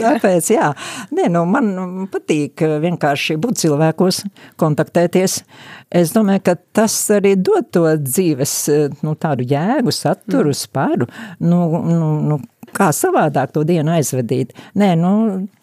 Kāpēc? 0.00 0.50
Jā. 0.54 0.70
Nē, 1.16 1.26
nu 1.34 1.42
man 1.50 1.72
patīk 2.12 2.62
vienkārši 2.84 3.38
būt 3.40 3.58
cilvēkos, 3.64 4.22
kontaktēties. 4.60 5.40
Es 5.90 6.14
domāju, 6.14 6.44
ka 6.46 6.54
tas 6.78 6.94
arī 7.16 7.34
dod 7.34 7.66
to 7.74 7.82
dzīves, 7.98 8.54
nu, 9.02 9.16
tādu 9.18 9.46
jēgu, 9.50 9.94
saturu, 9.94 10.54
spāru. 10.54 11.10
Nu, 11.42 11.64
nu, 11.82 12.12
nu, 12.30 12.38
kā 12.76 12.90
savādāk 12.96 13.54
to 13.54 13.64
dienu 13.68 13.94
aizvedīt. 13.96 14.54
Nē, 14.78 14.92
nu, 15.00 15.12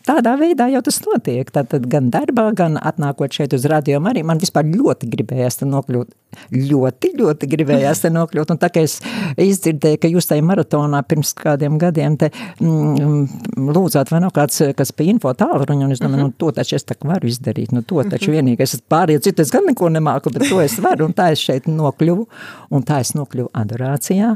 tādā 0.08 0.36
veidā 0.40 0.68
jau 0.72 0.82
tas 0.86 1.00
notiek. 1.06 1.50
Tātad 1.54 1.88
gan 1.92 2.12
darbā, 2.14 2.50
gan 2.58 2.78
atnākot 2.80 3.34
šeit 3.34 3.56
uz 3.58 3.68
radio 3.70 4.00
arī, 4.08 4.24
man 4.28 4.42
vispār 4.42 4.68
ļoti 4.70 5.10
gribējās 5.12 5.62
te 5.62 5.68
nokļūt. 5.70 6.14
Ļoti, 6.54 7.12
ļoti 7.18 7.48
gribējās 7.50 8.04
te 8.04 8.12
nokļūt. 8.14 8.52
Un 8.54 8.60
tā 8.62 8.70
kā 8.74 8.84
es 8.86 8.98
izdzirdēju, 9.42 10.00
ka 10.04 10.12
jūs 10.12 10.28
tajā 10.30 10.44
maratonā 10.46 11.02
pirms 11.08 11.32
kādiem 11.40 11.80
gadiem 11.82 12.18
te 12.20 12.30
mm, 12.60 13.72
lūdzāt, 13.76 14.12
vai 14.14 14.22
nav 14.24 14.36
kāds, 14.36 14.60
kas 14.78 14.94
pie 14.96 15.10
info 15.14 15.34
tālruņa, 15.38 15.88
un 15.88 15.96
es 15.96 16.04
domāju, 16.04 16.28
nu, 16.28 16.36
to 16.38 16.52
taču 16.56 16.78
es 16.78 16.88
tā 16.88 17.00
varu 17.08 17.32
izdarīt. 17.32 17.74
Nu, 17.76 17.84
to 17.88 18.04
taču 18.12 18.36
vienīgais, 18.36 18.78
es 18.78 18.86
pārējie 18.92 19.24
citu, 19.30 19.48
es 19.48 19.56
gan 19.56 19.68
neko 19.72 19.92
nemāku, 19.94 20.36
bet 20.36 20.50
to 20.52 20.62
es 20.64 20.78
varu, 20.84 21.10
un 21.10 21.18
tā 21.18 21.32
es 21.36 21.44
šeit 21.44 21.72
nokļuvu, 21.72 22.30
un 22.76 22.88
tā 22.88 23.02
es 23.06 23.16
nokļuvu 23.18 23.54
adorācijā. 23.64 24.36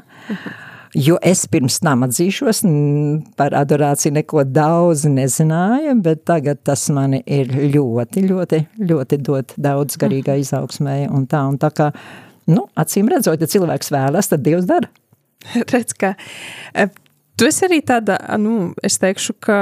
Jo 0.98 1.16
es 1.24 1.46
pirms 1.48 1.78
tam 1.80 2.04
atzīšos, 2.04 2.66
par 3.40 3.54
adorāciju 3.56 4.12
neko 4.18 4.44
daudz 4.44 5.06
nezināju, 5.08 5.94
bet 6.04 6.26
tagad 6.28 6.60
tas 6.68 6.84
mani 6.92 7.22
ir 7.24 7.54
ļoti, 7.76 8.26
ļoti, 8.28 8.60
ļoti 8.90 9.22
dot 9.24 9.54
daudz 9.56 9.96
garīgā 10.02 10.36
izaugsmē 10.42 11.06
un 11.08 11.30
tā, 11.32 11.46
un 11.48 11.56
tā 11.62 11.72
kā, 11.78 11.92
nu, 12.52 12.66
acīm 12.76 13.08
redzot, 13.12 13.40
ja 13.40 13.48
cilvēks 13.48 13.94
vēlas, 13.94 14.34
tad 14.34 14.44
Dievs 14.44 14.68
dara. 14.68 14.92
redz, 15.72 15.96
ka 15.98 16.14
e, 16.76 16.88
tu 17.40 17.48
esi 17.48 17.66
arī 17.68 17.80
tāda, 17.86 18.18
nu, 18.42 18.72
es 18.84 19.00
teikšu, 19.02 19.38
ka 19.44 19.58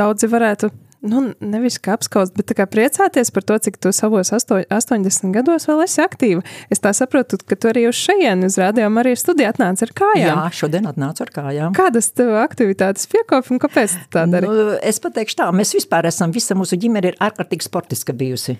daudzi 0.00 0.30
varētu, 0.32 0.72
nu, 1.02 1.22
nevis 1.42 1.78
kā 1.82 1.96
apskaust, 1.96 2.34
bet 2.38 2.52
kā 2.56 2.66
priecāties 2.70 3.32
par 3.34 3.46
to, 3.46 3.58
cik 3.66 3.78
tu 3.82 3.92
savos 3.94 4.32
asto, 4.34 4.60
80 4.62 5.34
gados 5.34 5.68
vēl 5.68 5.84
esi 5.84 6.02
aktīva. 6.04 6.44
Es 6.72 6.82
tā 6.82 6.94
saprotu, 6.96 7.40
ka 7.46 7.58
tu 7.58 7.70
arī 7.72 7.86
uz 7.90 7.98
šejienu 7.98 8.48
uz 8.50 8.58
rādījumu 8.62 9.02
arī 9.02 9.14
studiju 9.18 9.50
atnāc 9.52 9.82
ar 9.84 9.94
kājām. 10.02 10.26
Jā, 10.30 10.48
šodien 10.62 10.88
atnācu 10.90 11.26
ar 11.26 11.32
kājām. 11.36 11.76
Kādas 11.76 12.12
tev 12.16 12.34
aktivitātes 12.42 13.08
piekopi 13.12 13.56
un 13.56 13.62
kāpēc 13.62 13.98
tu 13.98 14.12
tā 14.16 14.26
dari? 14.30 14.48
Nu, 14.48 14.76
es 14.80 15.02
pateikšu 15.02 15.42
tā, 15.42 15.48
mēs 15.56 15.74
vispār 15.76 16.10
esam, 16.10 16.34
visa 16.34 16.56
mūsu 16.58 16.78
ģimene 16.80 17.12
ir 17.12 17.22
ārkārtīgi 17.22 17.68
sportiska 17.68 18.16
bijusi. 18.16 18.58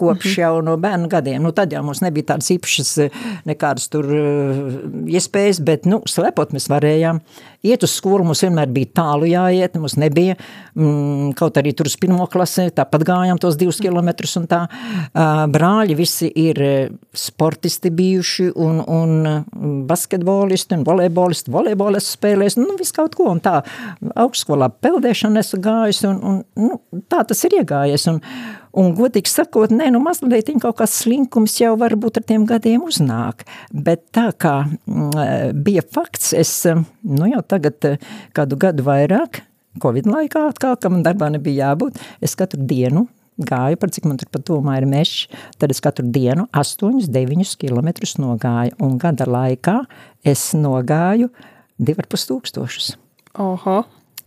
Kopš 0.00 0.38
jau 0.40 0.52
no 0.64 0.76
bērnu 0.80 1.10
gadiem. 1.12 1.42
Nu, 1.44 1.52
tad 1.56 1.72
jau 1.74 1.82
mums 1.84 2.00
nebija 2.04 2.32
tādas 2.32 2.50
īpašas 2.54 2.92
eh, 3.04 3.22
nekādas 3.48 3.90
tur 3.92 4.08
eh, 4.08 4.60
iespējas, 5.16 5.60
bet, 5.66 5.88
nu, 5.90 6.00
slepot 6.08 6.54
mēs 6.56 6.70
varējām. 6.72 7.20
Iet 7.66 7.84
uz 7.84 7.92
skolu 7.92 8.24
mums 8.24 8.40
vienmēr 8.40 8.70
bija 8.72 8.88
tālu 9.02 9.28
jāiet, 9.28 9.74
mums 9.76 9.98
nebija, 10.00 10.36
mm, 10.72 11.34
kaut 11.36 11.58
arī 11.60 11.74
tur 11.76 11.90
uz 11.90 11.96
pirmo 12.00 12.24
klasi, 12.32 12.70
tāpat 12.72 13.04
gājām 13.04 13.40
tos 13.42 13.58
divus 13.60 13.82
kilometrus 13.84 14.38
un 14.40 14.46
tā. 14.48 14.62
Brāļi 15.12 15.96
visi 15.98 16.30
ir 16.40 16.62
eh, 16.64 16.78
sportisti 17.12 17.92
bijuši 17.92 18.48
un, 18.54 18.80
un 18.80 19.12
mm, 19.26 19.74
basketbolisti 19.90 20.78
un 20.78 20.86
volejbolisti, 20.88 21.52
volejbolisti 21.52 22.16
spēlēs, 22.16 22.56
nu, 22.60 22.78
viss 22.80 22.96
kaut 22.96 23.18
ko 23.18 23.28
un 23.34 23.44
tā. 23.44 23.58
Augstskolā 24.14 24.70
peldēšana 24.80 25.44
esmu 25.44 25.60
gājis 25.68 26.04
un, 26.08 26.24
un 26.24 26.40
nu, 26.64 26.80
tā 27.12 27.20
tas 27.28 27.44
ir 27.44 27.60
iegājies 27.60 28.08
un, 28.14 28.22
Un, 28.70 28.92
godīgi 28.94 29.30
sakot, 29.30 29.72
nē, 29.74 29.88
nu, 29.90 29.98
mazliet 30.04 30.50
kaut 30.62 30.78
kāds 30.78 31.00
slinkums 31.02 31.56
jau 31.58 31.72
varbūt 31.80 32.20
ar 32.20 32.26
tiem 32.28 32.44
gadiem 32.46 32.84
uznāk. 32.86 33.42
Bet 33.72 34.06
tā 34.14 34.28
kā 34.38 34.56
mm, 34.68 35.56
bija 35.66 35.82
fakts, 35.82 36.32
es 36.38 36.52
nu, 36.70 37.26
jau 37.32 37.42
tagad 37.42 37.88
eh, 37.88 38.02
kādu 38.36 38.60
gadu 38.60 38.86
vairāk, 38.86 39.42
Covid 39.80 40.08
laikā 40.10 40.48
atkal, 40.50 40.74
ka 40.78 40.90
man 40.90 41.04
darbā 41.06 41.28
nebija 41.30 41.70
jābūt, 41.70 41.98
es 42.22 42.34
katru 42.38 42.62
dienu 42.66 43.06
gāju, 43.40 43.78
par 43.80 43.92
cik 43.94 44.06
man 44.08 44.18
tur 44.20 44.28
pat 44.32 44.44
tomā 44.48 44.76
ir 44.80 44.86
mešs, 44.90 45.28
tad 45.60 45.72
es 45.72 45.80
katru 45.82 46.06
dienu 46.12 46.46
8-9 46.56 47.54
kilometrus 47.60 48.16
nogāju, 48.20 48.76
un 48.84 48.98
gada 49.00 49.26
laikā 49.28 49.78
es 50.26 50.50
nogāju 50.56 51.30
2,5 51.80 52.28
tūkstošus. 52.30 52.92
Oho, 53.40 53.78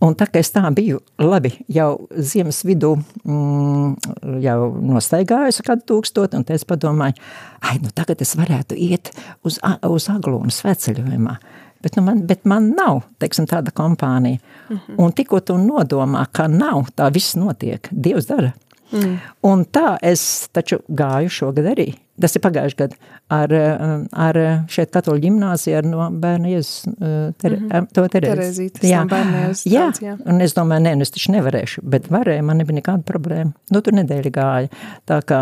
Un 0.03 0.15
tā 0.19 0.27
kā 0.27 0.41
es 0.43 0.51
tā 0.51 0.63
biju, 0.75 0.99
labi, 1.21 1.53
jau 1.71 2.07
ziemas 2.11 2.63
vidū 2.67 2.91
mm, 3.23 4.39
jau 4.43 4.57
nostaigājusi 4.91 5.63
kādu 5.63 5.85
tūkstotu, 5.93 6.39
un 6.39 6.47
es 6.51 6.65
padomāju, 6.67 7.15
ai, 7.63 7.77
nu 7.83 7.91
tagad 7.95 8.21
es 8.25 8.35
varētu 8.35 8.75
iet 8.75 9.13
uz, 9.47 9.61
uz 9.87 10.09
Aglonu 10.11 10.51
sveceļojumā. 10.51 11.37
Bet, 11.83 11.95
nu 11.95 12.03
man, 12.03 12.21
bet 12.27 12.43
man 12.47 12.69
nav, 12.75 13.01
teiksim, 13.19 13.47
tāda 13.47 13.71
kompānija. 13.75 14.39
Mm 14.69 14.77
-hmm. 14.77 14.95
Un 14.97 15.11
tikko 15.11 15.39
tu 15.39 15.57
nodomā, 15.59 16.25
ka 16.31 16.47
nav, 16.47 16.87
tā 16.95 17.11
viss 17.13 17.35
notiek. 17.35 17.87
Dievs 17.91 18.27
dara. 18.27 18.53
Mm. 18.91 19.17
Un 19.41 19.65
tā 19.65 19.97
es 20.01 20.47
taču 20.53 20.79
gāju 20.89 21.29
šogad 21.29 21.65
arī. 21.65 21.93
Tas 22.21 22.35
ir 22.35 22.41
pagājuši 22.41 22.77
gadu 22.77 22.95
ar, 23.33 23.53
eh, 23.57 23.93
ar 24.25 24.39
šeit 24.71 24.91
katoļu 24.93 25.23
ģimnāziju 25.27 25.77
ar 25.79 25.87
no 25.87 26.09
bērna 26.23 26.51
Jēzus 26.51 26.73
uh, 26.93 27.13
tere, 27.41 27.59
mm 27.59 27.69
-hmm. 27.69 27.87
to 27.93 28.07
Terezi. 28.07 28.33
Terezītes 28.33 28.91
no 28.91 29.05
Bērna 29.11 29.45
Jēzus 29.45 29.63
jā, 29.65 29.85
draugs, 29.85 30.01
jā. 30.01 30.17
un 30.25 30.41
es 30.41 30.57
domāju, 30.57 30.85
nē, 30.87 30.95
nu 30.95 31.07
es 31.07 31.13
taču 31.13 31.31
nevarēšu, 31.35 31.85
bet 31.95 32.09
varēju, 32.11 32.43
man 32.43 32.61
nebija 32.61 32.81
nekāda 32.81 33.03
problēma. 33.07 33.51
Nu, 33.71 33.81
tur 33.81 33.93
nedēļa 33.93 34.31
gāja. 34.31 34.83
Tā 35.05 35.21
kā, 35.21 35.39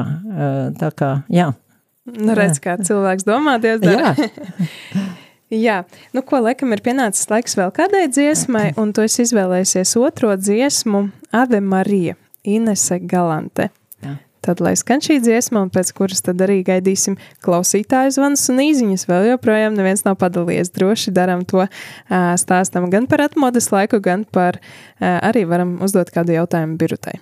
tā 0.80 0.92
kā, 0.96 1.12
jā. 1.30 1.52
nu 2.06 2.36
redz, 2.36 2.60
kā 2.60 2.78
cilvēks 2.78 3.28
domā, 3.28 3.60
Dievs 3.62 3.82
dara. 3.82 4.16
Jā, 4.16 5.02
Jā, 5.52 5.82
nu 6.16 6.22
ko, 6.24 6.40
laikam 6.40 6.72
ir 6.72 6.80
pienācis 6.80 7.28
laiks 7.28 7.58
vēl 7.60 7.74
kādai 7.76 8.06
dziesmai, 8.08 8.70
un 8.80 8.94
tu 8.96 9.04
esi 9.04 9.26
izvēlējies 9.26 9.98
otro 10.00 10.32
dziesmu, 10.40 11.10
Ave 11.36 11.60
Marija, 11.60 12.16
Inese 12.48 13.02
Galante. 13.04 13.68
Tad, 14.42 14.62
lai 14.64 14.74
skan 14.80 15.04
šī 15.06 15.20
dziesma, 15.22 15.62
un 15.62 15.70
pēc 15.70 15.92
kuras 15.94 16.24
tad 16.26 16.42
arī 16.42 16.64
gaidīsim 16.66 17.20
klausītāju 17.46 18.16
zvans 18.18 18.48
un 18.50 18.62
īziņas, 18.66 19.08
vēl 19.10 19.32
joprojām 19.36 19.78
neviens 19.78 20.02
nav 20.08 20.18
padalījies. 20.22 20.74
Droši 20.74 21.14
darām 21.14 21.46
to, 21.46 21.68
stāstam 22.10 22.90
gan 22.90 23.06
par 23.12 23.28
atmodas 23.30 23.70
laiku, 23.70 24.02
gan 24.02 24.26
par 24.26 24.58
arī 25.00 25.46
varam 25.46 25.78
uzdot 25.86 26.10
kādu 26.10 26.34
jautājumu 26.40 26.82
birutai. 26.82 27.20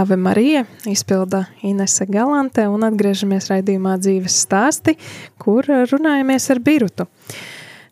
Ave 0.00 0.16
Marija 0.16 0.64
izpilda 0.88 1.44
Inese 1.62 2.06
Galante 2.08 2.64
un 2.70 2.84
atgriežamies 2.86 3.50
raidījumā 3.50 3.98
dzīves 4.00 4.38
stāsti, 4.46 4.94
kur 5.40 5.66
runājamies 5.68 6.46
ar 6.54 6.60
Birutu. 6.64 7.04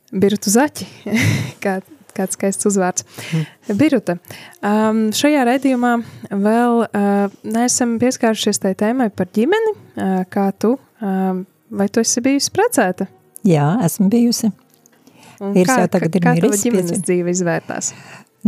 Birutu 0.08 0.48
Zaķi, 0.48 0.86
kā, 1.64 1.74
kāds 2.16 2.38
skaists 2.38 2.68
uzvārds. 2.70 3.04
Mm. 3.28 3.76
Biruta, 3.80 4.16
um, 4.64 5.02
šajā 5.12 5.44
raidījumā 5.50 5.92
vēl 6.32 6.80
uh, 6.86 7.36
neesam 7.44 7.98
pieskārušies 8.00 8.62
tai 8.64 8.72
tēmai 8.78 9.10
par 9.12 9.28
ģimeni. 9.36 9.74
Uh, 9.98 10.22
kā 10.32 10.48
tu, 10.56 10.78
uh, 10.78 11.42
vai 11.68 11.90
tu 11.92 12.00
esi 12.04 12.24
bijusi 12.24 12.54
precēta? 12.56 13.10
Jā, 13.44 13.74
esmu 13.84 14.08
bijusi. 14.12 14.48
Un 15.44 15.52
Vīrs 15.54 15.68
kā, 15.68 15.82
jau 15.84 15.92
tagad 15.92 16.16
ir 16.16 16.24
miris. 16.24 16.56
Kā 16.56 16.64
ģimenes 16.64 17.04
dzīve 17.04 17.36
izvērtās? 17.36 17.92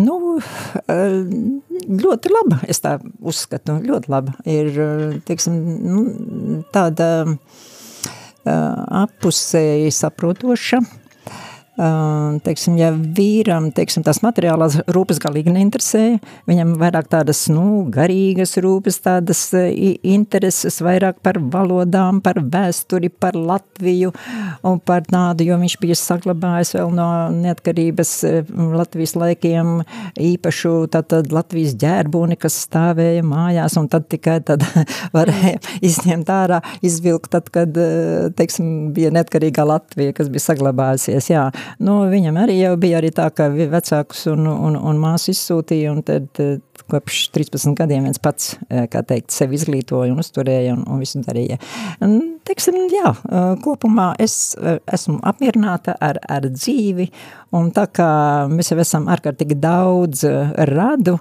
Nu, 0.01 0.17
ļoti 2.05 2.33
laba, 2.33 2.61
es 2.71 2.83
tā 2.85 2.97
uzskatu, 3.21 3.79
ļoti 3.85 4.13
laba. 4.13 4.35
Ir, 4.49 4.73
teiksim, 5.29 5.59
nu, 5.85 6.05
tāda 6.75 7.11
apusēji 8.45 9.93
saprotoša, 9.95 10.81
teiksim, 12.45 12.77
ja 12.81 12.91
vīram, 12.93 13.71
teiksim, 13.75 14.05
tās 14.05 14.21
materiālās 14.25 14.79
rūpes 14.93 15.21
galīgi 15.23 15.53
neinteresē, 15.55 16.05
viņam 16.51 16.75
vairāk 16.81 17.09
tādas, 17.13 17.47
nu, 17.53 17.85
garīgas 17.93 18.57
rūpes, 18.61 19.01
tādas 19.05 19.43
intereses 19.55 20.81
vairāk 20.85 21.21
par 21.25 21.41
valodām, 21.41 22.21
par 22.25 22.43
vēsturi, 22.43 23.11
par 23.11 23.39
Latviju 23.39 24.13
un 24.67 24.81
par 24.85 25.07
tādu, 25.09 25.47
jo 25.49 25.57
viņš 25.61 25.77
bija 25.81 25.97
saglabājis 25.99 26.75
vēl 26.77 26.93
no 26.97 27.09
neatkarības 27.39 28.13
Latvijas 28.51 29.17
laikiem 29.19 29.81
īpašu 30.21 30.75
tātad 30.93 31.33
Latvijas 31.33 31.77
ģērbuni, 31.81 32.39
kas 32.41 32.59
stāvēja 32.67 33.25
mājās, 33.27 33.79
un 33.81 33.89
tad 33.93 34.09
tikai 34.13 34.41
tad 34.47 34.67
varēja 35.17 35.59
izņemt 35.87 36.35
ārā, 36.35 36.61
izvilkt 36.85 37.33
tad, 37.33 37.49
kad, 37.55 37.77
teiksim, 38.37 38.91
bija 38.97 39.13
neatkarīgā 39.15 39.65
Latvija, 39.69 40.15
kas 40.17 40.31
bija 40.33 40.49
saglabājusies, 40.51 41.31
jā. 41.33 41.49
Nu, 41.79 42.01
viņam 42.11 42.41
arī 42.43 42.59
jau 42.61 42.75
bija 42.81 42.99
arī 42.99 43.13
tā, 43.15 43.29
ka 43.35 43.49
vecākus 43.53 44.27
un, 44.33 44.49
un, 44.51 44.77
un 44.77 45.01
māsu 45.01 45.35
izsūtīja, 45.35 45.93
un 45.95 46.03
tad 46.07 46.43
kopš 46.91 47.29
13 47.37 47.77
gadiem 47.79 48.09
viens 48.09 48.21
pats, 48.23 48.57
eh, 48.69 48.87
kā 48.91 49.03
teikt, 49.07 49.31
sevi 49.35 49.59
izglītoja 49.59 50.13
un 50.15 50.23
uzturēja 50.23 50.75
un, 50.77 50.85
un 50.91 51.03
visu 51.03 51.23
darīja. 51.25 51.61
Un, 52.05 52.19
teiksim, 52.51 52.79
jā, 52.91 53.13
kopumā 53.63 54.11
es 54.21 54.57
esmu 54.91 55.21
apmierināta 55.27 55.95
ar, 56.03 56.19
ar 56.27 56.49
dzīvi, 56.51 57.07
un 57.57 57.71
tā 57.75 57.87
kā 57.95 58.11
mēs 58.51 58.73
jau 58.73 58.79
esam 58.83 59.07
ārkārtīgi 59.11 59.57
daudz 59.61 60.25
radu, 60.71 61.17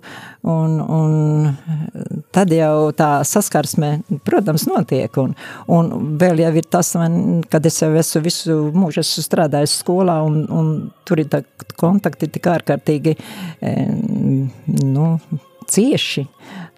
un, 0.50 0.80
un 0.82 2.24
tad 2.34 2.54
jau 2.54 2.90
tā 2.98 3.12
saskarsme, 3.28 3.92
protams, 4.26 4.66
notiek, 4.70 5.22
un, 5.22 5.36
un 5.70 5.92
vēl 6.22 6.42
jau 6.46 6.54
ir 6.62 6.70
tas, 6.78 6.94
man, 6.98 7.44
kad 7.50 7.66
es 7.70 7.78
jau 7.84 7.92
esmu 8.02 8.24
visu 8.26 8.58
mūžu 8.74 9.04
esmu 9.04 9.26
strādājis 9.26 9.78
skolā, 9.84 10.20
un, 10.26 10.42
un 10.50 10.74
tur 11.06 11.22
ir 11.22 11.30
tā 11.30 11.44
kontakti 11.80 12.32
tik 12.34 12.50
ārkārtīgi, 12.50 13.16
nu, 14.90 15.12
cieši, 15.70 16.26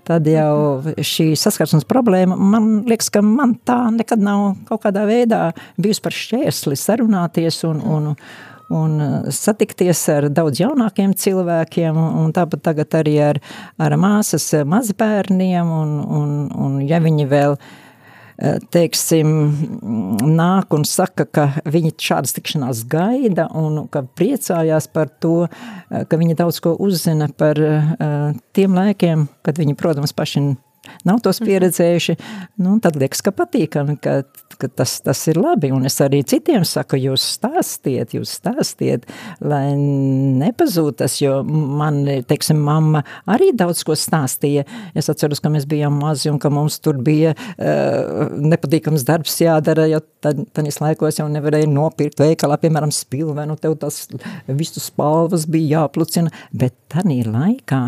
tad 0.08 0.28
jau 0.30 0.82
šī 0.98 1.32
saskarsmes 1.40 1.88
problēma, 1.90 2.38
man 2.38 2.72
liekas, 2.90 3.12
ka 3.14 3.24
man 3.26 3.56
tā 3.68 3.80
nekad 3.96 4.24
nav 4.24 4.56
kaut 4.70 4.86
kādā 4.86 5.06
veidā 5.10 5.44
bijusi 5.82 6.04
par 6.06 6.16
šķērsli 6.18 6.80
sarunāties 6.80 7.62
un, 7.70 7.84
un, 7.84 8.10
un 8.72 8.98
satikties 9.34 10.02
ar 10.14 10.30
daudz 10.34 10.64
jaunākiem 10.64 11.14
cilvēkiem, 11.18 12.02
un 12.24 12.34
tāpat 12.36 12.66
tagad 12.72 13.00
arī 13.02 13.20
ar, 13.32 13.42
ar 13.82 13.98
māsas 14.02 14.52
mazbērniem, 14.66 15.78
un, 15.84 15.96
un, 16.22 16.36
un 16.52 16.82
ja 16.88 17.02
viņi 17.04 17.30
vēl 17.32 17.58
uh, 17.58 17.72
teiksim, 18.74 19.28
nāk 20.26 20.74
un 20.74 20.86
saka, 20.88 21.28
ka 21.30 21.48
viņi 21.70 21.94
šādas 22.02 22.34
tikšanās 22.38 22.84
gaida 22.90 23.48
un 23.58 23.84
ka 23.92 24.04
priecājās 24.18 24.90
par 24.92 25.12
to, 25.22 25.46
ka 25.90 26.20
viņi 26.20 26.38
daudz 26.40 26.62
ko 26.64 26.74
uzzina 26.82 27.30
par 27.38 27.62
eh, 27.62 28.34
tiem 28.58 28.78
laikiem, 28.78 29.28
kad 29.46 29.62
viņi, 29.62 29.78
protams, 29.78 30.16
paši 30.18 30.46
nav 31.06 31.22
tos 31.26 31.40
mhm. 31.42 31.50
pieredzējuši, 31.50 32.16
nu, 32.64 32.78
tad 32.84 32.98
liekas, 33.00 33.22
ka 33.26 33.34
patīkami, 33.36 33.98
ka, 34.02 34.22
ka 34.62 34.70
tas, 34.70 34.98
tas 35.06 35.22
ir 35.32 35.40
labi. 35.42 35.72
Un 35.74 35.86
es 35.90 35.98
arī 36.04 36.22
citiem 36.28 36.66
saku, 36.68 37.00
jūs 37.02 37.26
stāstiet, 37.38 38.16
jūs 38.18 38.36
stāstiet, 38.40 39.08
lai 39.42 39.74
nepazūd 39.78 41.00
tas, 41.02 41.18
jo 41.22 41.40
man, 41.46 42.04
teiksim, 42.28 42.60
mamma 42.62 43.04
arī 43.30 43.52
daudz 43.58 43.84
ko 43.88 43.98
stāstīja. 43.98 44.66
Es 44.98 45.10
atceros, 45.12 45.42
ka 45.42 45.52
mēs 45.54 45.68
bijām 45.70 46.00
mazi 46.02 46.32
un 46.32 46.40
ka 46.42 46.52
mums 46.54 46.80
tur 46.84 47.00
bija 47.02 47.36
uh, 47.36 48.32
nepatīkams 48.42 49.06
darbs 49.08 49.38
jādara, 49.42 49.88
jo 49.92 50.02
tad, 50.24 50.44
tanis 50.56 50.82
laikos 50.82 51.20
jau 51.22 51.28
nevarēja 51.32 51.70
nopirkt 51.72 52.22
veikalā, 52.22 52.58
piemēram, 52.62 52.94
spilvenu, 52.96 53.58
tev 53.62 53.78
tas 53.82 54.04
visu 54.48 54.84
spalvas 54.84 55.48
bija 55.50 55.82
jāplucina, 55.82 56.32
bet 56.54 56.76
tanī 56.92 57.22
laikā 57.26 57.82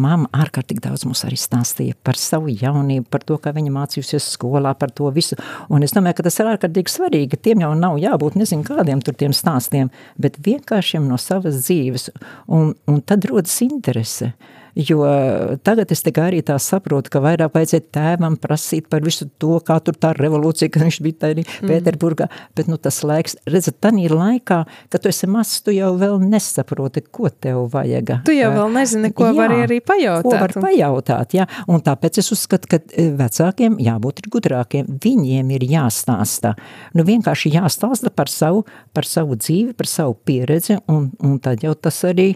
mamma 0.00 0.30
ārkārtīgi 0.44 0.84
daudz 0.84 1.06
mums 1.08 1.24
arī 1.26 1.38
stāstīja 1.40 1.98
par 2.04 2.18
savu 2.20 2.49
jaunību, 2.60 3.06
par 3.10 3.24
to, 3.26 3.38
kā 3.42 3.52
viņa 3.56 3.72
mācījusies 3.74 4.30
skolā, 4.34 4.74
par 4.78 4.92
to 4.94 5.10
visu. 5.14 5.38
Un 5.72 5.86
es 5.86 5.94
domāju, 5.96 6.20
ka 6.20 6.28
tas 6.28 6.40
ir 6.40 6.50
ārkārtīgi 6.52 6.94
svarīgi. 6.94 7.40
Tiem 7.40 7.64
jau 7.64 7.72
nav 7.78 7.98
jābūt 8.02 8.38
nezinu 8.40 8.66
kādiem 8.66 9.02
tur 9.04 9.16
tiem 9.18 9.34
stāstiem, 9.36 9.90
bet 10.20 10.40
vienkāršiem 10.44 11.08
no 11.08 11.18
savas 11.20 11.62
dzīves. 11.64 12.10
Un, 12.48 12.74
un 12.90 13.02
tad 13.06 13.28
rodas 13.30 13.56
interese. 13.66 14.34
Jo 14.78 15.02
tagad 15.66 15.90
es 15.92 16.02
tikai 16.06 16.28
arī 16.30 16.40
tā 16.46 16.56
saprotu, 16.62 17.10
ka 17.12 17.22
vairāk 17.24 17.54
vajadzēja 17.56 17.86
tēvam 17.94 18.36
prasīt 18.40 18.86
par 18.90 19.02
visu 19.04 19.26
to, 19.42 19.56
kā 19.66 19.80
tur 19.84 19.96
tā 19.98 20.12
revolūcija, 20.16 20.70
kad 20.72 20.84
viņš 20.86 21.00
bija 21.04 21.18
tādā 21.26 21.44
mm. 21.44 21.70
Pēterburgā. 21.70 22.28
Bet 22.58 22.70
nu, 22.70 22.78
tas 22.80 23.00
laiks, 23.06 23.36
redzat, 23.50 23.80
tādā 23.82 24.06
laikā, 24.12 24.60
kad 24.92 25.02
tu 25.02 25.10
esi 25.10 25.28
mazs, 25.30 25.60
tu 25.66 25.74
jau 25.74 25.90
vēl 26.00 26.20
nesaproti, 26.22 27.02
ko 27.10 27.30
tev 27.30 27.66
vajag. 27.72 28.14
Tu 28.26 28.36
jau 28.38 28.52
vēl 28.54 28.74
nezini, 28.76 29.12
ko 29.16 29.30
jā, 29.30 29.34
vari 29.38 29.60
arī 29.66 29.80
pajautāt. 29.84 30.28
Ko 30.28 30.36
var 30.36 30.54
pajautāt, 30.66 31.36
jā. 31.38 31.48
Un 31.70 31.82
tāpēc 31.86 32.20
es 32.22 32.30
uzskatu, 32.34 32.70
ka 32.70 32.80
e, 32.80 33.08
vecākiem 33.18 33.78
jābūt 33.82 34.22
ir 34.22 34.30
gudrākiem. 34.36 34.94
Viņiem 35.02 35.50
ir 35.56 35.66
jāstāsta. 35.70 36.54
Nu, 36.96 37.04
vienkārši 37.08 37.54
jāstāsta 37.56 38.12
par 38.14 38.30
savu, 38.32 38.64
par 38.96 39.08
savu 39.08 39.38
dzīvi, 39.40 39.74
par 39.78 39.90
savu 39.90 40.16
pieredzi, 40.26 40.78
un, 40.90 41.10
un 41.26 41.38
tad 41.42 41.64
jau 41.64 41.74
tas 41.74 42.00
arī 42.08 42.32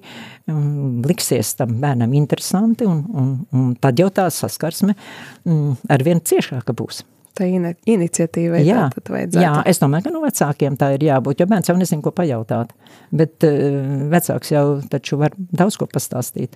um, 0.51 1.03
liksies 1.05 1.55
tam 1.59 1.79
bērnam 1.83 2.15
interesanti, 2.25 2.89
un, 2.89 3.03
un, 3.13 3.33
un 3.55 3.73
tad 3.81 4.01
jau 4.01 4.11
tā 4.15 4.27
saskarsme 4.33 4.97
um, 5.45 5.75
ar 5.93 6.07
vien 6.07 6.23
ciešāka 6.25 6.77
būs. 6.77 7.05
Tā 7.35 7.49
in 7.51 7.67
iniciatīva 7.91 8.61
ir 8.63 8.69
jā, 8.69 8.83
vajadzētu. 8.95 9.43
Jā, 9.43 9.55
es 9.67 9.81
domāju, 9.83 10.07
ka 10.07 10.13
no 10.15 10.21
vecākiem 10.23 10.77
tā 10.79 10.93
ir 10.95 11.09
jābūt, 11.09 11.43
jo 11.43 11.49
bērns 11.51 11.71
jau 11.71 11.75
nezin, 11.79 12.03
ko 12.05 12.13
pajautāt, 12.15 12.71
bet 13.11 13.47
uh, 13.49 14.07
vecāks 14.13 14.55
jau 14.55 14.67
taču 14.91 15.19
var 15.19 15.35
daudz 15.35 15.81
ko 15.81 15.91
pastāstīt 15.91 16.55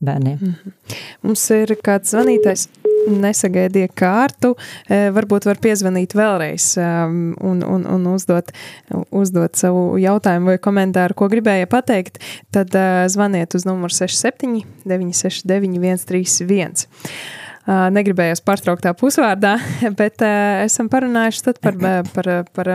bērniem. 0.00 0.38
Mm 0.40 0.54
-hmm. 0.54 0.98
Mums 1.22 1.50
ir 1.50 1.76
kāds 1.84 2.14
zvanītājs, 2.14 2.68
nesagaidīja 3.08 3.88
kārtu, 3.96 4.54
e, 4.88 5.08
varbūt 5.14 5.46
var 5.48 5.60
piezvanīt 5.62 6.14
vēlreiz 6.16 6.74
um, 6.80 7.34
un, 7.40 7.62
un, 7.64 7.86
un 7.86 8.06
uzdot, 8.14 8.52
uzdot 9.10 9.56
savu 9.56 9.98
jautājumu 10.00 10.52
vai 10.52 10.58
komentāru, 10.58 11.16
ko 11.16 11.28
gribēja 11.32 11.66
pateikt, 11.70 12.20
tad 12.52 12.74
uh, 12.74 13.06
zvaniet 13.08 13.54
uz 13.54 13.64
numuru 13.68 13.94
67 13.94 14.64
969 14.84 16.04
131. 16.04 16.86
Uh, 17.68 17.88
negribējos 17.94 18.40
pārtraukt 18.40 18.82
tā 18.82 18.94
pusvārdā, 18.96 19.58
bet 20.00 20.22
uh, 20.24 20.64
esam 20.64 20.88
parunājuši 20.92 21.54
par, 21.60 21.76
par, 22.14 22.32
par 22.52 22.72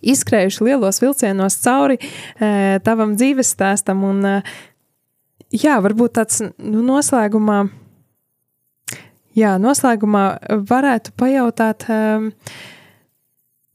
izskrējuši 0.00 0.64
lielos 0.64 1.00
vilcienos 1.02 1.58
cauri 1.64 1.98
uh, 2.00 2.78
tavam 2.84 3.14
dzīves 3.18 3.54
stāstam 3.54 4.04
un 4.08 4.24
uh, 4.26 4.58
jā, 5.54 5.76
varbūt 5.82 6.16
tāds 6.18 6.42
nu, 6.42 6.82
noslēgumā, 6.86 7.62
jā, 9.38 9.56
noslēgumā 9.62 10.24
varētu 10.70 11.14
pajautāt, 11.18 11.86
um, 11.90 12.30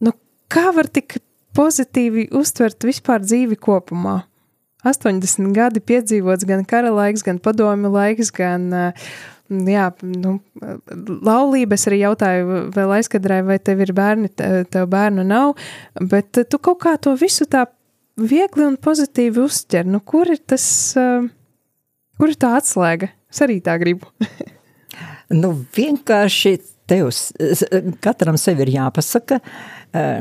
nu, 0.06 0.16
kā 0.52 0.70
var 0.76 0.92
tik 0.92 1.20
pozitīvi 1.56 2.30
uztvert 2.36 2.88
vispār 2.88 3.24
dzīvi 3.26 3.60
kopumā? 3.60 4.24
80 4.86 5.50
gadi 5.56 5.82
piedzīvots 5.82 6.46
gan 6.46 6.62
kara 6.70 6.92
laiks, 6.94 7.24
gan 7.26 7.40
padomi 7.42 7.90
laiks, 7.90 8.30
gan 8.36 8.68
uh, 8.70 9.08
jā, 9.50 9.90
nu, 10.02 10.36
laulības 11.26 11.88
arī 11.90 12.02
jautāju 12.04 12.60
vēl 12.76 12.94
aizkadrē, 12.98 13.42
vai 13.46 13.58
tev 13.60 13.84
ir 13.86 13.94
bērni, 13.98 14.32
tev 14.36 14.88
bērnu 14.92 15.26
nav, 15.28 15.56
bet 16.02 16.44
tu 16.50 16.60
kaut 16.60 16.82
kā 16.86 16.96
to 17.02 17.16
visu 17.20 17.48
tā 17.50 17.66
viegli 18.18 18.66
un 18.66 18.78
pozitīvi 18.82 19.44
uztver. 19.44 19.86
Nu, 19.90 20.02
kur 20.02 20.32
ir 20.32 20.42
tas, 20.48 20.96
kur 22.20 22.32
ir 22.32 22.40
tā 22.40 22.56
atslēga? 22.60 23.12
Es 23.32 23.42
arī 23.44 23.60
tā 23.64 23.76
gribu. 23.82 24.10
nu, 25.42 25.54
vienkārši 25.76 26.58
tev, 26.90 27.10
katram 28.04 28.38
sev 28.38 28.62
ir 28.64 28.72
jāpasaka, 28.76 29.40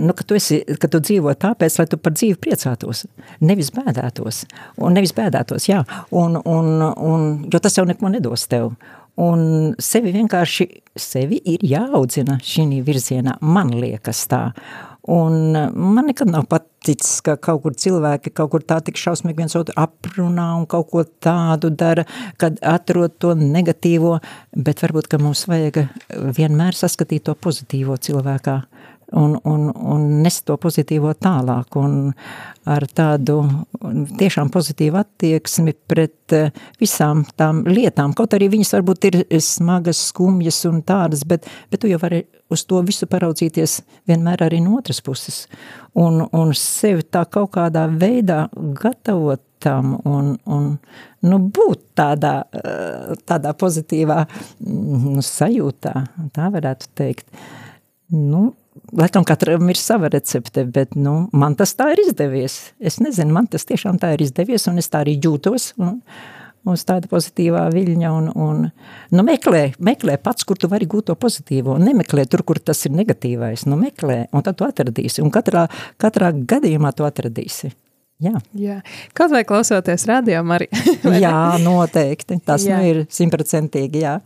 nu, 0.00 0.14
ka, 0.16 0.24
tu 0.26 0.36
esi, 0.38 0.60
ka 0.80 0.88
tu 0.90 1.00
dzīvo 1.02 1.34
tāpēc, 1.40 1.78
lai 1.80 1.86
tu 1.90 1.98
par 2.00 2.14
dzīvi 2.16 2.38
priecātos, 2.40 3.04
nevis 3.44 3.72
bēdētos. 3.74 4.44
Un 4.82 4.96
nevis 4.96 5.14
bēdētos, 5.16 5.68
jā, 5.68 5.82
un, 6.14 6.38
un, 6.40 6.70
un, 6.82 7.26
jo 7.52 7.60
tas 7.62 7.78
jau 7.78 7.86
neko 7.88 8.12
nedos 8.14 8.48
tev. 8.50 8.72
un 9.20 9.74
sevi 9.78 10.10
vienkārši, 10.14 10.64
sevi 10.98 11.38
ir 11.52 11.62
jāaudzina 11.62 12.40
šī 12.42 12.80
virzienā, 12.86 13.36
man 13.40 13.70
liekas 13.78 14.24
tā. 14.30 14.48
Un 15.04 15.52
man 15.52 16.06
nekad 16.08 16.30
nav 16.32 16.46
paticis, 16.48 17.18
ka 17.24 17.34
kaut 17.36 17.60
kur 17.60 17.74
cilvēki 17.76 18.32
kaut 18.32 18.54
kur 18.54 18.62
tā 18.64 18.78
tik 18.84 18.96
šausmīgi 18.96 19.42
viens 19.42 19.56
otru 19.58 19.76
aprunā 19.76 20.46
un 20.56 20.64
kaut 20.70 20.88
ko 20.94 21.04
tādu 21.04 21.68
dara, 21.68 22.06
kad 22.40 22.56
atrod 22.64 23.18
to 23.20 23.34
negatīvo, 23.36 24.16
bet 24.56 24.80
varbūt, 24.80 25.10
ka 25.12 25.20
mums 25.20 25.44
vajag 25.50 25.82
vienmēr 26.08 26.78
saskatīt 26.78 27.26
to 27.28 27.36
pozitīvo 27.36 27.98
cilvēkā 28.00 28.62
un, 29.14 29.36
un, 29.44 29.68
un 29.74 30.06
nest 30.22 30.44
to 30.48 30.56
pozitīvo 30.60 31.12
tālāk 31.18 31.76
un 31.80 32.12
ar 32.68 32.86
tādu 32.96 33.40
tiešām 34.18 34.50
pozitīvu 34.52 34.98
attieksmi 35.00 35.74
pret 35.88 36.34
eh, 36.36 36.52
visām 36.80 37.24
tām 37.36 37.62
lietām, 37.68 38.14
kaut 38.16 38.36
arī 38.36 38.48
viņas 38.54 38.74
varbūt 38.78 39.08
ir 39.10 39.18
smagas, 39.44 40.00
skumjas 40.10 40.62
un 40.70 40.82
tādas, 40.86 41.26
bet, 41.28 41.48
bet 41.70 41.84
tu 41.84 41.90
jau 41.90 42.00
vari 42.02 42.24
uz 42.52 42.64
to 42.68 42.80
visu 42.86 43.08
paraudzīties 43.10 43.80
vienmēr 44.08 44.46
arī 44.46 44.60
no 44.64 44.78
otras 44.78 45.00
puses 45.04 45.44
un, 45.94 46.24
un 46.32 46.54
sevi 46.58 47.04
tā 47.04 47.24
kaut 47.30 47.54
kādā 47.56 47.86
veidā 47.90 48.46
gatavot 48.80 49.42
tam 49.64 49.94
un, 50.04 50.34
un 50.44 50.74
nu, 51.24 51.38
būt 51.56 51.86
tādā, 51.96 52.34
eh, 52.52 53.14
tādā 53.28 53.54
pozitīvā 53.56 54.24
nu, 54.68 55.22
sajūtā, 55.24 55.94
tā 56.36 56.50
varētu 56.52 56.90
teikt. 56.98 57.30
Nu, 58.12 58.50
laikam 58.92 59.24
katram 59.26 59.68
ir 59.72 59.80
sava 59.80 60.10
recepte, 60.12 60.64
bet 60.64 60.94
nu, 60.98 61.28
man 61.32 61.56
tas 61.58 61.74
tā 61.78 61.90
ir 61.94 62.04
izdevies. 62.06 62.58
Es 62.80 63.00
nezinu, 63.02 63.32
man 63.34 63.48
tas 63.50 63.66
tiešām 63.68 64.00
tā 64.02 64.14
ir 64.14 64.24
izdevies, 64.26 64.66
un 64.70 64.80
es 64.82 64.90
tā 64.92 65.04
arī 65.04 65.18
jūtos. 65.22 65.72
Un, 65.80 66.00
uz 66.72 66.84
tāda 66.88 67.08
pozitīvā 67.10 67.66
viļņa 67.74 68.10
un, 68.16 68.28
un 68.40 68.60
nu, 69.12 69.24
meklē, 69.26 69.74
meklē 69.84 70.16
pats, 70.22 70.46
kur 70.48 70.56
tu 70.60 70.70
vari 70.72 70.88
gūt 70.88 71.10
to 71.10 71.16
pozitīvo, 71.20 71.76
nemeklē 71.80 72.24
tur, 72.30 72.44
kur 72.46 72.60
tas 72.60 72.80
ir 72.88 72.94
negatīvais, 72.96 73.66
nu 73.68 73.76
meklē, 73.80 74.24
un 74.32 74.44
tad 74.46 74.58
tu 74.60 74.66
atradīsi, 74.68 75.22
un 75.24 75.32
katrā, 75.34 75.66
katrā 76.00 76.32
gadījumā 76.32 76.94
tu 76.96 77.04
atradīsi. 77.08 77.74
Jā. 78.22 78.38
Jā. 78.56 78.78
Kaut 79.16 79.34
vai 79.34 79.42
klausoties 79.44 80.06
radio, 80.08 80.40
arī. 80.54 80.70
jā, 81.24 81.36
noteikti, 81.60 82.38
tas 82.46 82.64
jā. 82.64 82.78
nu 82.78 82.92
ir 82.92 83.00
simtprocentīgi, 83.12 84.04
jā. 84.06 84.18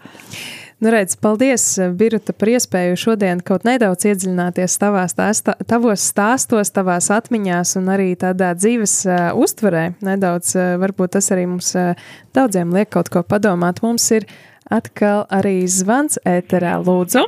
Nu, 0.78 0.90
redz, 0.94 1.16
paldies, 1.18 1.64
Birta, 1.98 2.30
par 2.38 2.52
iespēju 2.52 2.98
šodien 3.02 3.40
kaut 3.42 3.64
nedaudz 3.66 4.04
iedziļināties 4.06 4.76
tavās 4.78 5.10
stāstā, 5.10 5.56
tavos 5.66 6.04
stāstos, 6.06 6.70
tavās 6.70 7.08
atmiņās 7.10 7.74
un 7.80 7.90
arī 7.90 8.12
tādā 8.20 8.52
dzīves 8.54 8.94
uh, 9.08 9.16
uztverē. 9.34 9.88
Nedaudz, 10.06 10.52
uh, 10.54 10.76
varbūt 10.78 11.16
tas 11.16 11.32
arī 11.34 11.48
mums 11.50 11.72
uh, 11.74 11.98
daudziem 12.38 12.70
liek 12.76 12.92
kaut 12.94 13.10
ko 13.10 13.24
padomāt. 13.26 13.82
Mums 13.82 14.06
ir 14.14 14.28
atkal 14.70 15.24
arī 15.34 15.56
zvans 15.66 16.22
ēterā, 16.22 16.76
lūdzu. 16.86 17.26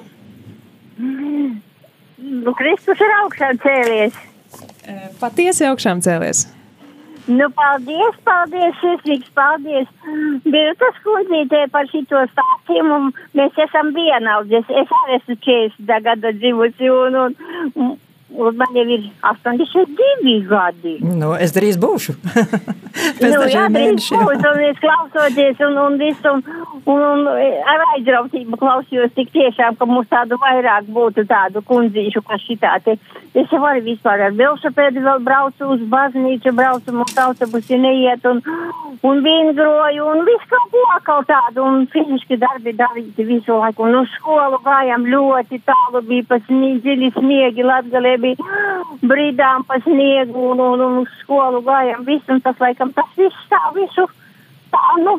Nu, 1.03 2.55
Kristus 2.55 3.03
ir 3.03 3.18
augšām 3.24 3.59
cēlies. 3.66 4.24
Patiesi 5.18 5.66
augšām 5.66 6.07
cēlies. 6.07 6.46
Nu, 7.28 7.46
paldies, 7.54 8.16
paldies, 8.24 8.76
sirsnīgs 8.80 9.32
paldies. 9.36 9.88
Bija 10.44 10.74
tas 10.80 11.00
kundzītē 11.04 11.66
par 11.74 11.88
šito 11.92 12.22
stāstījumu, 12.32 13.12
mēs 13.38 13.58
esam 13.66 13.92
vienaudzes. 13.96 14.70
Es 14.82 14.94
arī 15.00 15.18
esmu 15.18 15.36
40 15.48 16.06
gada 16.06 16.32
dzīvojusi, 16.38 16.90
un, 16.90 17.18
un, 17.24 17.36
Un 17.80 17.98
man 18.31 18.74
jau 18.74 18.87
ir 18.87 19.07
82 19.22 20.37
gadi. 20.49 20.97
Nu, 21.03 21.33
es 21.35 21.55
drīz 21.57 21.78
būšu. 21.81 22.16
Pēc 23.20 23.35
nu, 23.35 23.47
jā, 23.51 23.66
drīz 23.72 24.11
būs, 24.14 24.45
un 24.51 24.61
es 24.66 24.81
klausoties, 24.83 25.61
un, 25.66 25.78
un 25.85 25.99
visu, 26.01 26.33
un, 26.35 26.43
un, 26.85 27.03
un 27.05 27.26
ar 27.74 27.85
aizrautību 27.95 28.59
klausījos 28.61 29.14
tik 29.16 29.33
tiešām, 29.35 29.78
ka 29.78 29.89
mums 29.89 30.11
tādu 30.11 30.39
vairāk 30.43 30.89
būtu 30.91 31.26
tādu 31.31 31.62
kundzīšu, 31.66 32.22
kā 32.26 32.39
šitā 32.43 32.76
te. 32.85 32.97
Es 33.35 33.51
jau 33.53 33.62
arī 33.66 33.85
vispār 33.93 34.26
ar 34.26 34.37
velosipēdu 34.39 35.05
vēl 35.05 35.22
braucu 35.26 35.72
uz 35.76 35.83
baznīcu, 35.93 36.55
braucu, 36.57 36.95
mums 36.97 37.18
autobusi 37.24 37.78
neiet, 37.78 38.24
un, 38.26 38.43
un 39.07 39.22
vingroju, 39.26 40.09
un 40.14 40.24
visu 40.26 40.51
kaut 40.51 40.74
ko 40.74 40.87
kaut 41.07 41.28
tādu, 41.31 41.64
un 41.64 41.87
fiziski 41.93 42.39
darbi 42.41 42.74
darīti 42.76 43.26
visu 43.26 43.59
laiku, 43.59 43.87
un 43.87 44.01
uz 44.03 44.11
skolu 44.16 44.61
gājām 44.64 45.07
ļoti 45.11 45.61
tālu, 45.66 46.03
bija 46.07 46.26
pa 46.28 46.41
dziļi 46.49 47.12
sniegi, 47.16 47.66
latgalē 47.66 48.16
bija 48.22 48.60
brīdām 49.10 49.66
pa 49.68 49.80
sniegu 49.84 50.50
un, 50.52 50.62
un, 50.64 50.84
un 50.86 51.08
skolu 51.20 51.62
gājām 51.66 52.06
visu, 52.08 52.28
un 52.34 52.42
tas 52.44 52.58
laikam 52.62 52.92
tas 52.96 53.10
viss 53.18 53.48
tā 53.52 53.60
visu 53.76 54.06
tā, 54.70 54.82
nu, 55.04 55.18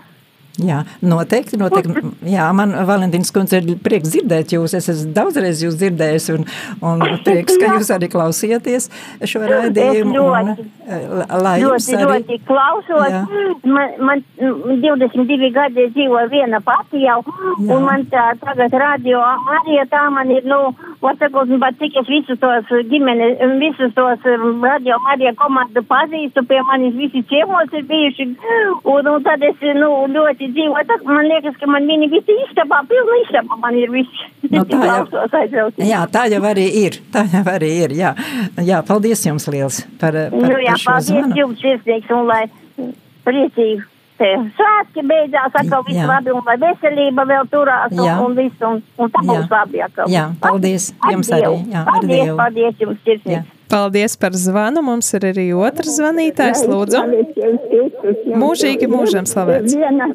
Jā, 0.59 0.81
noteikti, 0.99 1.55
noteikti. 1.59 2.01
Jā, 2.27 2.49
man 2.55 2.73
Valentīnas 2.87 3.31
kundze 3.31 3.61
ir 3.61 3.77
prieks 3.83 4.11
dzirdēt 4.11 4.51
jūs. 4.51 4.75
Es 4.75 4.89
esmu 4.91 5.13
daudzreiz 5.15 5.61
jūs 5.63 5.77
dzirdējis 5.79 6.27
un, 6.35 6.43
un 6.83 7.03
prieks, 7.23 7.55
ka 7.61 7.71
jūs 7.77 7.91
arī 7.95 8.09
klausieties 8.11 8.89
šo 9.23 9.45
raidījumu. 9.47 10.11
Ļoti, 10.17 10.65
un, 10.67 10.67
eh, 10.91 11.37
lai 11.39 11.55
jums 11.63 11.87
ļoti, 11.87 11.95
arī... 11.95 12.19
ļoti 12.19 12.39
klausos. 12.49 13.07
Jā. 13.15 13.23
Man, 13.63 13.95
man 14.03 14.25
22 14.83 15.51
gadi 15.55 15.87
dzīvo 15.95 16.25
viena 16.33 16.59
pati 16.65 17.05
jau, 17.05 17.21
Jā. 17.23 17.71
un 17.71 17.87
man 17.87 18.03
tā, 18.11 18.31
tagad 18.43 18.75
radio 18.75 19.23
arī 19.55 19.79
tā 19.91 20.03
man 20.11 20.35
ir, 20.35 20.43
nu, 20.49 20.73
Vasakot, 21.01 21.49
bet 21.57 21.79
cik 21.81 21.95
es 21.97 22.09
visus 22.11 22.37
tos 22.37 22.67
ģimenes, 22.91 23.39
visus 23.57 23.89
tos 23.97 24.21
radio 24.61 24.99
Marija 25.01 25.31
komandu 25.39 25.81
pazīstu, 25.89 26.43
pie 26.45 26.59
manis 26.67 26.93
visi 26.93 27.23
ciemos 27.31 27.73
ir 27.73 27.87
bijuši, 27.89 28.27
un, 28.85 29.09
un 29.09 29.25
tad 29.25 29.41
es, 29.47 29.63
nu, 29.79 29.89
ļoti 30.13 30.50
dzīvoju, 30.55 30.87
tad 30.89 31.05
man 31.07 31.29
liekas, 31.29 31.55
ka 31.61 31.69
man 31.69 31.87
viņi 31.89 32.09
visi 32.11 32.35
istabā, 32.47 32.81
pilna 32.89 33.19
istabā 33.25 33.59
man 33.61 33.77
ir 33.79 33.93
visi. 33.93 34.27
Nu, 34.51 34.63
tā, 34.67 34.81
jau, 35.55 35.69
jā, 35.77 36.01
tā 36.11 36.25
jau 36.31 36.41
arī 36.51 36.67
ir, 36.83 36.99
tā 37.13 37.25
jau 37.31 37.45
arī 37.53 37.71
ir, 37.85 37.95
jā. 37.99 38.15
Jā, 38.61 38.81
paldies 38.87 39.23
jums 39.27 39.47
liels 39.51 39.83
par, 40.01 40.17
par, 40.33 40.35
nu, 40.35 40.59
jā, 40.61 40.75
par 40.75 40.83
šo 40.83 40.91
paldies 40.91 41.13
zvanu. 41.13 41.39
jums, 41.41 41.63
sirsnīgs, 41.63 42.13
un 42.15 42.29
lai 42.29 42.43
priecīgi 43.27 43.81
svētki 44.21 45.01
beidzās, 45.09 45.55
atkal 45.57 45.81
viss 45.87 46.03
labi, 46.05 46.33
un 46.35 46.43
lai 46.45 46.57
veselība 46.61 47.25
vēl 47.25 47.47
turās, 47.49 47.93
un, 47.95 48.11
un 48.25 48.35
viss, 48.37 48.61
un, 48.67 48.81
un 49.01 49.09
tā 49.13 49.23
būs 49.25 49.47
labi 49.49 49.81
atkal. 49.81 50.11
Jā, 50.11 50.27
paldies 50.41 50.91
jums 51.09 51.31
arī. 51.33 51.55
Jā, 51.71 51.81
paldies, 51.87 52.33
paldies 52.37 52.83
jums, 52.83 53.01
sirsnīgs. 53.07 53.49
Paldies 53.71 54.17
par 54.19 54.35
zvanu. 54.35 54.83
Mums 54.83 55.13
ir 55.15 55.25
arī 55.31 55.47
otrs 55.55 55.95
zvanītājs. 55.97 56.65
Lūdzu, 56.67 57.03
mūžīgi 58.41 58.89
mūžam 58.91 59.27
slavēts. 59.29 59.75
Viena, 59.79 60.09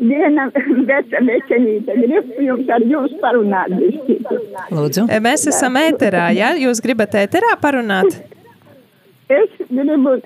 viena 0.00 0.48
veca 0.90 1.22
vecenīte 1.28 1.96
grib 2.02 2.32
jums 2.48 2.72
ar 2.76 2.86
jūs 2.94 3.14
parunāt. 3.22 3.76
Lūdzu. 4.74 5.06
Mēs 5.22 5.46
esam 5.52 5.78
ēterā, 5.80 6.28
ja? 6.36 6.54
Jūs 6.58 6.82
gribat 6.84 7.14
ēterā 7.22 7.54
parunāt? 7.62 8.18
Es 9.30 9.54
gribu 9.70 10.18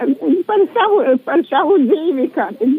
par 0.49 0.67
savu, 0.75 1.05
par 1.25 1.45
savu 1.49 1.79
dzīvi 1.87 2.27
kādu. 2.35 2.73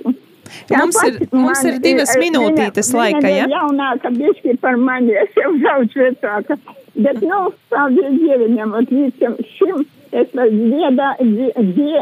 Mums 0.71 0.97
ir, 1.07 1.17
mums 1.31 1.61
ir 1.67 1.77
divas 1.83 2.11
minūtītes 2.19 2.91
viņa, 2.91 2.99
laika, 2.99 3.23
viņa 3.23 3.37
ja? 3.37 3.47
jaunāka 3.55 4.11
bišķi 4.13 4.57
par 4.61 4.77
mani, 4.77 5.13
es 5.21 5.37
jau 5.39 5.53
daudz 5.63 5.95
vecāka. 5.97 6.57
Bet, 6.93 7.21
nu, 7.23 7.39
paldies 7.71 8.17
Dieviņam, 8.19 8.73
un 8.75 8.87
līdz 8.91 9.45
šim 9.55 9.83
es 10.11 10.33
vēl 10.35 10.49
dziedā, 10.51 11.11
dzie, 11.77 12.01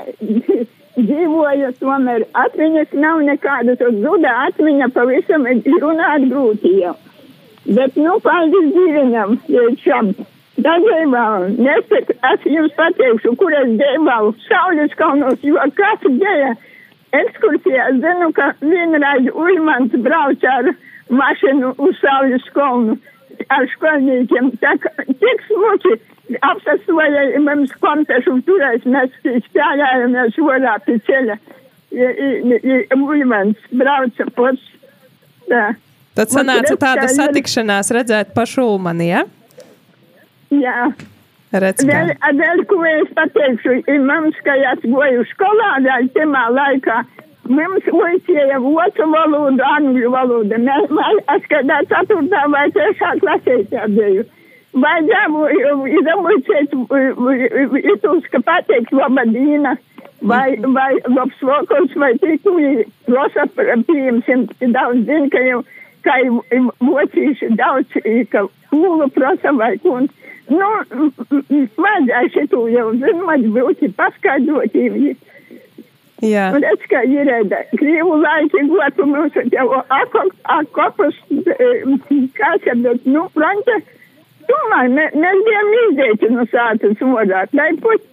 dzīvoju, 0.97 1.69
tomēr 1.77 2.25
atmiņas 2.43 2.95
nav 2.97 3.21
nekādas, 3.27 3.83
un 3.85 3.99
zuda 4.01 4.33
atmiņa 4.47 4.89
pavisam 4.95 5.45
runāt 5.45 6.25
grūti 6.31 6.73
jau. 6.79 6.95
Bet, 7.69 7.99
nu, 8.01 8.17
paldies 8.25 8.73
Dieviņam, 8.73 9.37
līdz 9.45 9.85
šam. 9.85 10.11
Dažēbālu, 10.59 11.53
nesaku, 11.61 12.17
es 12.33 12.47
jums 12.49 12.73
pateikšu, 12.75 13.35
kur 13.39 13.53
es 13.61 13.69
dēbālu, 13.79 14.33
Saules 14.47 14.97
kalnos, 14.99 15.37
jo 15.45 15.61
katru 15.77 16.11
dēļ 16.17 16.49
ekskursijā 17.21 17.85
zinu, 18.01 18.33
ka 18.35 18.49
vienreiz 18.59 19.29
Uļmans 19.31 19.95
brauc 20.03 20.43
ar 20.49 20.73
mašīnu 21.21 21.71
uz 21.77 22.01
Saules 22.01 22.49
kalnu 22.57 22.97
ar 23.53 23.67
skolniekiem. 23.73 24.51
Tā 24.61 24.75
kā 24.83 24.91
tik 25.07 25.45
smuki 25.47 25.95
apsasoja 26.45 27.41
mums 27.43 27.71
kompešu 27.83 28.39
turēs, 28.47 28.85
mēs 28.85 29.15
spēlējāmies 29.49 30.39
vorā 30.43 30.75
pie 30.85 30.99
ceļa. 31.07 31.37
Uļmans 32.95 33.69
brauca 33.73 34.27
pats. 34.37 34.65
Tad 35.49 36.33
sanāca 36.33 36.75
tāda 36.77 37.07
satikšanās 37.09 37.89
redzēt 37.95 38.35
pašu 38.35 38.65
Ulmani, 38.75 39.09
ja? 39.09 39.23
Jā. 40.53 40.89
Redz. 41.49 41.81
Vēl, 41.81 42.11
vēl 42.37 42.59
ko 42.69 42.83
es 42.85 43.09
pateikšu, 43.17 43.79
ir 43.89 44.03
mums, 44.05 44.37
ka 44.45 44.53
es 44.69 44.83
goju 44.85 45.23
skolā, 45.31 45.71
vēl 45.81 46.09
temā 46.13 46.43
laikā, 46.53 46.99
mums 47.49 47.87
uicēja 47.91 48.59
vācu 48.63 49.07
valodu, 49.13 49.63
angļu 49.75 50.11
valodu. 50.13 50.59
Mēs, 50.65 50.93
es 51.35 51.47
kādā 51.51 51.81
ceturtā 51.91 52.45
vai 52.53 52.67
trešā 52.75 53.15
klasē 53.23 53.57
biju. 53.95 54.25
Vai 54.79 54.99
ģēmu, 55.07 55.45
izamūcēt, 55.97 56.75
itūs, 57.95 58.27
ka 58.29 58.41
pateikt 58.45 58.93
labadīna, 58.93 59.73
vai, 60.21 60.59
vai 60.61 60.91
labs 61.09 61.41
vokals, 61.41 61.95
vai 61.97 62.13
tiku, 62.21 62.53
losa, 63.09 63.47
pieņemsim, 63.57 64.45
daudz 64.75 65.07
zin, 65.09 65.29
ka 65.33 65.41
jau 65.47 65.63
ka 66.05 66.15
vocīši 66.85 67.53
daudz, 67.59 67.97
ka 68.31 68.45
pūlu 68.71 69.09
prasa 69.15 69.53
vai 69.55 69.75
kundz. 69.83 70.13
Nu, 70.49 70.69
vajadzēja 71.77 72.29
šitu 72.33 72.63
jau 72.73 72.87
zināt, 72.97 73.43
būtu 73.53 73.91
paskaidrot. 73.97 74.77
Jā. 76.25 76.49
Un 76.55 76.65
es 76.67 76.81
kā 76.91 77.05
ir 77.07 77.29
krīvu 77.79 78.17
laiki 78.19 78.65
gotu 78.67 79.07
mūsu 79.07 79.45
jau 79.53 79.67
akopus, 79.87 81.15
kāds 82.35 82.67
ir, 82.67 82.83
nu, 83.05 83.25
fronte. 83.35 83.79
Tomēr 84.49 84.89
mēs 84.91 85.43
bijām 85.45 85.73
izdēti 85.83 86.31
no 86.33 86.45
sātas 86.49 87.03
vodāt, 87.05 87.53
lai 87.53 87.71
puķi. 87.83 88.07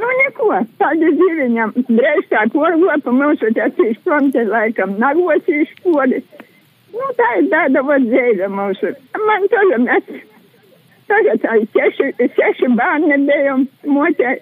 Nu, 0.00 0.08
neko, 0.16 0.48
tādi 0.80 1.10
ziviņam, 1.18 1.74
drēž 1.90 2.28
tā 2.30 2.46
porgopa 2.54 3.12
mūsu 3.12 3.50
tecīs 3.56 3.98
fronte 4.06 4.46
laikam, 4.48 4.94
nagocīs 5.02 5.72
podi. 5.84 6.22
Nu, 6.94 7.10
tā 7.18 7.28
ir 7.40 7.50
tāda 7.52 7.82
vadzēļa 7.86 8.48
mūsu. 8.54 8.94
Man 9.26 9.44
tagad 9.52 9.84
mēs, 9.84 10.08
tagad 11.10 11.42
tā 11.44 11.58
ir 11.60 11.68
seši, 11.76 12.30
seši 12.38 12.70
bērni 12.78 13.20
bijām 13.28 13.66
motē. 13.84 14.38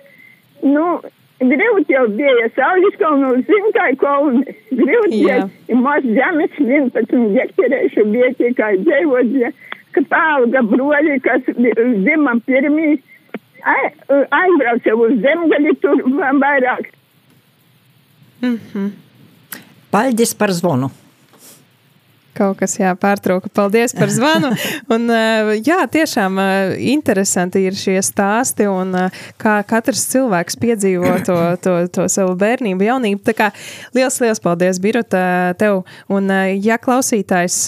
Nu, 0.62 1.00
grūti 1.40 1.94
jau 1.94 2.06
bija 2.10 2.48
saules 2.56 2.96
kalnu, 2.98 3.30
zimtai 3.46 3.92
kalni. 4.00 4.54
Grūti 4.74 5.22
Jā. 5.22 5.38
jau, 5.68 5.78
maz 5.84 6.02
zemes 6.02 6.54
11 6.58 7.34
hektarēšu 7.36 8.06
bija 8.12 8.30
tikai 8.38 8.72
dzīvodzi, 8.82 9.52
ka 9.94 10.04
pālga 10.10 10.62
broļi, 10.66 11.18
kas 11.22 11.42
zimam 12.06 12.40
pirmī, 12.46 12.98
ai- 13.62 13.94
aizbrauca 14.42 14.96
uz 14.96 15.18
zemgali 15.22 15.74
tur 15.82 16.02
vairāk. 16.42 16.90
Paļģis 19.92 20.34
par 20.38 20.52
zvonu. 20.52 20.90
Kaut 22.38 22.58
kas 22.60 22.76
jāpārtrauka. 22.78 23.50
Paldies 23.50 23.94
par 23.96 24.12
zvanu. 24.14 24.52
Un, 24.94 25.08
eh, 25.10 25.56
jā, 25.66 25.80
tiešām 25.90 26.38
eh, 26.38 26.76
interesanti 26.92 27.64
ir 27.66 27.76
šie 27.78 27.98
stāsti 28.04 28.68
un 28.70 28.94
eh, 28.94 29.18
kā 29.40 29.56
katrs 29.66 30.04
cilvēks 30.12 30.58
piedzīvo 30.62 31.16
to, 31.26 31.38
to, 31.64 31.74
to 31.94 32.06
savu 32.12 32.36
bērnību, 32.38 32.86
jaunību. 32.86 33.22
Tā 33.26 33.34
kā 33.38 33.50
liels, 33.96 34.20
liels 34.22 34.42
paldies, 34.44 34.78
Birota, 34.82 35.54
tev. 35.58 35.82
Un, 36.12 36.30
ja 36.62 36.78
klausītājs 36.78 37.58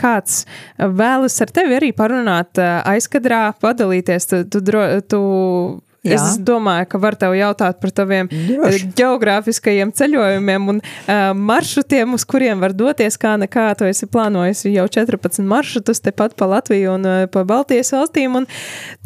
kāds 0.00 0.44
vēlas 0.78 1.36
ar 1.44 1.52
tevi 1.52 1.76
arī 1.76 1.92
parunāt 1.96 2.58
aizkadrā, 2.60 3.50
padalīties, 3.60 4.30
tu, 4.32 4.42
tu, 4.48 4.62
tu 5.10 5.20
Jā. 6.06 6.18
Es 6.18 6.38
domāju, 6.42 6.88
ka 6.92 7.00
var 7.02 7.16
tev 7.18 7.34
jautāt 7.36 7.80
par 7.82 7.92
taviem 7.94 8.30
Droši. 8.30 8.82
eh, 8.82 8.92
geogrāfiskajiem 8.98 9.92
ceļojumiem 9.96 10.70
un 10.72 10.80
uh, 10.82 11.14
maršrutiem, 11.36 12.14
uz 12.16 12.24
kuriem 12.28 12.62
var 12.62 12.74
doties. 12.76 13.18
Kā 13.20 13.36
nekā 13.40 13.68
tu 13.78 13.88
esi 13.88 14.08
plānojis 14.10 14.64
jau 14.70 14.86
14 14.98 15.44
maršrutus 15.46 16.02
tepat 16.04 16.36
pa 16.38 16.48
Latviju 16.50 16.94
un 16.96 17.06
uh, 17.06 17.26
pa 17.30 17.44
Baltijas 17.48 17.92
valstīm. 17.94 18.38
Un, 18.40 18.48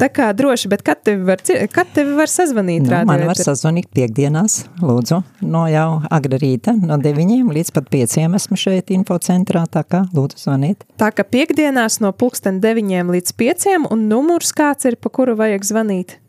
tā 0.01 0.11
kā 0.13 0.31
droši, 0.37 0.71
bet 0.71 0.85
kad 0.85 1.01
tevi 1.05 1.25
var, 1.27 1.41
kad 1.73 1.91
tevi 1.95 2.15
var 2.17 2.31
sazvanīt? 2.31 2.87
Nu, 2.87 3.01
man 3.09 3.25
var 3.29 3.39
sazvanīt 3.39 3.89
piekdienās, 3.95 4.61
lūdzu, 4.81 5.21
no 5.45 5.65
jau 5.71 5.89
agra 6.11 6.39
rīta, 6.41 6.75
no 6.77 6.99
9 7.01 7.51
līdz 7.51 7.73
pat 7.75 7.89
5 7.91 8.17
esmu 8.41 8.59
šeit 8.59 8.91
infocentrā, 8.93 9.65
tā 9.71 9.83
kā 9.87 10.03
lūdzu 10.15 10.41
zvaniet. 10.45 10.85
Tā 11.01 11.11
kā 11.15 11.25
piekdienās 11.27 11.99
no 12.03 12.13
pulksten 12.15 12.61
9 12.63 13.11
līdz 13.11 13.37
5 13.39 13.91
un 13.91 14.07
numurs 14.11 14.53
kāds 14.55 14.89
ir, 14.89 14.97
pa 15.01 15.11
kuru 15.13 15.37
vajag 15.39 15.67
zvanīt? 15.67 16.20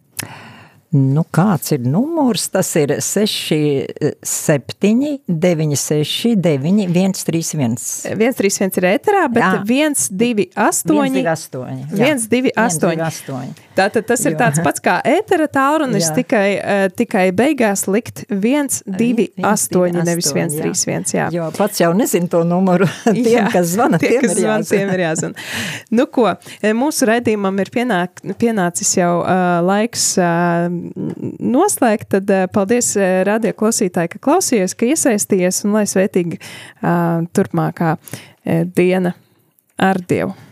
Nu, 0.93 1.23
kāds 1.33 1.73
ir 1.73 1.87
numurs? 1.89 2.51
Tas 2.53 2.69
ir 2.77 2.99
6, 3.01 3.49
7, 4.29 5.07
9, 5.25 5.77
6, 5.81 6.35
9, 6.37 6.85
1, 6.85 7.15
3, 7.29 7.41
1. 7.57 7.79
131 8.13 8.77
ir 8.77 8.89
ēterā, 8.91 9.23
bet 9.33 9.43
Jā. 9.43 9.53
128. 9.65 10.53
128. 11.97 12.53
128. 12.53 13.72
Tātad 13.77 14.07
tas 14.09 14.23
ir 14.29 14.37
tāds 14.37 14.61
pats 14.65 14.83
kā 14.85 14.99
ētera 15.09 15.47
tālrunis, 15.53 16.11
tikai, 16.17 16.47
uh, 16.59 16.85
tikai 16.93 17.25
beigās 17.37 17.87
likt 17.89 18.25
1, 18.29 18.83
2, 18.85 19.27
8, 19.49 20.03
nevis 20.05 20.29
1, 20.35 20.53
3, 20.59 20.83
1. 20.93 21.09
Jā. 21.17 21.29
Jo 21.33 21.49
pats 21.57 21.81
jau 21.81 21.93
nezinu 21.97 22.29
to 22.33 22.43
numuru. 22.49 22.89
Tiem, 23.09 23.31
Jā, 23.33 23.47
kas 23.53 23.73
zvana, 23.73 24.01
tie, 24.03 24.15
tiem 24.15 24.27
kas 24.27 24.37
ir 24.37 24.45
zvana, 24.45 24.69
tiem 24.69 24.93
ir 24.93 25.05
jāzina. 25.05 25.47
Nu, 25.95 26.07
ko, 26.13 26.29
e, 26.61 26.75
mūsu 26.77 27.09
raidījumam 27.09 27.59
ir 27.63 27.73
pienāk, 27.73 28.23
pienācis 28.41 28.93
jau 28.99 29.11
uh, 29.23 29.61
laiks 29.65 30.07
uh, 30.21 30.69
noslēgt. 31.41 32.11
Tad 32.17 32.33
uh, 32.33 32.45
paldies, 32.53 32.93
uh, 33.01 33.23
radio 33.29 33.55
klausītāji, 33.57 34.15
ka 34.15 34.23
klausījāties, 34.29 34.77
ka 34.77 34.93
iesaistījies 34.93 35.65
un 35.67 35.77
lai 35.79 35.87
svētīgi 35.89 36.41
uh, 36.41 37.25
turpmākā 37.33 37.97
uh, 37.97 38.65
diena 38.77 39.17
ar 39.81 40.03
Dievu. 40.09 40.52